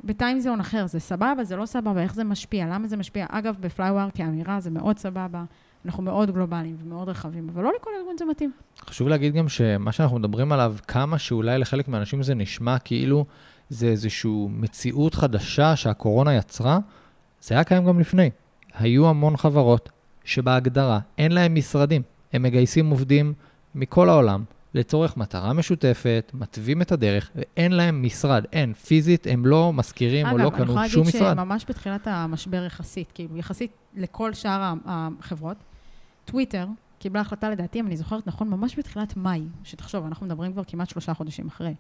בטיימזון 0.04 0.60
אחר, 0.60 0.88
זה 0.88 1.00
סבבה, 1.00 1.44
זה 1.44 1.56
לא 1.56 1.66
סבבה, 1.66 2.02
איך 2.02 2.14
זה 2.14 2.24
משפיע, 2.24 2.66
למה 2.66 2.88
זה 2.88 2.98
משפיע. 2.98 3.26
אגב, 3.30 3.56
בפלייוואר 3.60 4.10
כאמירה 4.14 4.60
זה 4.60 4.72
מאוד 4.72 4.98
סבבה, 4.98 5.44
אנחנו 5.86 6.04
מאוד 6.04 6.32
גלובליים 6.32 6.78
ומאוד 6.84 7.10
רחבים, 7.10 7.50
אבל 7.54 7.64
לא 7.64 7.72
לכל 7.80 7.90
ארגון 8.00 8.16
זה 8.20 8.26
מתאים. 8.26 8.52
חשוב 8.80 9.08
להגיד 9.08 9.34
גם 9.34 9.50
שמה 9.50 9.92
שאנחנו 9.92 10.20
מדברים 10.20 10.52
עליו, 10.52 10.76
כמה 10.88 11.18
שאולי 11.18 11.60
לחלק 11.60 11.88
מהאנשים 11.88 12.24
זה 12.24 12.36
נשמע 12.36 12.80
כאילו 12.80 13.26
זה 13.70 13.88
איזושהי 13.88 14.48
מציאות 14.50 15.16
חדשה 15.16 15.76
שהקורונה 15.76 16.36
יצרה, 16.36 16.80
זה 17.42 17.56
היה 17.56 17.64
קיים 17.64 17.86
גם 17.86 18.00
לפני. 18.00 18.30
היו 18.74 19.10
המון 19.10 19.38
חברות 19.38 19.90
שבהגדרה 20.24 21.00
אין 21.18 21.32
להם 21.32 21.56
משרדים, 21.56 22.02
הם 22.34 22.44
מגייסים 22.44 22.90
עובדים 22.90 23.34
מכל 23.76 24.10
העולם 24.10 24.44
לצורך 24.76 25.18
מטרה 25.18 25.54
משותפת, 25.54 26.32
מתווים 26.34 26.82
את 26.82 26.92
הדרך, 26.92 27.32
ואין 27.36 27.72
להם 27.72 28.04
משרד, 28.04 28.46
אין, 28.54 28.74
פיזית 28.74 29.28
הם 29.28 29.46
לא 29.46 29.74
משכירים 29.74 30.28
או 30.28 30.38
לא 30.38 30.50
קנו 30.50 30.66
שום 30.66 30.78
אגב, 30.78 30.78
אני 30.78 30.88
יכולה 30.88 31.04
משרד. 31.04 31.22
להגיד 31.22 31.38
שממש 31.38 31.66
בתחילת 31.70 32.08
המשבר 32.08 32.64
יחסית, 32.66 33.12
כאילו 33.12 33.38
יחסית 33.38 33.72
לכל 33.96 34.34
שאר 34.34 34.74
החברות, 34.86 35.58
טוויטר 36.26 36.68
קיבלה 37.00 37.22
החלטה, 37.22 37.50
לדעתי, 37.50 37.80
אם 37.80 37.88
אני 37.88 37.98
זוכרת 37.98 38.28
נכון, 38.28 38.50
ממש 38.50 38.80
בתחילת 38.80 39.18
מאי, 39.18 39.42
שתחשוב, 39.64 40.06
אנחנו 40.06 40.26
מדברים 40.26 40.54
כבר 40.54 40.64
כמעט 40.68 40.90
שלושה 40.90 41.14
חודשים 41.14 41.48
אחרי, 41.48 41.74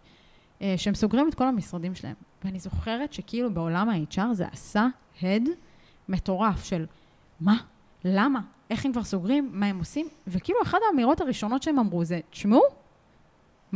אה, 0.61 0.73
שהם 0.77 0.95
סוגרים 0.95 1.29
את 1.29 1.35
כל 1.35 1.47
המשרדים 1.47 1.95
שלהם. 1.95 2.15
ואני 2.43 2.59
זוכרת 2.59 3.13
שכאילו 3.13 3.53
בעולם 3.53 3.89
ה-HR 3.89 4.33
זה 4.33 4.45
עשה 4.51 4.87
הד 5.21 5.43
מטורף 6.09 6.63
של 6.63 6.85
מה? 7.39 7.57
למה? 8.05 8.39
איך 8.69 8.85
הם 8.85 8.91
כבר 8.91 9.03
סוגרים? 9.03 9.49
מה 9.53 9.65
הם 9.65 9.79
עושים? 9.79 10.07
וכאילו 10.27 10.59
אחת 10.63 10.79
האמירות 10.89 11.21
הראשונות 11.21 11.63
שהם 11.63 11.79
אמרו 11.79 12.05
זה, 12.05 12.19
תשמעו, 12.29 12.61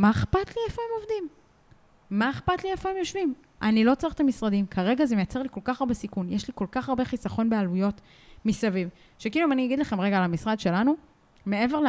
מה 0.00 0.10
אכפת 0.10 0.56
לי 0.56 0.62
איפה 0.68 0.82
הם 0.82 1.00
עובדים? 1.00 1.28
מה 2.10 2.30
אכפת 2.30 2.64
לי 2.64 2.70
איפה 2.70 2.90
הם 2.90 2.96
יושבים? 2.96 3.34
אני 3.62 3.84
לא 3.84 3.94
צריך 3.94 4.14
את 4.14 4.20
המשרדים. 4.20 4.66
כרגע 4.66 5.04
זה 5.04 5.16
מייצר 5.16 5.42
לי 5.42 5.48
כל 5.50 5.60
כך 5.64 5.80
הרבה 5.80 5.94
סיכון. 5.94 6.32
יש 6.32 6.48
לי 6.48 6.54
כל 6.56 6.66
כך 6.72 6.88
הרבה 6.88 7.04
חיסכון 7.04 7.50
בעלויות 7.50 8.00
מסביב. 8.44 8.88
שכאילו, 9.18 9.46
אם 9.46 9.52
אני 9.52 9.66
אגיד 9.66 9.78
לכם 9.78 10.00
רגע 10.00 10.18
על 10.18 10.22
המשרד 10.22 10.60
שלנו, 10.60 10.94
מעבר 11.46 11.80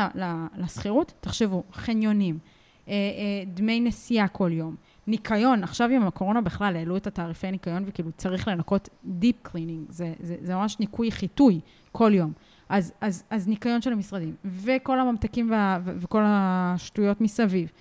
לשכירות, 0.58 1.14
תחשבו, 1.22 1.64
חניונים, 1.74 2.40
אה, 2.88 2.94
אה, 2.94 3.44
דמי 3.46 3.80
נסיעה 3.80 4.28
כל 4.28 4.52
יום, 4.54 4.76
ניקיון, 5.08 5.64
עכשיו 5.64 5.90
עם 5.90 6.08
הקורונה 6.08 6.42
בכלל 6.42 6.76
העלו 6.76 6.98
את 6.98 7.08
התעריפי 7.08 7.52
ניקיון 7.52 7.84
וכאילו 7.86 8.12
צריך 8.12 8.48
לנקות 8.48 8.90
deep 9.06 9.36
cleaning, 9.42 9.86
זה, 9.90 10.14
זה, 10.20 10.36
זה 10.42 10.56
ממש 10.56 10.80
ניקוי 10.80 11.12
חיטוי 11.12 11.60
כל 11.92 12.12
יום. 12.14 12.34
אז, 12.70 12.94
אז, 13.02 13.24
אז 13.30 13.48
ניקיון 13.48 13.82
של 13.82 13.94
המשרדים, 13.94 14.36
וכל 14.46 15.00
הממתקים 15.00 15.52
וה, 15.52 15.80
וכל 15.84 16.22
השטויות 16.26 17.22
מסביב. 17.22 17.72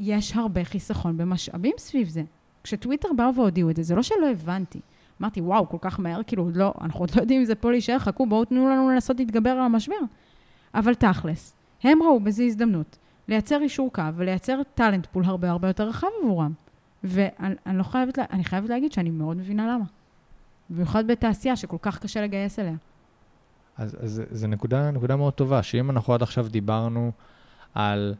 יש 0.00 0.36
הרבה 0.36 0.64
חיסכון 0.64 1.16
במשאבים 1.16 1.74
סביב 1.78 2.08
זה. 2.08 2.22
כשטוויטר 2.62 3.08
באו 3.16 3.34
והודיעו 3.34 3.70
את 3.70 3.76
זה, 3.76 3.82
זה 3.82 3.94
לא 3.94 4.02
שלא 4.02 4.30
הבנתי. 4.30 4.80
אמרתי, 5.20 5.40
וואו, 5.40 5.68
כל 5.68 5.76
כך 5.80 6.00
מהר, 6.00 6.20
כאילו, 6.26 6.42
עוד 6.42 6.56
לא, 6.56 6.74
אנחנו 6.80 7.00
עוד 7.00 7.10
לא 7.16 7.20
יודעים 7.20 7.40
אם 7.40 7.44
זה 7.44 7.54
פה 7.54 7.70
להישאר, 7.70 7.98
חכו, 7.98 8.26
בואו 8.26 8.44
תנו 8.44 8.68
לנו 8.68 8.90
לנסות 8.90 9.18
להתגבר 9.18 9.50
על 9.50 9.58
המשבר. 9.58 9.94
אבל 10.74 10.94
תכלס, 10.94 11.54
הם 11.82 12.02
ראו 12.02 12.20
בזה 12.20 12.42
הזדמנות 12.42 12.98
לייצר 13.28 13.62
אישור 13.62 13.92
קו 13.92 14.02
ולייצר 14.14 14.60
טאלנט 14.74 15.06
פול 15.06 15.24
הרבה 15.24 15.50
הרבה 15.50 15.68
יותר 15.68 15.88
רחב 15.88 16.06
עבורם. 16.22 16.52
ואני 17.04 17.78
לא 17.78 17.82
חייבת, 17.82 18.18
אני 18.18 18.44
חייבת 18.44 18.68
להגיד 18.68 18.92
שאני 18.92 19.10
מאוד 19.10 19.36
מבינה 19.36 19.74
למה. 19.74 19.84
במיוחד 20.70 21.06
בתעשייה 21.06 21.56
שכל 21.56 21.76
כך 21.82 21.98
קשה 21.98 22.22
לגייס 22.22 22.58
אליה. 22.58 22.74
אז, 23.76 23.96
אז 24.00 24.22
זו 24.30 24.46
נקודה, 24.46 24.90
נקודה 24.90 25.16
מאוד 25.16 25.32
טובה, 25.32 25.62
שאם 25.62 25.90
אנחנו 25.90 26.14
עד 26.14 26.22
עכשיו 26.22 26.48
דיברנו 26.48 27.12
על 27.74 28.14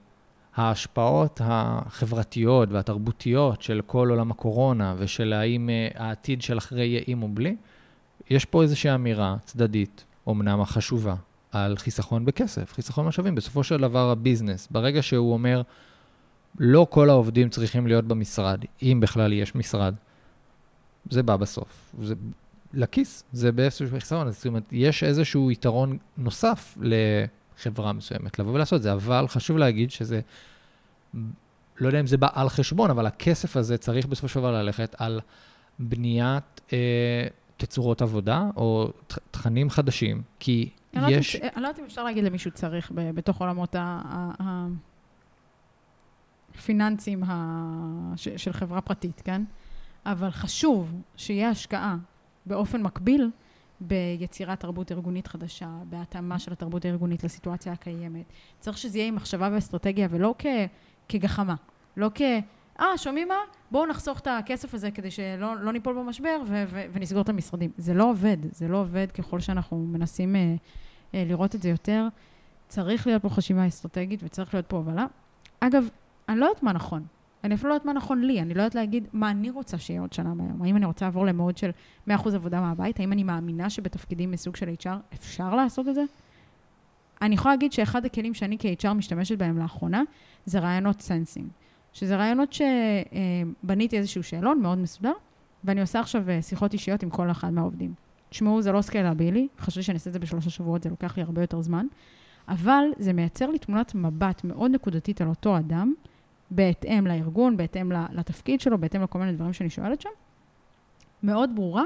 ההשפעות 0.56 1.40
החברתיות 1.44 2.68
והתרבותיות 2.72 3.62
של 3.62 3.80
כל 3.86 4.10
עולם 4.10 4.30
הקורונה 4.30 4.94
ושל 4.98 5.32
האם 5.32 5.70
אה, 5.70 5.88
העתיד 5.94 6.42
של 6.42 6.58
אחרי 6.58 6.86
יהיה 6.86 7.00
עם 7.06 7.22
או 7.22 7.28
בלי, 7.28 7.56
יש 8.30 8.44
פה 8.44 8.62
איזושהי 8.62 8.94
אמירה 8.94 9.36
צדדית, 9.44 10.04
אומנם 10.26 10.60
החשובה, 10.60 11.14
על 11.52 11.76
חיסכון 11.76 12.24
בכסף, 12.24 12.72
חיסכון 12.72 13.06
משאבים. 13.06 13.34
בסופו 13.34 13.64
של 13.64 13.76
דבר 13.76 14.10
הביזנס, 14.10 14.68
ברגע 14.70 15.02
שהוא 15.02 15.32
אומר, 15.32 15.62
לא 16.58 16.86
כל 16.90 17.10
העובדים 17.10 17.48
צריכים 17.48 17.86
להיות 17.86 18.04
במשרד, 18.04 18.64
אם 18.82 18.98
בכלל 19.02 19.32
יש 19.32 19.54
משרד, 19.54 19.94
זה 21.10 21.22
בא 21.22 21.36
בסוף. 21.36 21.94
זה 22.02 22.14
לכיס, 22.74 23.24
זה 23.32 23.52
באיזשהו 23.52 23.86
חיסרון. 23.90 24.30
זאת 24.30 24.46
אומרת, 24.46 24.62
יש 24.72 25.04
איזשהו 25.04 25.50
יתרון 25.50 25.98
נוסף 26.16 26.78
לחברה 27.58 27.92
מסוימת 27.92 28.38
לבוא 28.38 28.52
ולעשות 28.52 28.76
את 28.76 28.82
זה, 28.82 28.92
אבל 28.92 29.28
חשוב 29.28 29.58
להגיד 29.58 29.90
שזה, 29.90 30.20
לא 31.80 31.86
יודע 31.86 32.00
אם 32.00 32.06
זה 32.06 32.16
בא 32.16 32.28
על 32.32 32.48
חשבון, 32.48 32.90
אבל 32.90 33.06
הכסף 33.06 33.56
הזה 33.56 33.78
צריך 33.78 34.06
בסופו 34.06 34.28
של 34.28 34.40
דבר 34.40 34.52
ללכת 34.52 34.94
על 34.98 35.20
בניית 35.78 36.60
אה, 36.72 37.26
תצורות 37.56 38.02
עבודה 38.02 38.42
או 38.56 38.92
תכנים 39.30 39.70
חדשים, 39.70 40.22
כי 40.38 40.70
אני 40.96 41.12
יש... 41.12 41.36
לא 41.36 41.48
אני 41.54 41.62
לא 41.62 41.68
יודעת 41.68 41.80
אם 41.80 41.84
אפשר 41.84 42.04
להגיד 42.04 42.24
למישהו 42.24 42.50
צריך 42.50 42.92
בתוך 42.94 43.40
עולמות 43.40 43.76
הפיננסים 46.54 47.22
של 48.16 48.52
חברה 48.52 48.80
פרטית, 48.80 49.22
כן? 49.24 49.42
אבל 50.06 50.30
חשוב 50.30 51.02
שיהיה 51.16 51.48
השקעה 51.48 51.96
באופן 52.46 52.82
מקביל 52.82 53.30
ביצירת 53.80 54.60
תרבות 54.60 54.92
ארגונית 54.92 55.26
חדשה, 55.26 55.68
בהתאמה 55.88 56.38
של 56.38 56.52
התרבות 56.52 56.84
הארגונית 56.84 57.24
לסיטואציה 57.24 57.72
הקיימת. 57.72 58.24
צריך 58.60 58.78
שזה 58.78 58.98
יהיה 58.98 59.08
עם 59.08 59.14
מחשבה 59.14 59.48
ואסטרטגיה 59.52 60.08
ולא 60.10 60.34
כ, 60.38 60.46
כגחמה. 61.08 61.54
לא 61.96 62.10
כ... 62.14 62.22
אה, 62.80 62.98
שומעים 62.98 63.28
מה? 63.28 63.34
בואו 63.70 63.86
נחסוך 63.86 64.20
את 64.20 64.26
הכסף 64.26 64.74
הזה 64.74 64.90
כדי 64.90 65.10
שלא 65.10 65.56
לא 65.56 65.72
ניפול 65.72 65.94
במשבר 65.94 66.42
ו- 66.46 66.64
ו- 66.68 66.84
ונסגור 66.92 67.22
את 67.22 67.28
המשרדים. 67.28 67.70
זה 67.76 67.94
לא 67.94 68.10
עובד, 68.10 68.36
זה 68.52 68.68
לא 68.68 68.76
עובד 68.76 69.12
ככל 69.12 69.40
שאנחנו 69.40 69.78
מנסים 69.78 70.36
אה, 70.36 70.54
אה, 71.14 71.24
לראות 71.26 71.54
את 71.54 71.62
זה 71.62 71.68
יותר. 71.68 72.08
צריך 72.68 73.06
להיות 73.06 73.22
פה 73.22 73.28
חשיבה 73.28 73.66
אסטרטגית 73.66 74.20
וצריך 74.22 74.54
להיות 74.54 74.66
פה 74.66 74.76
הובלה. 74.76 75.06
אגב, 75.60 75.88
אני 76.28 76.40
לא 76.40 76.46
יודעת 76.46 76.62
מה 76.62 76.72
נכון. 76.72 77.06
אני 77.46 77.54
אפילו 77.54 77.68
לא 77.68 77.74
יודעת 77.74 77.86
מה 77.86 77.92
נכון 77.92 78.20
לי, 78.20 78.40
אני 78.40 78.54
לא 78.54 78.60
יודעת 78.60 78.74
להגיד 78.74 79.08
מה 79.12 79.30
אני 79.30 79.50
רוצה 79.50 79.78
שיהיה 79.78 80.00
עוד 80.00 80.12
שנה 80.12 80.34
מהיום. 80.34 80.62
האם 80.62 80.76
אני 80.76 80.86
רוצה 80.86 81.04
לעבור 81.04 81.26
למוד 81.26 81.56
של 81.56 81.70
100% 82.08 82.12
עבודה 82.34 82.60
מהבית? 82.60 83.00
האם 83.00 83.12
אני 83.12 83.22
מאמינה 83.22 83.70
שבתפקידים 83.70 84.30
מסוג 84.30 84.56
של 84.56 84.68
HR 84.80 85.14
אפשר 85.14 85.54
לעשות 85.54 85.88
את 85.88 85.94
זה? 85.94 86.04
אני 87.22 87.34
יכולה 87.34 87.54
להגיד 87.54 87.72
שאחד 87.72 88.04
הכלים 88.04 88.34
שאני 88.34 88.56
כ-HR 88.58 88.92
משתמשת 88.92 89.38
בהם 89.38 89.58
לאחרונה, 89.58 90.02
זה 90.44 90.58
ראיונות 90.58 91.00
sensing. 91.00 91.48
שזה 91.92 92.16
ראיונות 92.16 92.52
שבניתי 92.52 93.98
איזשהו 93.98 94.22
שאלון 94.22 94.60
מאוד 94.60 94.78
מסודר, 94.78 95.12
ואני 95.64 95.80
עושה 95.80 96.00
עכשיו 96.00 96.30
אה, 96.30 96.42
שיחות 96.42 96.72
אישיות 96.72 97.02
עם 97.02 97.10
כל 97.10 97.30
אחד 97.30 97.52
מהעובדים. 97.52 97.94
תשמעו, 98.28 98.62
זה 98.62 98.72
לא 98.72 98.82
סקיילבילי, 98.82 99.48
חשבתי 99.58 99.82
שאני 99.82 99.94
אעשה 99.94 100.10
את 100.10 100.12
זה 100.12 100.18
בשלושה 100.18 100.50
שבועות, 100.50 100.82
זה 100.82 100.90
לוקח 100.90 101.16
לי 101.16 101.22
הרבה 101.22 101.40
יותר 101.40 101.62
זמן, 101.62 101.86
אבל 102.48 102.84
זה 102.98 103.12
מייצר 103.12 103.50
לי 103.50 103.58
תמונת 103.58 103.94
מבט 103.94 104.44
מאוד 104.44 104.70
נקודתית 104.70 105.20
על 105.20 105.28
אותו 105.28 105.58
אדם, 105.58 105.94
בהתאם 106.50 107.06
לארגון, 107.06 107.56
בהתאם 107.56 107.92
לתפקיד 107.92 108.60
שלו, 108.60 108.78
בהתאם 108.78 109.02
לכל 109.02 109.18
מיני 109.18 109.32
דברים 109.32 109.52
שאני 109.52 109.70
שואלת 109.70 110.00
שם, 110.00 110.10
מאוד 111.22 111.50
ברורה, 111.54 111.84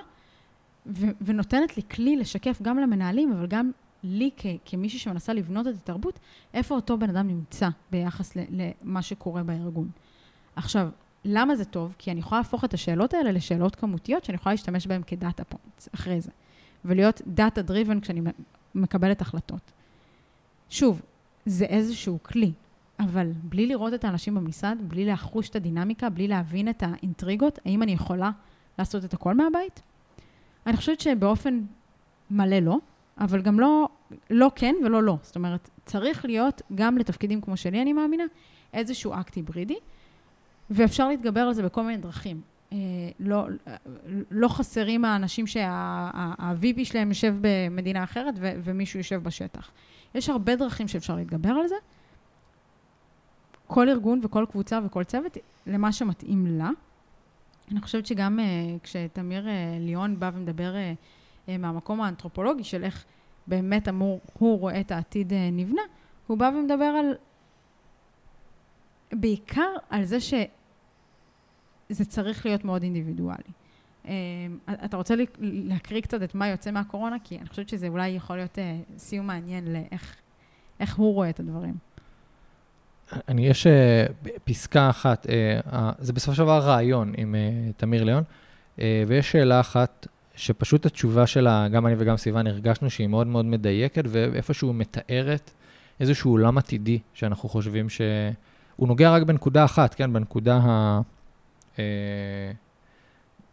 ו- 0.86 1.10
ונותנת 1.20 1.76
לי 1.76 1.82
כלי 1.90 2.16
לשקף 2.16 2.62
גם 2.62 2.78
למנהלים, 2.78 3.32
אבל 3.32 3.46
גם 3.46 3.70
לי 4.02 4.30
כ- 4.36 4.46
כמישהי 4.64 4.98
שמנסה 4.98 5.32
לבנות 5.32 5.66
את 5.66 5.74
התרבות, 5.74 6.18
איפה 6.54 6.74
אותו 6.74 6.98
בן 6.98 7.10
אדם 7.10 7.26
נמצא 7.26 7.68
ביחס 7.90 8.32
למה 8.36 9.02
שקורה 9.02 9.42
בארגון. 9.42 9.90
עכשיו, 10.56 10.88
למה 11.24 11.56
זה 11.56 11.64
טוב? 11.64 11.94
כי 11.98 12.10
אני 12.10 12.20
יכולה 12.20 12.40
להפוך 12.40 12.64
את 12.64 12.74
השאלות 12.74 13.14
האלה 13.14 13.32
לשאלות 13.32 13.76
כמותיות 13.76 14.24
שאני 14.24 14.36
יכולה 14.36 14.52
להשתמש 14.52 14.86
בהן 14.86 15.02
כ 15.06 15.19
data 15.19 15.44
points 15.44 15.88
אחרי 15.94 16.20
זה, 16.20 16.30
ולהיות 16.84 17.22
data 17.26 17.62
driven 17.62 18.00
כשאני 18.00 18.20
מקבלת 18.74 19.20
החלטות. 19.20 19.72
שוב, 20.70 21.02
זה 21.46 21.64
איזשהו 21.64 22.18
כלי, 22.22 22.52
אבל 23.00 23.32
בלי 23.42 23.66
לראות 23.66 23.94
את 23.94 24.04
האנשים 24.04 24.34
במשרד, 24.34 24.78
בלי 24.82 25.04
לחוש 25.04 25.48
את 25.48 25.56
הדינמיקה, 25.56 26.08
בלי 26.08 26.28
להבין 26.28 26.68
את 26.68 26.82
האינטריגות, 26.86 27.58
האם 27.64 27.82
אני 27.82 27.92
יכולה 27.92 28.30
לעשות 28.78 29.04
את 29.04 29.14
הכל 29.14 29.34
מהבית? 29.34 29.82
אני 30.66 30.76
חושבת 30.76 31.00
שבאופן 31.00 31.60
מלא 32.30 32.58
לא, 32.58 32.78
אבל 33.18 33.42
גם 33.42 33.60
לא, 33.60 33.88
לא 34.30 34.50
כן 34.54 34.74
ולא 34.84 35.02
לא. 35.02 35.16
זאת 35.22 35.36
אומרת, 35.36 35.70
צריך 35.84 36.24
להיות, 36.24 36.62
גם 36.74 36.98
לתפקידים 36.98 37.40
כמו 37.40 37.56
שלי, 37.56 37.82
אני 37.82 37.92
מאמינה, 37.92 38.24
איזשהו 38.74 39.12
אקט 39.14 39.34
היברידי, 39.34 39.78
ואפשר 40.70 41.08
להתגבר 41.08 41.40
על 41.40 41.52
זה 41.52 41.62
בכל 41.62 41.82
מיני 41.82 41.96
דרכים. 41.96 42.40
אה, 42.72 42.78
לא, 43.20 43.46
לא 44.30 44.48
חסרים 44.48 45.04
האנשים 45.04 45.46
שה-VP 45.46 46.84
שלהם 46.84 47.08
יושב 47.08 47.34
במדינה 47.40 48.04
אחרת 48.04 48.34
ו- 48.38 48.52
ומישהו 48.64 49.00
יושב 49.00 49.22
בשטח. 49.22 49.70
יש 50.14 50.28
הרבה 50.28 50.56
דרכים 50.56 50.88
שאפשר 50.88 51.16
להתגבר 51.16 51.50
על 51.50 51.68
זה. 51.68 51.74
כל 53.72 53.88
ארגון 53.88 54.20
וכל 54.22 54.46
קבוצה 54.50 54.80
וכל 54.86 55.04
צוות 55.04 55.36
למה 55.66 55.92
שמתאים 55.92 56.46
לה. 56.46 56.70
אני 57.70 57.80
חושבת 57.80 58.06
שגם 58.06 58.38
uh, 58.38 58.42
כשתמיר 58.82 59.46
uh, 59.46 59.48
ליאון 59.80 60.20
בא 60.20 60.30
ומדבר 60.34 60.72
uh, 60.72 61.46
uh, 61.46 61.58
מהמקום 61.58 62.00
האנתרופולוגי 62.00 62.64
של 62.64 62.84
איך 62.84 63.04
באמת 63.46 63.88
אמור, 63.88 64.20
הוא 64.38 64.58
רואה 64.58 64.80
את 64.80 64.90
העתיד 64.90 65.32
uh, 65.32 65.34
נבנה, 65.52 65.82
הוא 66.26 66.38
בא 66.38 66.50
ומדבר 66.54 66.84
על, 66.84 67.14
בעיקר 69.12 69.70
על 69.90 70.04
זה 70.04 70.20
שזה 70.20 72.04
צריך 72.08 72.46
להיות 72.46 72.64
מאוד 72.64 72.82
אינדיבידואלי. 72.82 73.52
Uh, 74.04 74.08
אתה 74.84 74.96
רוצה 74.96 75.14
להקריא 75.40 76.00
קצת 76.00 76.22
את 76.22 76.34
מה 76.34 76.48
יוצא 76.48 76.70
מהקורונה? 76.70 77.16
כי 77.24 77.38
אני 77.38 77.48
חושבת 77.48 77.68
שזה 77.68 77.88
אולי 77.88 78.08
יכול 78.08 78.36
להיות 78.36 78.58
uh, 78.58 78.98
סיום 78.98 79.26
מעניין 79.26 79.72
לאיך 79.72 80.96
הוא 80.96 81.14
רואה 81.14 81.30
את 81.30 81.40
הדברים. 81.40 81.74
אני, 83.28 83.46
יש 83.46 83.66
uh, 83.66 84.28
פסקה 84.44 84.90
אחת, 84.90 85.26
uh, 85.26 85.76
זה 85.98 86.12
בסופו 86.12 86.36
של 86.36 86.42
דבר 86.42 86.58
רעיון 86.58 87.12
עם 87.16 87.34
uh, 87.34 87.72
תמיר 87.76 88.04
ליאון, 88.04 88.22
ויש 89.06 89.32
שאלה 89.32 89.60
אחת 89.60 90.06
שפשוט 90.34 90.86
התשובה 90.86 91.26
שלה, 91.26 91.68
גם 91.68 91.86
אני 91.86 91.94
וגם 91.98 92.16
סיוון 92.16 92.46
הרגשנו 92.46 92.90
שהיא 92.90 93.06
מאוד 93.06 93.26
מאוד 93.26 93.44
מדייקת, 93.44 94.04
ואיפשהו 94.08 94.72
מתארת 94.72 95.50
איזשהו 96.00 96.30
עולם 96.30 96.58
עתידי 96.58 96.98
שאנחנו 97.14 97.48
חושבים 97.48 97.88
שהוא 97.88 98.88
נוגע 98.88 99.10
רק 99.10 99.22
בנקודה 99.22 99.64
אחת, 99.64 99.94
כן? 99.94 100.12
בנקודה 100.12 100.60
ה... 100.62 101.00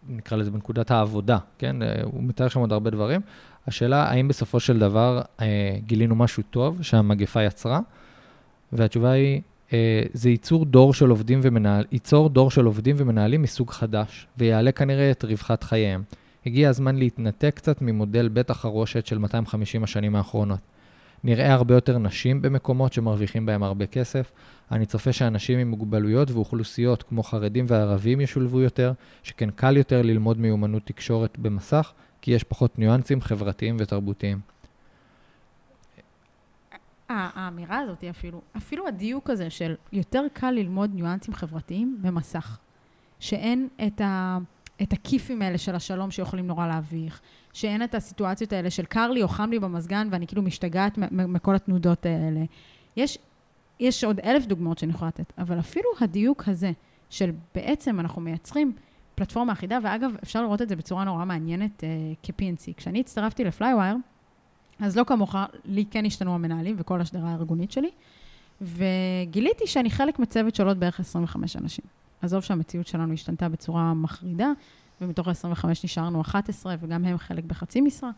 נקרא 0.09 0.37
לזה 0.37 0.51
בנקודת 0.51 0.91
העבודה, 0.91 1.37
כן? 1.57 1.75
הוא 2.03 2.23
מתאר 2.23 2.47
שם 2.47 2.59
עוד 2.59 2.71
הרבה 2.71 2.89
דברים, 2.89 3.21
השאלה, 3.67 4.03
האם 4.03 4.27
בסופו 4.27 4.59
של 4.59 4.79
דבר 4.79 5.21
אה, 5.41 5.77
גילינו 5.85 6.15
משהו 6.15 6.43
טוב 6.49 6.81
שהמגפה 6.81 7.43
יצרה? 7.43 7.79
והתשובה 8.71 9.11
היא, 9.11 9.41
אה, 9.73 10.03
זה 10.13 10.29
ייצור 10.29 10.65
דור 10.65 10.93
של 10.93 11.09
עובדים 11.09 11.39
ומנהל, 11.43 11.85
ייצור 11.91 12.29
דור 12.29 12.51
של 12.51 12.65
עובדים 12.65 12.95
ומנהלים 12.99 13.41
מסוג 13.41 13.71
חדש, 13.71 14.27
ויעלה 14.37 14.71
כנראה 14.71 15.11
את 15.11 15.23
רווחת 15.23 15.63
חייהם. 15.63 16.03
הגיע 16.45 16.69
הזמן 16.69 16.95
להתנתק 16.95 17.51
קצת 17.55 17.81
ממודל 17.81 18.27
בית 18.27 18.49
החרושת 18.49 19.05
של 19.05 19.17
250 19.17 19.83
השנים 19.83 20.15
האחרונות. 20.15 20.59
נראה 21.23 21.53
הרבה 21.53 21.75
יותר 21.75 21.97
נשים 21.97 22.41
במקומות 22.41 22.93
שמרוויחים 22.93 23.45
בהם 23.45 23.63
הרבה 23.63 23.85
כסף. 23.85 24.31
אני 24.71 24.85
צופה 24.85 25.13
שאנשים 25.13 25.59
עם 25.59 25.69
מוגבלויות 25.69 26.31
ואוכלוסיות 26.31 27.03
כמו 27.03 27.23
חרדים 27.23 27.65
וערבים 27.67 28.21
ישולבו 28.21 28.61
יותר, 28.61 28.91
שכן 29.23 29.49
קל 29.51 29.77
יותר 29.77 30.01
ללמוד 30.01 30.39
מיומנות 30.39 30.85
תקשורת 30.85 31.37
במסך, 31.39 31.91
כי 32.21 32.31
יש 32.31 32.43
פחות 32.43 32.79
ניואנסים 32.79 33.21
חברתיים 33.21 33.77
ותרבותיים. 33.79 34.39
האמירה 37.09 37.79
הזאת 37.79 38.03
אפילו, 38.03 38.41
אפילו 38.57 38.87
הדיוק 38.87 39.29
הזה 39.29 39.49
של 39.49 39.75
יותר 39.91 40.23
קל 40.33 40.51
ללמוד 40.51 40.91
ניואנסים 40.93 41.33
חברתיים 41.33 41.97
במסך. 42.01 42.59
שאין 43.19 43.67
את, 43.87 44.01
ה, 44.01 44.37
את 44.81 44.93
הכיפים 44.93 45.41
האלה 45.41 45.57
של 45.57 45.75
השלום 45.75 46.11
שיכולים 46.11 46.47
נורא 46.47 46.67
להביך, 46.67 47.21
שאין 47.53 47.83
את 47.83 47.95
הסיטואציות 47.95 48.53
האלה 48.53 48.69
של 48.69 48.85
קר 48.85 49.11
לי 49.11 49.23
או 49.23 49.27
חם 49.27 49.49
לי 49.49 49.59
במזגן 49.59 50.07
ואני 50.11 50.27
כאילו 50.27 50.41
משתגעת 50.41 50.97
מכל 51.11 51.55
התנודות 51.55 52.05
האלה. 52.05 52.43
יש, 52.97 53.17
יש 53.79 54.03
עוד 54.03 54.19
אלף 54.19 54.45
דוגמאות 54.45 54.77
שאני 54.77 54.91
יכולה 54.91 55.07
לתת, 55.07 55.33
אבל 55.37 55.59
אפילו 55.59 55.89
הדיוק 56.01 56.47
הזה 56.47 56.71
של 57.09 57.31
בעצם 57.55 57.99
אנחנו 57.99 58.21
מייצרים 58.21 58.73
פלטפורמה 59.15 59.53
אחידה, 59.53 59.79
ואגב, 59.83 60.11
אפשר 60.23 60.41
לראות 60.41 60.61
את 60.61 60.69
זה 60.69 60.75
בצורה 60.75 61.03
נורא 61.03 61.25
מעניינת 61.25 61.83
uh, 61.83 61.83
כ-PNC. 62.23 62.73
כשאני 62.77 62.99
הצטרפתי 62.99 63.43
לפלייווייר, 63.43 63.95
אז 64.79 64.97
לא 64.97 65.03
כמוך, 65.03 65.35
לי 65.65 65.85
כן 65.91 66.05
השתנו 66.05 66.35
המנהלים 66.35 66.75
וכל 66.79 67.01
השדרה 67.01 67.29
הארגונית 67.29 67.71
שלי, 67.71 67.89
וגיליתי 68.61 69.67
שאני 69.67 69.89
חלק 69.89 70.19
מצוות 70.19 70.55
של 70.55 70.67
עוד 70.67 70.79
בערך 70.79 70.99
25 70.99 71.55
אנשים. 71.55 71.85
עזוב 72.21 72.43
שהמציאות 72.43 72.87
שלנו 72.87 73.13
השתנתה 73.13 73.49
בצורה 73.49 73.93
מחרידה, 73.93 74.51
ומתוך 75.01 75.27
ה-25 75.27 75.65
נשארנו 75.83 76.21
11, 76.21 76.75
וגם 76.79 77.05
הם 77.05 77.17
חלק 77.17 77.43
בחצי 77.43 77.81
משרה, 77.81 78.09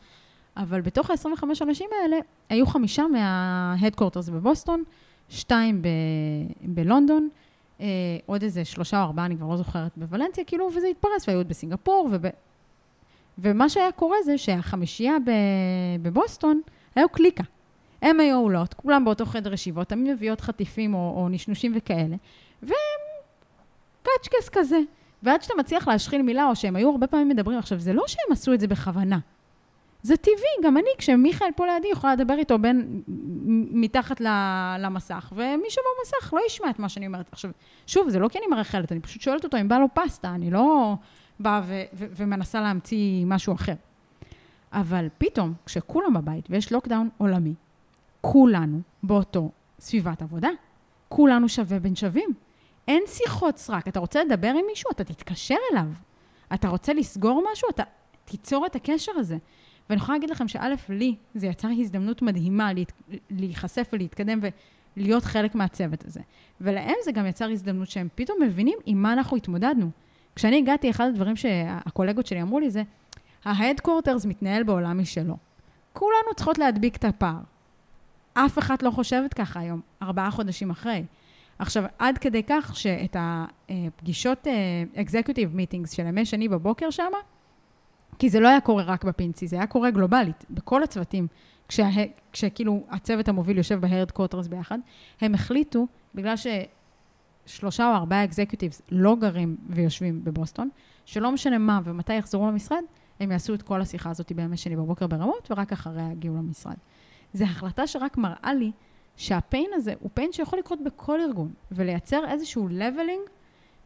אבל 0.58 0.82
בתוך 0.82 1.10
ה-25 1.10 1.44
אנשים 1.62 1.90
האלה, 2.04 2.18
היו 2.50 2.66
חמישה 2.66 3.04
מה-Headquarters 3.12 4.32
בבוסטון, 4.32 4.84
שתיים 5.30 5.82
ב- 5.82 5.88
בלונדון, 6.64 7.30
אה, 7.82 7.86
עוד 8.26 8.44
איזה 8.44 8.66
שלושה 8.66 8.98
או 8.98 9.04
ארבעה, 9.04 9.26
אני 9.26 9.38
כבר 9.38 9.48
לא 9.48 9.58
זוכרת, 9.58 9.92
בוולנסיה, 9.98 10.44
כאילו, 10.44 10.70
וזה 10.76 10.88
התפרס, 10.88 11.28
והיו 11.28 11.40
עוד 11.40 11.50
בסינגפור, 11.50 12.10
וב... 12.12 12.26
ומה 13.42 13.70
שהיה 13.70 13.92
קורה 13.92 14.18
זה 14.26 14.38
שהחמישייה 14.38 15.18
בבוסטון 16.02 16.62
היו 16.96 17.10
קליקה. 17.10 17.44
הם 18.02 18.20
היו 18.20 18.38
עולות, 18.38 18.74
כולם 18.74 19.06
באותו 19.06 19.26
חדר 19.26 19.54
ישיבות, 19.54 19.88
תמיד 19.88 20.14
מביאות 20.14 20.42
חטיפים 20.42 20.94
או, 20.94 21.14
או 21.18 21.30
נשנושים 21.30 21.72
וכאלה, 21.76 22.16
והם 22.64 23.00
קאצ'קס 24.04 24.50
כזה. 24.50 24.80
ועד 25.24 25.42
שאתה 25.42 25.54
מצליח 25.60 25.88
להשחיל 25.88 26.22
מילה, 26.22 26.50
או 26.50 26.56
שהם 26.56 26.76
היו 26.76 26.90
הרבה 26.90 27.08
פעמים 27.08 27.30
מדברים, 27.30 27.58
עכשיו, 27.58 27.80
זה 27.80 27.94
לא 27.94 28.04
שהם 28.08 28.32
עשו 28.32 28.54
את 28.54 28.60
זה 28.60 28.68
בכוונה. 28.68 29.20
זה 30.02 30.18
טבעי, 30.18 30.64
גם 30.64 30.78
אני, 30.78 30.90
כשמיכאל 30.98 31.48
פה 31.56 31.66
לידי, 31.66 31.88
יכולה 31.88 32.14
לדבר 32.14 32.34
איתו 32.34 32.60
בין, 32.60 33.02
מתחת 33.72 34.22
למסך, 34.80 35.34
ומי 35.36 35.70
שבמסך 35.70 36.34
לא 36.34 36.42
ישמע 36.48 36.70
את 36.70 36.80
מה 36.80 36.90
שאני 36.90 37.08
אומרת. 37.08 37.30
עכשיו, 37.32 37.52
שוב, 37.88 38.10
זה 38.10 38.20
לא 38.20 38.28
כי 38.28 38.38
אני 38.38 38.48
מרחלת, 38.48 38.92
אני 38.92 39.00
פשוט 39.00 39.22
שואלת 39.22 39.44
אותו 39.44 39.58
אם 39.58 39.68
בא 39.68 39.78
לו 39.78 39.88
פסטה, 39.94 40.30
אני 40.30 40.52
לא 40.52 40.96
באה 41.40 41.62
ו- 41.64 41.84
ו- 41.94 42.06
ומנסה 42.16 42.62
להמציא 42.62 43.26
משהו 43.26 43.54
אחר. 43.54 43.74
אבל 44.74 45.08
פתאום, 45.18 45.54
כשכולם 45.66 46.14
בבית 46.14 46.46
ויש 46.50 46.72
לוקדאון 46.72 47.10
עולמי, 47.18 47.54
כולנו 48.22 48.82
באותו 49.04 49.52
סביבת 49.80 50.22
עבודה, 50.22 50.50
כולנו 51.10 51.50
שווה 51.50 51.80
בין 51.80 51.96
שווים. 51.96 52.30
אין 52.88 53.04
שיחות 53.08 53.58
סרק. 53.58 53.88
אתה 53.88 54.00
רוצה 54.00 54.24
לדבר 54.24 54.48
עם 54.48 54.66
מישהו, 54.70 54.92
אתה 54.92 55.04
תתקשר 55.04 55.56
אליו. 55.72 55.88
אתה 56.54 56.68
רוצה 56.68 56.94
לסגור 56.94 57.44
משהו, 57.52 57.70
אתה 57.70 57.84
תיצור 58.26 58.66
את 58.66 58.76
הקשר 58.76 59.12
הזה. 59.16 59.38
ואני 59.90 60.02
יכולה 60.02 60.18
להגיד 60.18 60.30
לכם 60.30 60.48
שא', 60.48 60.76
לי 60.90 61.16
זה 61.36 61.48
יצר 61.48 61.68
הזדמנות 61.80 62.22
מדהימה 62.22 62.74
להת... 62.74 62.92
להיחשף 63.30 63.90
ולהתקדם 63.94 64.40
ולהיות 64.98 65.24
חלק 65.24 65.56
מהצוות 65.56 66.06
הזה. 66.06 66.22
ולהם 66.62 66.96
זה 67.04 67.12
גם 67.12 67.26
יצר 67.26 67.50
הזדמנות 67.50 67.90
שהם 67.90 68.08
פתאום 68.16 68.42
מבינים 68.42 68.78
עם 68.86 69.02
מה 69.02 69.14
אנחנו 69.14 69.38
התמודדנו. 69.38 69.90
כשאני 70.40 70.58
הגעתי, 70.58 70.90
אחד 70.90 71.08
הדברים 71.08 71.36
שהקולגות 71.36 72.28
שלי 72.28 72.42
אמרו 72.42 72.60
לי 72.60 72.70
זה, 72.70 72.84
ההדקורטרס 73.46 74.26
מתנהל 74.26 74.64
בעולם 74.64 75.02
משלו. 75.02 75.38
כולנו 75.94 76.36
צריכות 76.36 76.58
להדביק 76.58 76.96
את 76.96 77.04
הפער. 77.04 77.38
אף 78.34 78.60
אחד 78.60 78.82
לא 78.82 78.92
חושבת 78.92 79.34
ככה 79.34 79.60
היום, 79.60 79.82
ארבעה 80.02 80.32
חודשים 80.32 80.70
אחרי. 80.70 81.04
עכשיו, 81.60 81.84
עד 82.00 82.18
כדי 82.18 82.44
כך 82.48 82.76
שאת 82.76 83.16
הפגישות 83.20 84.48
אקזקיוטיב 84.96 85.56
מיטינגס 85.56 85.92
של 85.92 86.06
ימי 86.06 86.26
שני 86.26 86.48
בבוקר 86.48 86.90
שם, 86.90 87.12
כי 88.20 88.30
זה 88.30 88.40
לא 88.40 88.48
היה 88.48 88.62
קורה 88.62 88.84
רק 88.84 89.04
בפינצי, 89.04 89.48
זה 89.48 89.56
היה 89.56 89.68
קורה 89.68 89.92
גלובלית, 89.92 90.46
בכל 90.50 90.84
הצוותים, 90.84 91.28
כשה, 91.68 91.88
כשכאילו 92.32 92.84
הצוות 92.90 93.28
המוביל 93.28 93.58
יושב 93.58 93.80
ב 93.80 94.12
headquarters 94.12 94.48
ביחד, 94.48 94.80
הם 95.22 95.34
החליטו, 95.34 95.88
בגלל 96.16 96.36
ששלושה 97.50 97.90
או 97.90 97.96
ארבעה 97.96 98.24
executives 98.24 98.82
לא 98.92 99.16
גרים 99.16 99.58
ויושבים 99.70 100.24
בבוסטון, 100.24 100.70
שלא 101.06 101.32
משנה 101.32 101.58
מה 101.58 101.80
ומתי 101.84 102.14
יחזרו 102.14 102.48
למשרד, 102.48 102.84
הם 103.20 103.32
יעשו 103.32 103.54
את 103.54 103.62
כל 103.62 103.82
השיחה 103.82 104.10
הזאת 104.10 104.32
בימי 104.32 104.58
שני 104.58 104.76
בבוקר 104.76 105.08
ב 105.08 105.13
remote, 105.13 105.52
ורק 105.52 105.72
אחריה 105.72 106.12
יגיעו 106.12 106.36
למשרד. 106.36 106.76
זו 107.34 107.46
החלטה 107.46 107.88
שרק 107.88 108.18
מראה 108.18 108.54
לי 108.54 108.72
שה 109.18 109.40
pain 109.40 109.70
הזה 109.74 109.94
הוא 110.00 110.10
pain 110.14 110.32
שיכול 110.32 110.60
לקרות 110.60 110.80
בכל 110.84 111.22
ארגון, 111.22 111.52
ולייצר 111.72 112.24
איזשהו 112.32 112.68
leveling 112.68 113.22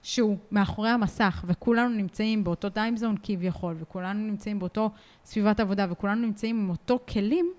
שהוא 0.02 0.38
מאחורי 0.52 0.90
המסך, 0.90 1.44
וכולנו 1.48 1.96
נמצאים 1.96 2.44
באותו 2.44 2.70
timezone 2.70 3.16
כביכול, 3.24 3.76
וכולנו 3.80 4.20
נמצאים 4.20 4.60
באותו 4.60 4.90
סביבת 5.26 5.60
עבודה, 5.60 5.86
וכולנו 5.90 6.22
נמצאים 6.22 6.60
עם 6.60 6.70
אותו 6.70 7.00
כלים, 7.08 7.54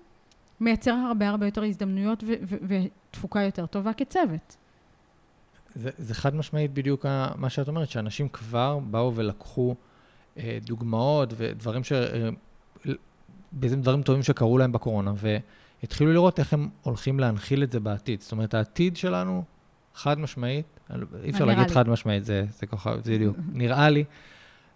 מייצר 0.59 0.93
הרבה 0.93 1.29
הרבה 1.29 1.45
יותר 1.45 1.63
הזדמנויות 1.63 2.23
ותפוקה 2.67 3.41
יותר 3.41 3.65
טובה 3.65 3.93
כצוות. 3.93 4.57
זה, 5.75 5.89
זה 5.97 6.15
חד 6.15 6.35
משמעית 6.35 6.73
בדיוק 6.73 7.05
מה 7.35 7.49
שאת 7.49 7.67
אומרת, 7.67 7.89
שאנשים 7.89 8.29
כבר 8.29 8.79
באו 8.79 9.15
ולקחו 9.15 9.75
אה, 10.37 10.57
דוגמאות 10.65 11.33
ודברים 11.37 11.83
ש... 11.83 11.91
אה, 11.91 12.29
בעצם 13.51 13.81
דברים 13.81 14.03
טובים 14.03 14.23
שקרו 14.23 14.57
להם 14.57 14.71
בקורונה, 14.71 15.13
והתחילו 15.15 16.13
לראות 16.13 16.39
איך 16.39 16.53
הם 16.53 16.69
הולכים 16.81 17.19
להנחיל 17.19 17.63
את 17.63 17.71
זה 17.71 17.79
בעתיד. 17.79 18.21
זאת 18.21 18.31
אומרת, 18.31 18.53
העתיד 18.53 18.97
שלנו, 18.97 19.43
חד 19.95 20.19
משמעית, 20.19 20.65
אי 21.23 21.29
אפשר 21.29 21.45
להגיד 21.45 21.67
לי. 21.67 21.73
חד 21.73 21.89
משמעית, 21.89 22.25
זה, 22.25 22.45
זה 22.49 22.65
ככה, 22.65 22.95
זה 23.03 23.13
בדיוק, 23.13 23.37
נראה 23.53 23.89
לי, 23.89 24.03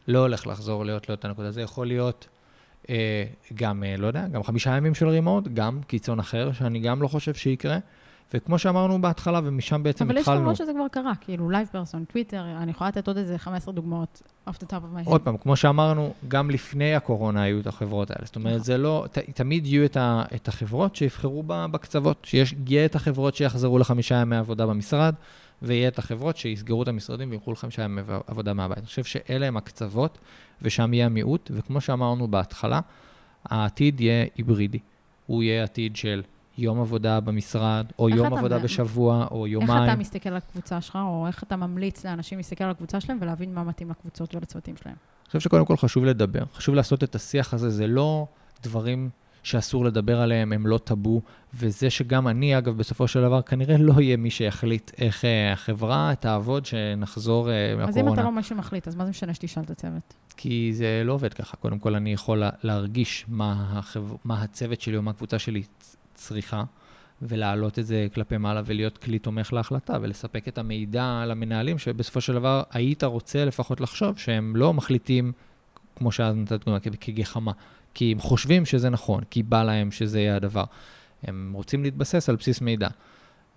לא 0.08 0.20
הולך 0.20 0.47
לחזור 0.47 0.86
להיות 0.86 1.10
לאותה 1.10 1.28
נקודה. 1.28 1.52
זה 1.52 1.62
יכול 1.62 1.88
להיות 1.88 2.28
אה, 2.89 3.24
גם, 3.54 3.84
אה, 3.84 3.97
לא 3.97 4.08
יודע, 4.08 4.28
גם 4.28 4.43
חמישה 4.43 4.78
ימים 4.78 4.95
של 4.95 5.08
remote, 5.08 5.47
גם 5.54 5.82
קיצון 5.88 6.20
אחר, 6.20 6.52
שאני 6.52 6.80
גם 6.80 7.02
לא 7.02 7.08
חושב 7.08 7.34
שיקרה. 7.34 7.78
וכמו 8.34 8.60
שאמרנו 8.60 9.02
בהתחלה, 9.02 9.40
ומשם 9.44 9.84
בעצם 9.84 10.06
אבל 10.06 10.18
התחלנו... 10.18 10.38
אבל 10.38 10.42
יש 10.42 10.42
למרות 10.42 10.56
שזה 10.56 10.72
כבר 10.74 10.88
קרה, 11.02 11.16
כאילו 11.22 11.50
LivePerson, 11.50 12.06
טוויטר, 12.06 12.44
אני 12.58 12.72
יכולה 12.72 12.88
לתת 12.88 13.08
עוד 13.08 13.18
איזה 13.18 13.38
15 13.38 13.74
דוגמאות 13.74 14.22
off 14.50 14.52
the 14.52 14.66
top 14.66 14.72
of 14.72 14.98
my 14.98 15.06
head. 15.06 15.10
עוד 15.10 15.22
פעם, 15.22 15.38
כמו 15.38 15.56
שאמרנו, 15.56 16.14
גם 16.28 16.50
לפני 16.52 16.96
הקורונה 16.96 17.42
היו 17.42 17.60
את 17.60 17.68
החברות 17.68 18.12
האלה. 18.12 18.26
זאת 18.26 18.36
אומרת, 18.36 18.54
נכון. 18.54 18.64
זה 18.64 18.78
לא, 18.78 19.06
ת, 19.12 19.18
תמיד 19.18 19.66
יהיו 19.66 19.86
את, 19.86 19.98
ה, 19.98 20.24
את 20.36 20.48
החברות 20.48 20.96
שיבחרו 20.96 21.44
בקצוות, 21.48 22.18
שיש, 22.24 22.56
יהיה 22.68 22.86
את 22.86 22.96
החברות 22.96 23.36
שיחזרו 23.36 23.80
לחמישה 23.80 24.16
ימי 24.16 24.36
עבודה 24.36 24.66
במשרד, 24.66 25.14
ויהיה 25.62 25.88
את 25.88 26.00
החברות 26.00 26.38
שיסגרו 26.38 26.84
את 26.84 26.88
המשרדים 26.88 27.32
וילכו 27.32 27.52
לחמישה 27.52 27.84
ימי 27.84 28.02
עבודה 28.28 28.54
מהבית. 28.54 28.78
אני 28.78 28.86
חושב 28.86 29.04
שאלה 29.04 29.48
הם 29.48 29.58
הקצוות, 29.58 30.18
ושם 30.62 30.94
יהיה 30.94 31.06
המיעוט, 31.06 31.52
וכמו 31.54 31.82
שאמרנו 31.82 32.28
בהתחלה, 32.28 32.80
העתיד 33.46 34.02
יהיה 34.02 34.26
היברידי. 34.36 34.80
הוא 35.26 35.44
יהיה 35.44 35.64
עתיד 35.64 35.96
של 35.96 36.22
יום 36.60 36.82
עבודה 36.82 37.20
במשרד, 37.20 37.86
או 37.99 38.10
יום 38.10 38.34
עבודה 38.34 38.60
מ... 38.60 38.62
בשבוע, 38.62 39.28
או 39.32 39.47
יומיים. 39.47 39.84
איך 39.84 39.91
אתה 39.91 39.99
מסתכל 39.99 40.30
על 40.30 40.36
הקבוצה 40.36 40.82
שלך, 40.82 40.95
או 41.01 41.28
איך 41.28 41.43
אתה 41.43 41.55
ממליץ 41.55 42.05
לאנשים 42.05 42.38
להסתכל 42.38 42.64
על 42.64 42.72
הקבוצה 42.72 42.99
שלהם 42.99 43.18
ולהבין 43.22 43.53
מה 43.53 43.64
מתאים 43.64 43.89
לקבוצות 43.89 44.36
ולצוותים 44.36 44.76
שלהם? 44.78 44.95
אני 44.95 45.28
חושב 45.28 45.39
שקודם 45.39 45.66
כל 45.66 45.78
חשוב 45.78 46.05
לדבר. 46.05 46.43
חשוב 46.53 46.76
לעשות 46.76 47.03
את 47.03 47.16
השיח 47.16 47.53
הזה, 47.53 47.70
זה 47.70 47.88
לא 47.88 48.28
דברים 48.64 49.10
שאסור 49.43 49.86
לדבר 49.86 50.22
עליהם, 50.22 50.53
הם 50.53 50.68
לא 50.68 50.78
טאבו, 50.78 51.22
וזה 51.53 51.89
שגם 51.89 52.28
אני, 52.28 52.57
אגב, 52.57 52.78
בסופו 52.78 53.07
של 53.07 53.22
דבר, 53.22 53.41
כנראה 53.41 53.78
לא 53.78 54.01
יהיה 54.01 54.18
מי 54.18 54.30
שיחליט 54.30 54.91
איך 54.97 55.22
uh, 55.22 55.53
החברה 55.53 56.14
תעבוד, 56.20 56.66
שנחזור 56.66 57.47
uh, 57.47 57.51
מהקורונה. 57.78 57.89
אז 57.89 57.97
אם 57.97 58.14
אתה 58.14 58.24
לא 58.24 58.32
מי 58.32 58.43
שמחליט, 58.43 58.88
אז 58.88 58.95
מה 58.95 59.03
זה 59.03 59.10
משנה 59.10 59.34
שתשאל 59.34 59.64
את 59.64 59.70
הצוות? 59.70 60.14
כי 60.38 60.72
זה 60.74 61.01
לא 61.05 61.14
עובד 61.14 61.34
ככה. 61.34 61.57
קודם 61.57 61.80
כל, 61.80 61.95
אני 61.95 62.14
יכול 62.14 62.43
להרגיש 62.64 63.26
מה, 63.28 63.66
החבר... 63.72 64.16
מה 64.24 64.41
הצוות 64.41 64.82
שלי 64.82 64.97
או 64.97 65.01
מה 65.01 65.12
הקבוצה 65.12 65.39
שלי 65.39 65.64
צריכה, 66.20 66.63
ולהעלות 67.22 67.80
את 67.80 67.86
זה 67.86 68.07
כלפי 68.13 68.38
מעלה 68.38 68.61
ולהיות 68.65 68.97
כלי 68.97 69.20
תומך 69.20 69.53
להחלטה, 69.53 69.97
ולספק 70.01 70.47
את 70.47 70.57
המידע 70.57 71.24
למנהלים, 71.28 71.78
שבסופו 71.78 72.22
של 72.22 72.34
דבר 72.34 72.63
היית 72.72 73.03
רוצה 73.03 73.45
לפחות 73.45 73.82
לחשוב 73.82 74.17
שהם 74.17 74.55
לא 74.55 74.74
מחליטים 74.74 75.32
כמו 75.95 76.11
שאז 76.11 76.36
נתת 76.36 76.65
דוגמא, 76.65 76.80
כגחמה. 77.01 77.51
כי 77.93 78.11
הם 78.11 78.20
חושבים 78.20 78.65
שזה 78.65 78.89
נכון, 78.89 79.24
כי 79.30 79.43
בא 79.43 79.63
להם 79.63 79.91
שזה 79.91 80.20
יהיה 80.20 80.36
הדבר. 80.36 80.63
הם 81.24 81.51
רוצים 81.55 81.84
להתבסס 81.84 82.30
על 82.30 82.36
בסיס 82.36 82.61
מידע. 82.61 82.88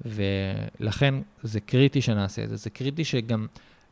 ולכן 0.05 1.15
זה 1.43 1.61
קריטי 1.61 2.03
שנעשה 2.03 2.45
את 2.45 2.49
זה. 2.49 2.57
זה 2.57 2.71
קריטי 2.71 3.05
שגם 3.05 3.47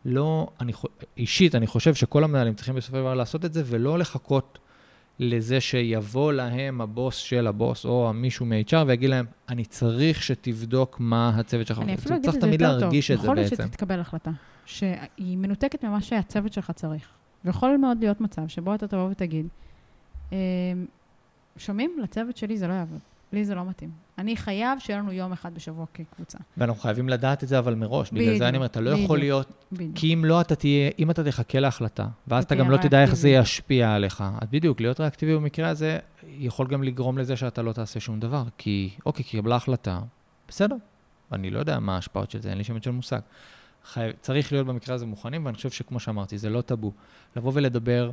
לא, 0.05 0.49
אני, 0.61 0.73
אישית, 1.17 1.55
אני 1.55 1.67
חושב 1.67 1.95
שכל 1.95 2.25
המנהלים 2.25 2.55
צריכים 2.55 2.75
בסופו 2.75 2.97
של 2.97 3.01
דבר 3.03 3.15
לעשות 3.15 3.45
את 3.45 3.53
זה, 3.53 3.63
ולא 3.67 3.99
לחכות 3.99 4.59
לזה 5.21 5.61
שיבוא 5.61 6.33
להם 6.33 6.81
הבוס 6.81 7.17
של 7.17 7.47
הבוס, 7.47 7.85
או 7.85 8.13
מישהו 8.15 8.47
מ-HR, 8.47 8.77
ויגיד 8.87 9.11
להם, 9.11 9.27
אני 9.49 9.65
צריך 9.65 10.23
שתבדוק 10.23 10.97
מה 11.01 11.33
הצוות 11.37 11.67
שלך. 11.67 11.79
אני 11.79 11.95
אפילו 11.95 12.17
אגיד 12.17 12.29
את 12.29 12.33
זה 12.33 12.39
יותר 12.39 12.49
טוב. 12.49 12.59
צריך 12.59 12.61
תמיד 12.61 12.63
להרגיש 12.63 13.11
את 13.11 13.21
זה 13.21 13.29
בעצם. 13.29 13.33
יכול 13.33 13.37
להיות 13.37 13.71
שתתקבל 13.71 14.01
החלטה, 14.01 14.31
שהיא 14.65 15.39
מנותקת 15.39 15.85
ממה 15.85 16.01
שהצוות 16.01 16.53
שלך 16.53 16.71
צריך. 16.71 17.09
ויכול 17.45 17.77
מאוד 17.77 17.99
להיות 18.01 18.21
מצב 18.21 18.49
שבו 18.49 18.75
אתה 18.75 18.89
תבוא 18.89 19.09
ותגיד, 19.11 19.47
אמ, 20.33 20.37
שומעים? 21.57 21.91
לצוות 22.03 22.37
שלי 22.37 22.59
זה 22.59 22.69
לא 22.69 22.73
יעבוד. 22.73 23.01
לי 23.33 23.45
זה 23.45 23.55
לא 23.55 23.65
מתאים. 23.65 23.91
אני 24.19 24.37
חייב 24.37 24.79
שיהיה 24.79 24.99
לנו 24.99 25.13
יום 25.13 25.33
אחד 25.33 25.55
בשבוע 25.55 25.87
כקבוצה. 25.95 26.39
ואנחנו 26.57 26.81
חייבים 26.81 27.09
לדעת 27.09 27.45
את 27.45 27.49
זה 27.49 27.59
אבל 27.59 27.75
מראש. 27.75 28.11
בגלל 28.11 28.39
זה 28.39 28.49
אני 28.49 28.57
אומר, 28.57 28.67
אתה 28.67 28.81
לא 28.81 28.91
יכול 28.91 29.19
להיות... 29.19 29.65
בדיוק. 29.73 29.91
כי 29.95 30.15
אם 30.15 30.25
לא, 30.25 30.41
אתה 30.41 30.55
תהיה, 30.55 30.91
אם 30.99 31.11
אתה 31.11 31.25
תחכה 31.25 31.61
להחלטה, 31.61 32.07
ואז 32.29 32.45
אתה 32.45 32.55
גם 32.55 32.71
לא 32.71 32.77
תדע 32.77 33.03
איך 33.03 33.15
זה 33.15 33.29
ישפיע 33.29 33.95
עליך. 33.95 34.25
אז 34.41 34.49
בדיוק, 34.51 34.81
להיות 34.81 35.01
ריאקטיבי 35.01 35.35
במקרה 35.35 35.69
הזה, 35.69 35.99
יכול 36.29 36.67
גם 36.67 36.83
לגרום 36.83 37.19
לזה 37.19 37.37
שאתה 37.37 37.63
לא 37.63 37.73
תעשה 37.73 38.01
שום 38.01 38.21
דבר. 38.21 38.45
כי, 38.59 38.91
אוקיי, 39.07 39.25
קיבלה 39.25 39.57
החלטה, 39.57 40.01
בסדר. 40.49 40.77
אני 41.33 41.51
לא 41.51 41.59
יודע 41.59 41.79
מה 41.79 41.95
ההשפעות 41.95 42.31
של 42.31 42.41
זה, 42.43 42.51
אין 42.51 42.59
לי 42.59 42.65
שמץ 42.65 42.85
של 42.85 42.91
מושג. 42.91 43.21
חי... 43.85 44.11
צריך 44.21 44.53
להיות 44.53 44.67
במקרה 44.67 44.95
הזה 44.95 45.07
מוכנים, 45.07 45.47
ואני 45.47 45.57
חושב 45.57 45.71
שכמו 45.71 46.01
שאמרתי, 46.01 46.39
זה 46.39 46.51
לא 46.51 46.61
טאבו. 46.61 46.93
לבוא 47.37 47.53
ולדבר 47.55 48.11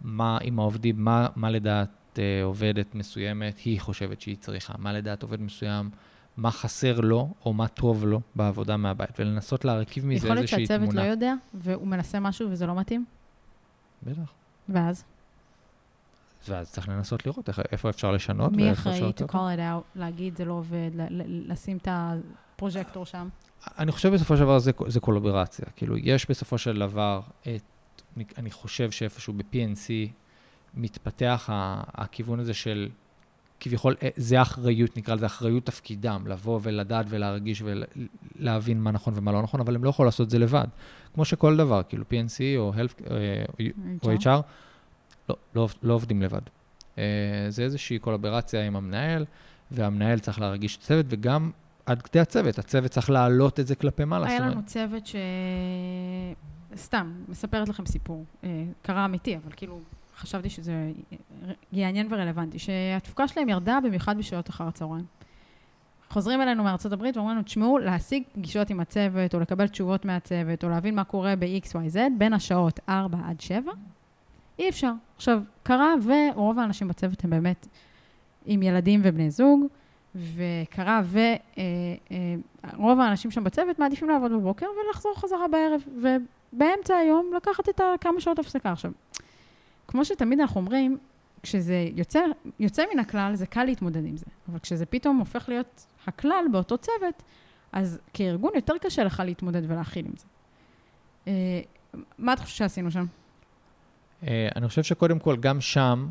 מה 0.00 0.38
עם 0.42 0.58
העובדים, 0.58 1.04
מה, 1.04 1.28
מה 1.36 1.50
לדעת 1.50 1.88
אה, 2.18 2.42
עובדת 2.44 2.94
מסוימת 2.94 3.58
היא 3.58 3.80
חושבת 3.80 4.20
שהיא 4.20 4.36
צריכה, 4.40 4.74
מה 4.78 4.92
לדעת 4.92 5.22
עובד 5.22 5.40
מסוים, 5.40 5.90
מה 6.36 6.50
חסר 6.50 7.00
לו 7.00 7.34
או 7.44 7.52
מה 7.52 7.68
טוב 7.68 8.06
לו 8.06 8.20
בעבודה 8.34 8.76
מהבית, 8.76 9.20
ולנסות 9.20 9.64
להרכיב 9.64 10.06
מזה 10.06 10.14
איזושהי 10.14 10.26
תמונה. 10.26 10.40
יכול 10.40 10.58
להיות 10.58 10.68
שהצוות 10.68 10.94
לא 10.94 11.10
יודע, 11.10 11.34
והוא 11.54 11.86
מנסה 11.86 12.20
משהו 12.20 12.50
וזה 12.50 12.66
לא 12.66 12.74
מתאים? 12.74 13.04
בטח. 14.02 14.32
ואז? 14.68 15.04
ואז 16.48 16.70
צריך 16.70 16.88
לנסות 16.88 17.26
לראות 17.26 17.48
איך, 17.48 17.60
איפה 17.72 17.90
אפשר 17.90 18.12
לשנות. 18.12 18.52
מי 18.52 18.72
אחראי 18.72 19.12
to 19.16 19.22
call 19.22 19.32
it 19.32 19.58
out, 19.58 19.84
להגיד 19.96 20.36
זה 20.36 20.44
לא 20.44 20.52
עובד, 20.52 20.90
לשים 21.28 21.76
את 21.76 21.88
הפרוז'קטור 21.90 23.06
שם? 23.06 23.28
אני 23.78 23.92
חושב 23.92 24.12
בסופו 24.12 24.36
של 24.36 24.42
דבר 24.42 24.58
זה, 24.58 24.72
זה 24.86 25.00
קולברציה. 25.00 25.66
כאילו, 25.76 25.96
יש 25.96 26.30
בסופו 26.30 26.58
של 26.58 26.78
דבר 26.78 27.20
את, 27.42 27.62
אני 28.38 28.50
חושב 28.50 28.90
שאיפשהו 28.90 29.32
ב-PNC 29.32 30.10
מתפתח 30.76 31.48
הכיוון 31.94 32.40
הזה 32.40 32.54
של 32.54 32.88
כביכול, 33.60 33.94
אה, 34.02 34.08
זה 34.16 34.42
אחריות, 34.42 34.96
נקרא 34.96 35.14
לזה 35.14 35.26
אחריות 35.26 35.66
תפקידם, 35.66 36.24
לבוא 36.26 36.60
ולדעת 36.62 37.06
ולהרגיש 37.08 37.62
ולהבין 38.36 38.80
מה 38.80 38.90
נכון 38.90 39.14
ומה 39.16 39.32
לא 39.32 39.42
נכון, 39.42 39.60
אבל 39.60 39.74
הם 39.74 39.84
לא 39.84 39.90
יכולים 39.90 40.06
לעשות 40.06 40.24
את 40.24 40.30
זה 40.30 40.38
לבד. 40.38 40.66
כמו 41.14 41.24
שכל 41.24 41.56
דבר, 41.56 41.82
כאילו 41.88 42.04
PNC 42.10 42.40
או, 42.56 42.72
health, 42.72 43.10
אה, 43.10 43.44
או 44.02 44.12
HR, 44.12 44.42
לא, 45.28 45.36
לא, 45.54 45.68
לא 45.82 45.94
עובדים 45.94 46.22
לבד. 46.22 46.40
אה, 46.98 47.04
זה 47.48 47.62
איזושהי 47.62 47.98
קולברציה 47.98 48.66
עם 48.66 48.76
המנהל, 48.76 49.24
והמנהל 49.70 50.18
צריך 50.18 50.40
להרגיש 50.40 50.76
את 50.76 50.82
הצוות, 50.82 51.06
וגם 51.08 51.50
עד 51.86 52.02
כדי 52.02 52.20
הצוות, 52.20 52.58
הצוות 52.58 52.90
צריך 52.90 53.10
להעלות 53.10 53.60
את 53.60 53.66
זה 53.66 53.74
כלפי 53.74 54.04
מעלה. 54.04 54.26
היה 54.26 54.40
לנו 54.40 54.60
צוות 54.66 55.06
ש... 55.06 55.16
סתם, 56.76 57.12
מספרת 57.28 57.68
לכם 57.68 57.86
סיפור. 57.86 58.24
קרה 58.82 59.04
אמיתי, 59.04 59.36
אבל 59.36 59.52
כאילו, 59.56 59.80
חשבתי 60.18 60.50
שזה 60.50 60.92
יעניין 61.72 62.06
ורלוונטי, 62.10 62.58
שהתפוקה 62.58 63.28
שלהם 63.28 63.48
ירדה 63.48 63.78
במיוחד 63.84 64.18
בשעות 64.18 64.50
אחר 64.50 64.64
הצהריים. 64.64 65.04
חוזרים 66.10 66.40
אלינו 66.40 66.64
מארצות 66.64 66.92
הברית 66.92 67.16
ואומרים 67.16 67.36
לנו, 67.36 67.44
תשמעו, 67.44 67.78
להשיג 67.78 68.22
פגישות 68.32 68.70
עם 68.70 68.80
הצוות, 68.80 69.34
או 69.34 69.40
לקבל 69.40 69.68
תשובות 69.68 70.04
מהצוות, 70.04 70.64
או 70.64 70.68
להבין 70.68 70.94
מה 70.94 71.04
קורה 71.04 71.36
ב-XYZ, 71.36 71.98
בין 72.18 72.32
השעות 72.32 72.80
4 72.88 73.18
עד 73.28 73.40
7, 73.40 73.72
אי 74.58 74.68
אפשר. 74.68 74.92
עכשיו, 75.16 75.42
קרה, 75.62 75.94
ורוב 76.04 76.58
האנשים 76.58 76.88
בצוות 76.88 77.24
הם 77.24 77.30
באמת 77.30 77.66
עם 78.46 78.62
ילדים 78.62 79.00
ובני 79.04 79.30
זוג, 79.30 79.66
וקרה, 80.14 81.02
ורוב 81.10 81.28
אה, 81.58 82.94
אה, 82.98 83.04
האנשים 83.04 83.30
שם 83.30 83.44
בצוות 83.44 83.78
מעדיפים 83.78 84.08
לעבוד 84.08 84.32
בבוקר 84.32 84.66
ולחזור 84.66 85.14
חזרה 85.16 85.48
בערב, 85.48 85.82
ובאמצע 86.52 86.96
היום 86.96 87.30
לקחת 87.36 87.68
את 87.68 87.80
כמה 88.00 88.20
שעות 88.20 88.38
הפסקה. 88.38 88.72
עכשיו, 88.72 88.92
כמו 89.88 90.04
שתמיד 90.04 90.40
אנחנו 90.40 90.60
אומרים, 90.60 90.98
כשזה 91.42 91.88
יוצא, 91.94 92.20
יוצא 92.60 92.84
מן 92.94 92.98
הכלל, 92.98 93.34
זה 93.34 93.46
קל 93.46 93.64
להתמודד 93.64 94.06
עם 94.06 94.16
זה. 94.16 94.26
אבל 94.48 94.58
כשזה 94.58 94.86
פתאום 94.86 95.16
הופך 95.16 95.48
להיות 95.48 95.86
הכלל 96.06 96.44
באותו 96.52 96.78
צוות, 96.78 97.22
אז 97.72 97.98
כארגון 98.12 98.52
יותר 98.54 98.74
קשה 98.80 99.04
לך 99.04 99.22
להתמודד 99.26 99.70
ולהכיל 99.70 100.06
עם 100.06 100.12
זה. 100.16 100.26
אה, 101.26 101.60
מה 102.18 102.32
אתה 102.32 102.42
חושב 102.42 102.56
שעשינו 102.56 102.90
שם? 102.90 103.06
אה, 104.26 104.48
אני 104.56 104.68
חושב 104.68 104.82
שקודם 104.82 105.18
כל, 105.18 105.36
גם 105.36 105.60
שם, 105.60 106.06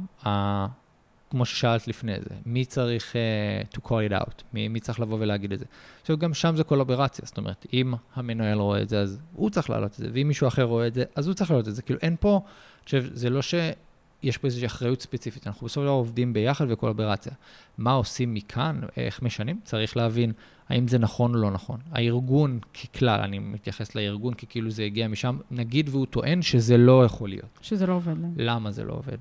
כמו 1.33 1.45
ששאלת 1.45 1.87
לפני 1.87 2.15
זה, 2.19 2.35
מי 2.45 2.65
צריך 2.65 3.13
uh, 3.13 3.77
to 3.77 3.79
call 3.87 4.09
it 4.09 4.21
out, 4.21 4.43
מי, 4.53 4.67
מי 4.67 4.79
צריך 4.79 4.99
לבוא 4.99 5.17
ולהגיד 5.19 5.51
את 5.51 5.59
זה. 5.59 5.65
עכשיו, 6.01 6.17
גם 6.17 6.33
שם 6.33 6.55
זה 6.55 6.63
קולברציה, 6.63 7.25
זאת 7.25 7.37
אומרת, 7.37 7.65
אם 7.73 7.93
המנהל 8.15 8.57
רואה 8.57 8.81
את 8.81 8.89
זה, 8.89 8.99
אז 9.01 9.19
הוא 9.33 9.49
צריך 9.49 9.69
להעלות 9.69 9.91
את 9.91 9.97
זה, 9.97 10.07
ואם 10.13 10.27
מישהו 10.27 10.47
אחר 10.47 10.63
רואה 10.63 10.87
את 10.87 10.93
זה, 10.93 11.03
אז 11.15 11.27
הוא 11.27 11.33
צריך 11.33 11.51
להעלות 11.51 11.67
את 11.67 11.75
זה. 11.75 11.81
כאילו, 11.81 11.99
אין 12.01 12.15
פה, 12.19 12.41
אני 12.43 12.85
חושב, 12.85 13.05
זה 13.13 13.29
לא 13.29 13.41
שיש 13.41 14.37
פה 14.37 14.47
איזושהי 14.47 14.65
אחריות 14.65 15.01
ספציפית, 15.01 15.47
אנחנו 15.47 15.69
של 15.69 15.81
דבר 15.81 15.89
עובדים 15.89 16.33
ביחד 16.33 16.65
וקולברציה. 16.69 17.33
מה 17.77 17.91
עושים 17.91 18.33
מכאן, 18.33 18.81
איך 18.97 19.21
משנים, 19.21 19.59
צריך 19.63 19.97
להבין 19.97 20.31
האם 20.69 20.87
זה 20.87 20.97
נכון 20.97 21.35
או 21.35 21.39
לא 21.39 21.51
נכון. 21.51 21.79
הארגון 21.91 22.59
ככלל, 22.73 23.21
אני 23.21 23.39
מתייחס 23.39 23.95
לארגון 23.95 24.33
כי 24.33 24.45
כאילו 24.49 24.71
זה 24.71 24.83
הגיע 24.83 25.07
משם, 25.07 25.37
נגיד 25.51 25.89
והוא 25.89 26.05
טוען 26.05 26.41
שזה 26.41 26.77
לא 26.77 27.05
יכול 27.05 27.29
להיות. 27.29 27.59
שזה 27.61 27.85
לא 27.87 27.93
עובד. 27.93 28.13
למה 28.37 28.71
זה 28.71 28.83
לא 28.83 28.93
עובד? 28.93 29.17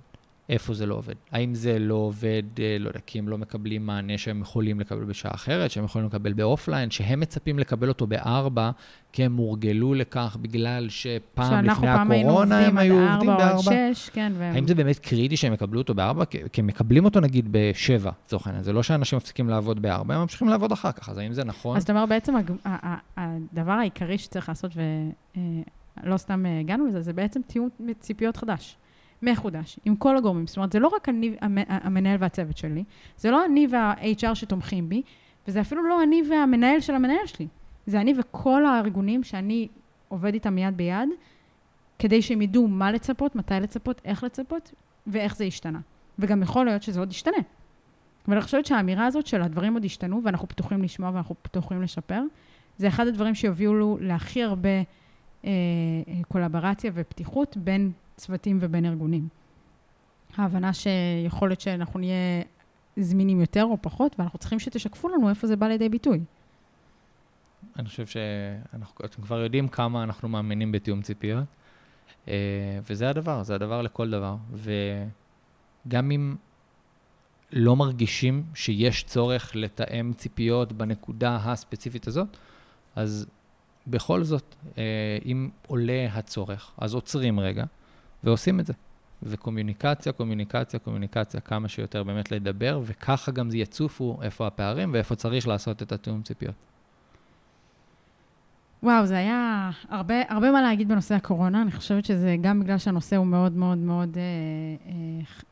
איפה 0.48 0.74
זה 0.74 0.86
לא 0.86 0.94
עובד. 0.94 1.14
האם 1.32 1.54
זה 1.54 1.78
לא 1.78 1.94
עובד, 1.94 2.42
אה, 2.58 2.76
לא 2.80 2.88
יודע, 2.88 3.00
כי 3.06 3.18
הם 3.18 3.28
לא 3.28 3.38
מקבלים 3.38 3.86
מענה 3.86 4.18
שהם 4.18 4.40
יכולים 4.40 4.80
לקבל 4.80 5.04
בשעה 5.04 5.34
אחרת, 5.34 5.70
שהם 5.70 5.84
יכולים 5.84 6.08
לקבל 6.08 6.32
באופליין, 6.32 6.90
שהם 6.90 7.20
מצפים 7.20 7.58
לקבל 7.58 7.88
אותו 7.88 8.06
בארבע, 8.06 8.70
כי 9.12 9.24
הם 9.24 9.36
הורגלו 9.36 9.94
לכך 9.94 10.36
בגלל 10.40 10.88
שפעם 10.88 11.64
לפני 11.64 11.88
הקורונה 11.88 12.66
הם 12.66 12.78
היו 12.78 12.94
עובדים 12.94 13.26
בארבע. 13.26 13.32
שאנחנו 13.32 13.36
פעם 13.36 13.36
היינו 13.38 13.38
עובדים 13.38 13.38
עד 13.38 13.38
ארבע 13.38 13.52
או 13.52 13.70
עד 13.70 13.94
שש, 13.94 14.08
כן. 14.08 14.32
והם... 14.38 14.54
האם 14.54 14.68
זה 14.68 14.74
באמת 14.74 14.98
קריטי 14.98 15.36
שהם 15.36 15.52
יקבלו 15.52 15.80
אותו 15.80 15.94
בארבע? 15.94 16.24
כי 16.24 16.60
הם 16.60 16.66
מקבלים 16.66 17.04
אותו 17.04 17.20
נגיד 17.20 17.48
בשבע, 17.50 18.10
לצורך 18.26 18.46
העניין. 18.46 18.64
זה 18.64 18.72
לא 18.72 18.82
שאנשים 18.82 19.16
מפסיקים 19.16 19.48
לעבוד 19.48 19.82
בארבע, 19.82 20.14
הם 20.14 20.20
ממשיכים 20.20 20.48
לעבוד 20.48 20.72
אחר 20.72 20.92
כך, 20.92 21.08
אז 21.08 21.18
האם 21.18 21.32
זה 21.32 21.44
נכון? 21.44 21.76
אז 21.76 21.82
אתה 21.82 21.92
אומר, 21.92 22.06
בעצם 22.06 22.34
הדבר 23.16 23.72
העיקרי 23.72 24.18
שצריך 24.18 24.48
לעשות, 24.48 24.72
ולא 24.76 26.12
אה, 26.12 26.18
סתם 26.18 26.46
אה, 26.46 26.60
הגענו 26.60 26.86
לזה, 26.86 27.00
זה 27.00 27.12
בעצם 27.12 27.40
תיאום 27.46 27.68
ציפיות 28.00 28.36
חדש. 28.36 28.76
מחודש, 29.22 29.78
עם 29.84 29.96
כל 29.96 30.16
הגורמים. 30.16 30.46
זאת 30.46 30.56
אומרת, 30.56 30.72
זה 30.72 30.78
לא 30.78 30.88
רק 30.88 31.08
אני, 31.08 31.36
המנהל 31.68 32.16
והצוות 32.20 32.56
שלי, 32.56 32.84
זה 33.16 33.30
לא 33.30 33.44
אני 33.44 33.66
וה-HR 33.70 34.34
שתומכים 34.34 34.88
בי, 34.88 35.02
וזה 35.48 35.60
אפילו 35.60 35.88
לא 35.88 36.02
אני 36.02 36.22
והמנהל 36.30 36.80
של 36.80 36.94
המנהל 36.94 37.26
שלי. 37.26 37.48
זה 37.86 38.00
אני 38.00 38.14
וכל 38.18 38.66
הארגונים 38.66 39.24
שאני 39.24 39.68
עובד 40.08 40.34
איתם 40.34 40.58
יד 40.58 40.76
ביד, 40.76 41.08
כדי 41.98 42.22
שהם 42.22 42.42
ידעו 42.42 42.68
מה 42.68 42.92
לצפות, 42.92 43.36
מתי 43.36 43.54
לצפות, 43.54 44.00
איך 44.04 44.24
לצפות, 44.24 44.72
ואיך 45.06 45.36
זה 45.36 45.44
השתנה. 45.44 45.80
וגם 46.18 46.42
יכול 46.42 46.66
להיות 46.66 46.82
שזה 46.82 47.00
עוד 47.00 47.10
ישתנה. 47.10 47.36
אבל 48.28 48.36
אני 48.36 48.42
חושבת 48.42 48.66
שהאמירה 48.66 49.06
הזאת 49.06 49.26
של 49.26 49.42
הדברים 49.42 49.74
עוד 49.74 49.84
השתנו, 49.84 50.20
ואנחנו 50.24 50.48
פתוחים 50.48 50.82
לשמוע 50.82 51.10
ואנחנו 51.14 51.34
פתוחים 51.42 51.82
לשפר, 51.82 52.22
זה 52.78 52.88
אחד 52.88 53.06
הדברים 53.06 53.34
שיובילו 53.34 53.98
להכי 54.00 54.42
הרבה 54.42 54.68
אה, 55.44 55.50
קולברציה 56.28 56.90
ופתיחות 56.94 57.56
בין 57.56 57.92
צוותים 58.16 58.58
ובין 58.60 58.84
ארגונים. 58.84 59.28
ההבנה 60.36 60.70
שיכול 60.72 61.48
להיות 61.48 61.60
שאנחנו 61.60 62.00
נהיה 62.00 62.42
זמינים 62.96 63.40
יותר 63.40 63.64
או 63.64 63.76
פחות, 63.82 64.16
ואנחנו 64.18 64.38
צריכים 64.38 64.58
שתשקפו 64.58 65.08
לנו 65.08 65.28
איפה 65.28 65.46
זה 65.46 65.56
בא 65.56 65.68
לידי 65.68 65.88
ביטוי. 65.88 66.20
אני 67.78 67.88
חושב 67.88 68.06
שאתם 68.06 69.22
כבר 69.22 69.40
יודעים 69.40 69.68
כמה 69.68 70.02
אנחנו 70.02 70.28
מאמינים 70.28 70.72
בתיאום 70.72 71.02
ציפיות, 71.02 71.44
אה, 72.28 72.34
וזה 72.90 73.08
הדבר, 73.08 73.42
זה 73.42 73.54
הדבר 73.54 73.82
לכל 73.82 74.10
דבר. 74.10 74.36
וגם 74.52 76.10
אם 76.10 76.36
לא 77.52 77.76
מרגישים 77.76 78.44
שיש 78.54 79.04
צורך 79.04 79.56
לתאם 79.56 80.12
ציפיות 80.16 80.72
בנקודה 80.72 81.36
הספציפית 81.36 82.06
הזאת, 82.06 82.36
אז 82.96 83.26
בכל 83.86 84.24
זאת, 84.24 84.54
אה, 84.78 85.18
אם 85.24 85.50
עולה 85.66 86.06
הצורך, 86.12 86.72
אז 86.78 86.94
עוצרים 86.94 87.40
רגע, 87.40 87.64
ועושים 88.24 88.60
את 88.60 88.66
זה. 88.66 88.72
וקומיוניקציה, 89.22 90.12
קומיוניקציה, 90.12 90.80
קומיוניקציה, 90.80 91.40
כמה 91.40 91.68
שיותר 91.68 92.02
באמת 92.02 92.32
לדבר, 92.32 92.80
וככה 92.84 93.32
גם 93.32 93.48
יצופו 93.52 94.18
איפה 94.22 94.46
הפערים 94.46 94.92
ואיפה 94.92 95.14
צריך 95.14 95.48
לעשות 95.48 95.82
את 95.82 95.92
התיאום 95.92 96.22
ציפיות. 96.22 96.54
וואו, 98.82 99.06
זה 99.06 99.16
היה 99.16 99.70
הרבה, 99.88 100.14
הרבה 100.28 100.50
מה 100.50 100.62
להגיד 100.62 100.88
בנושא 100.88 101.14
הקורונה. 101.14 101.62
אני 101.62 101.70
חושבת 101.72 102.04
שזה 102.04 102.36
גם 102.40 102.60
בגלל 102.60 102.78
שהנושא 102.78 103.16
הוא 103.16 103.26
מאוד 103.26 103.52
מאוד 103.52 103.78
מאוד 103.78 104.18
אה, 104.18 104.22
אה, 104.86 104.94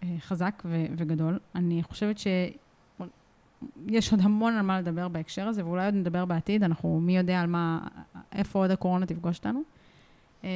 אה 0.02 0.20
חזק 0.20 0.62
ו, 0.64 0.84
וגדול. 0.96 1.38
אני 1.54 1.82
חושבת 1.82 2.18
שיש 2.18 4.12
עוד 4.12 4.20
המון 4.20 4.52
על 4.52 4.62
מה 4.62 4.80
לדבר 4.80 5.08
בהקשר 5.08 5.48
הזה, 5.48 5.64
ואולי 5.64 5.84
עוד 5.84 5.94
נדבר 5.94 6.24
בעתיד. 6.24 6.62
אנחנו, 6.64 7.00
מי 7.00 7.16
יודע 7.16 7.40
על 7.40 7.46
מה, 7.46 7.78
איפה 8.32 8.58
עוד 8.58 8.70
הקורונה 8.70 9.06
תפגוש 9.06 9.38
אותנו. 9.38 9.62
אה, 10.44 10.48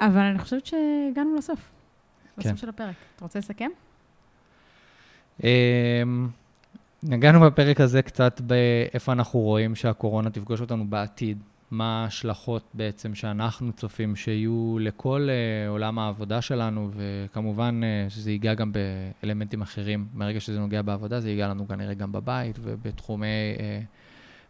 אבל 0.00 0.20
אני 0.20 0.38
חושבת 0.38 0.66
שהגענו 0.66 1.36
לסוף. 1.38 1.70
כן. 2.40 2.48
לסוף 2.48 2.60
של 2.60 2.68
הפרק. 2.68 2.94
אתה 3.16 3.24
רוצה 3.24 3.38
לסכם? 3.38 3.70
אמ, 5.44 6.28
נגענו 7.02 7.40
בפרק 7.40 7.80
הזה 7.80 8.02
קצת 8.02 8.40
באיפה 8.40 9.12
אנחנו 9.12 9.40
רואים 9.40 9.74
שהקורונה 9.74 10.30
תפגוש 10.30 10.60
אותנו 10.60 10.86
בעתיד. 10.86 11.38
מה 11.70 12.02
ההשלכות 12.02 12.62
בעצם 12.74 13.14
שאנחנו 13.14 13.72
צופים 13.72 14.16
שיהיו 14.16 14.76
לכל 14.80 15.28
uh, 15.28 15.70
עולם 15.70 15.98
העבודה 15.98 16.42
שלנו, 16.42 16.90
וכמובן 16.96 17.80
uh, 17.82 18.10
שזה 18.10 18.30
ייגע 18.30 18.54
גם 18.54 18.72
באלמנטים 18.72 19.62
אחרים. 19.62 20.06
מרגע 20.14 20.40
שזה 20.40 20.60
נוגע 20.60 20.82
בעבודה, 20.82 21.20
זה 21.20 21.30
ייגע 21.30 21.48
לנו 21.48 21.68
כנראה 21.68 21.94
גם 21.94 22.12
בבית 22.12 22.58
ובתחומי... 22.62 23.26
Uh, 23.56 23.60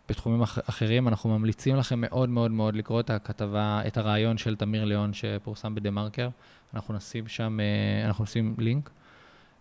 בתחומים 0.09 0.43
אח, 0.43 0.59
אחרים. 0.69 1.09
אנחנו 1.09 1.39
ממליצים 1.39 1.77
לכם 1.77 2.01
מאוד 2.01 2.29
מאוד 2.29 2.51
מאוד 2.51 2.75
לקרוא 2.75 3.01
את 3.01 3.11
הכתבה, 3.11 3.81
את 3.87 3.97
הרעיון 3.97 4.39
של 4.39 4.57
תמיר 4.57 4.85
ליאון 4.85 5.13
שפורסם 5.13 5.75
בדה-מרקר. 5.75 6.29
אנחנו 6.75 6.95
נשים 6.95 7.29
שם, 7.29 7.59
אנחנו 8.05 8.25
נשים 8.25 8.55
לינק 8.59 8.91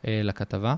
לכתבה. 0.03 0.75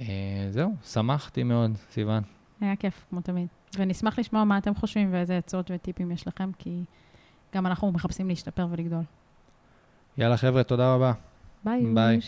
אה, 0.00 0.06
זהו, 0.50 0.74
שמחתי 0.84 1.42
מאוד, 1.42 1.70
סיוון. 1.90 2.22
היה 2.60 2.76
כיף, 2.76 3.04
כמו 3.10 3.20
תמיד. 3.20 3.46
ונשמח 3.78 4.18
לשמוע 4.18 4.44
מה 4.44 4.58
אתם 4.58 4.74
חושבים 4.74 5.12
ואיזה 5.12 5.38
עצות 5.38 5.70
וטיפים 5.74 6.12
יש 6.12 6.28
לכם, 6.28 6.50
כי 6.58 6.84
גם 7.54 7.66
אנחנו 7.66 7.92
מחפשים 7.92 8.28
להשתפר 8.28 8.66
ולגדול. 8.70 9.02
יאללה, 10.18 10.36
חבר'ה, 10.36 10.62
תודה 10.62 10.94
רבה. 10.94 11.12
ביי. 11.64 11.94
ביי. 11.94 12.20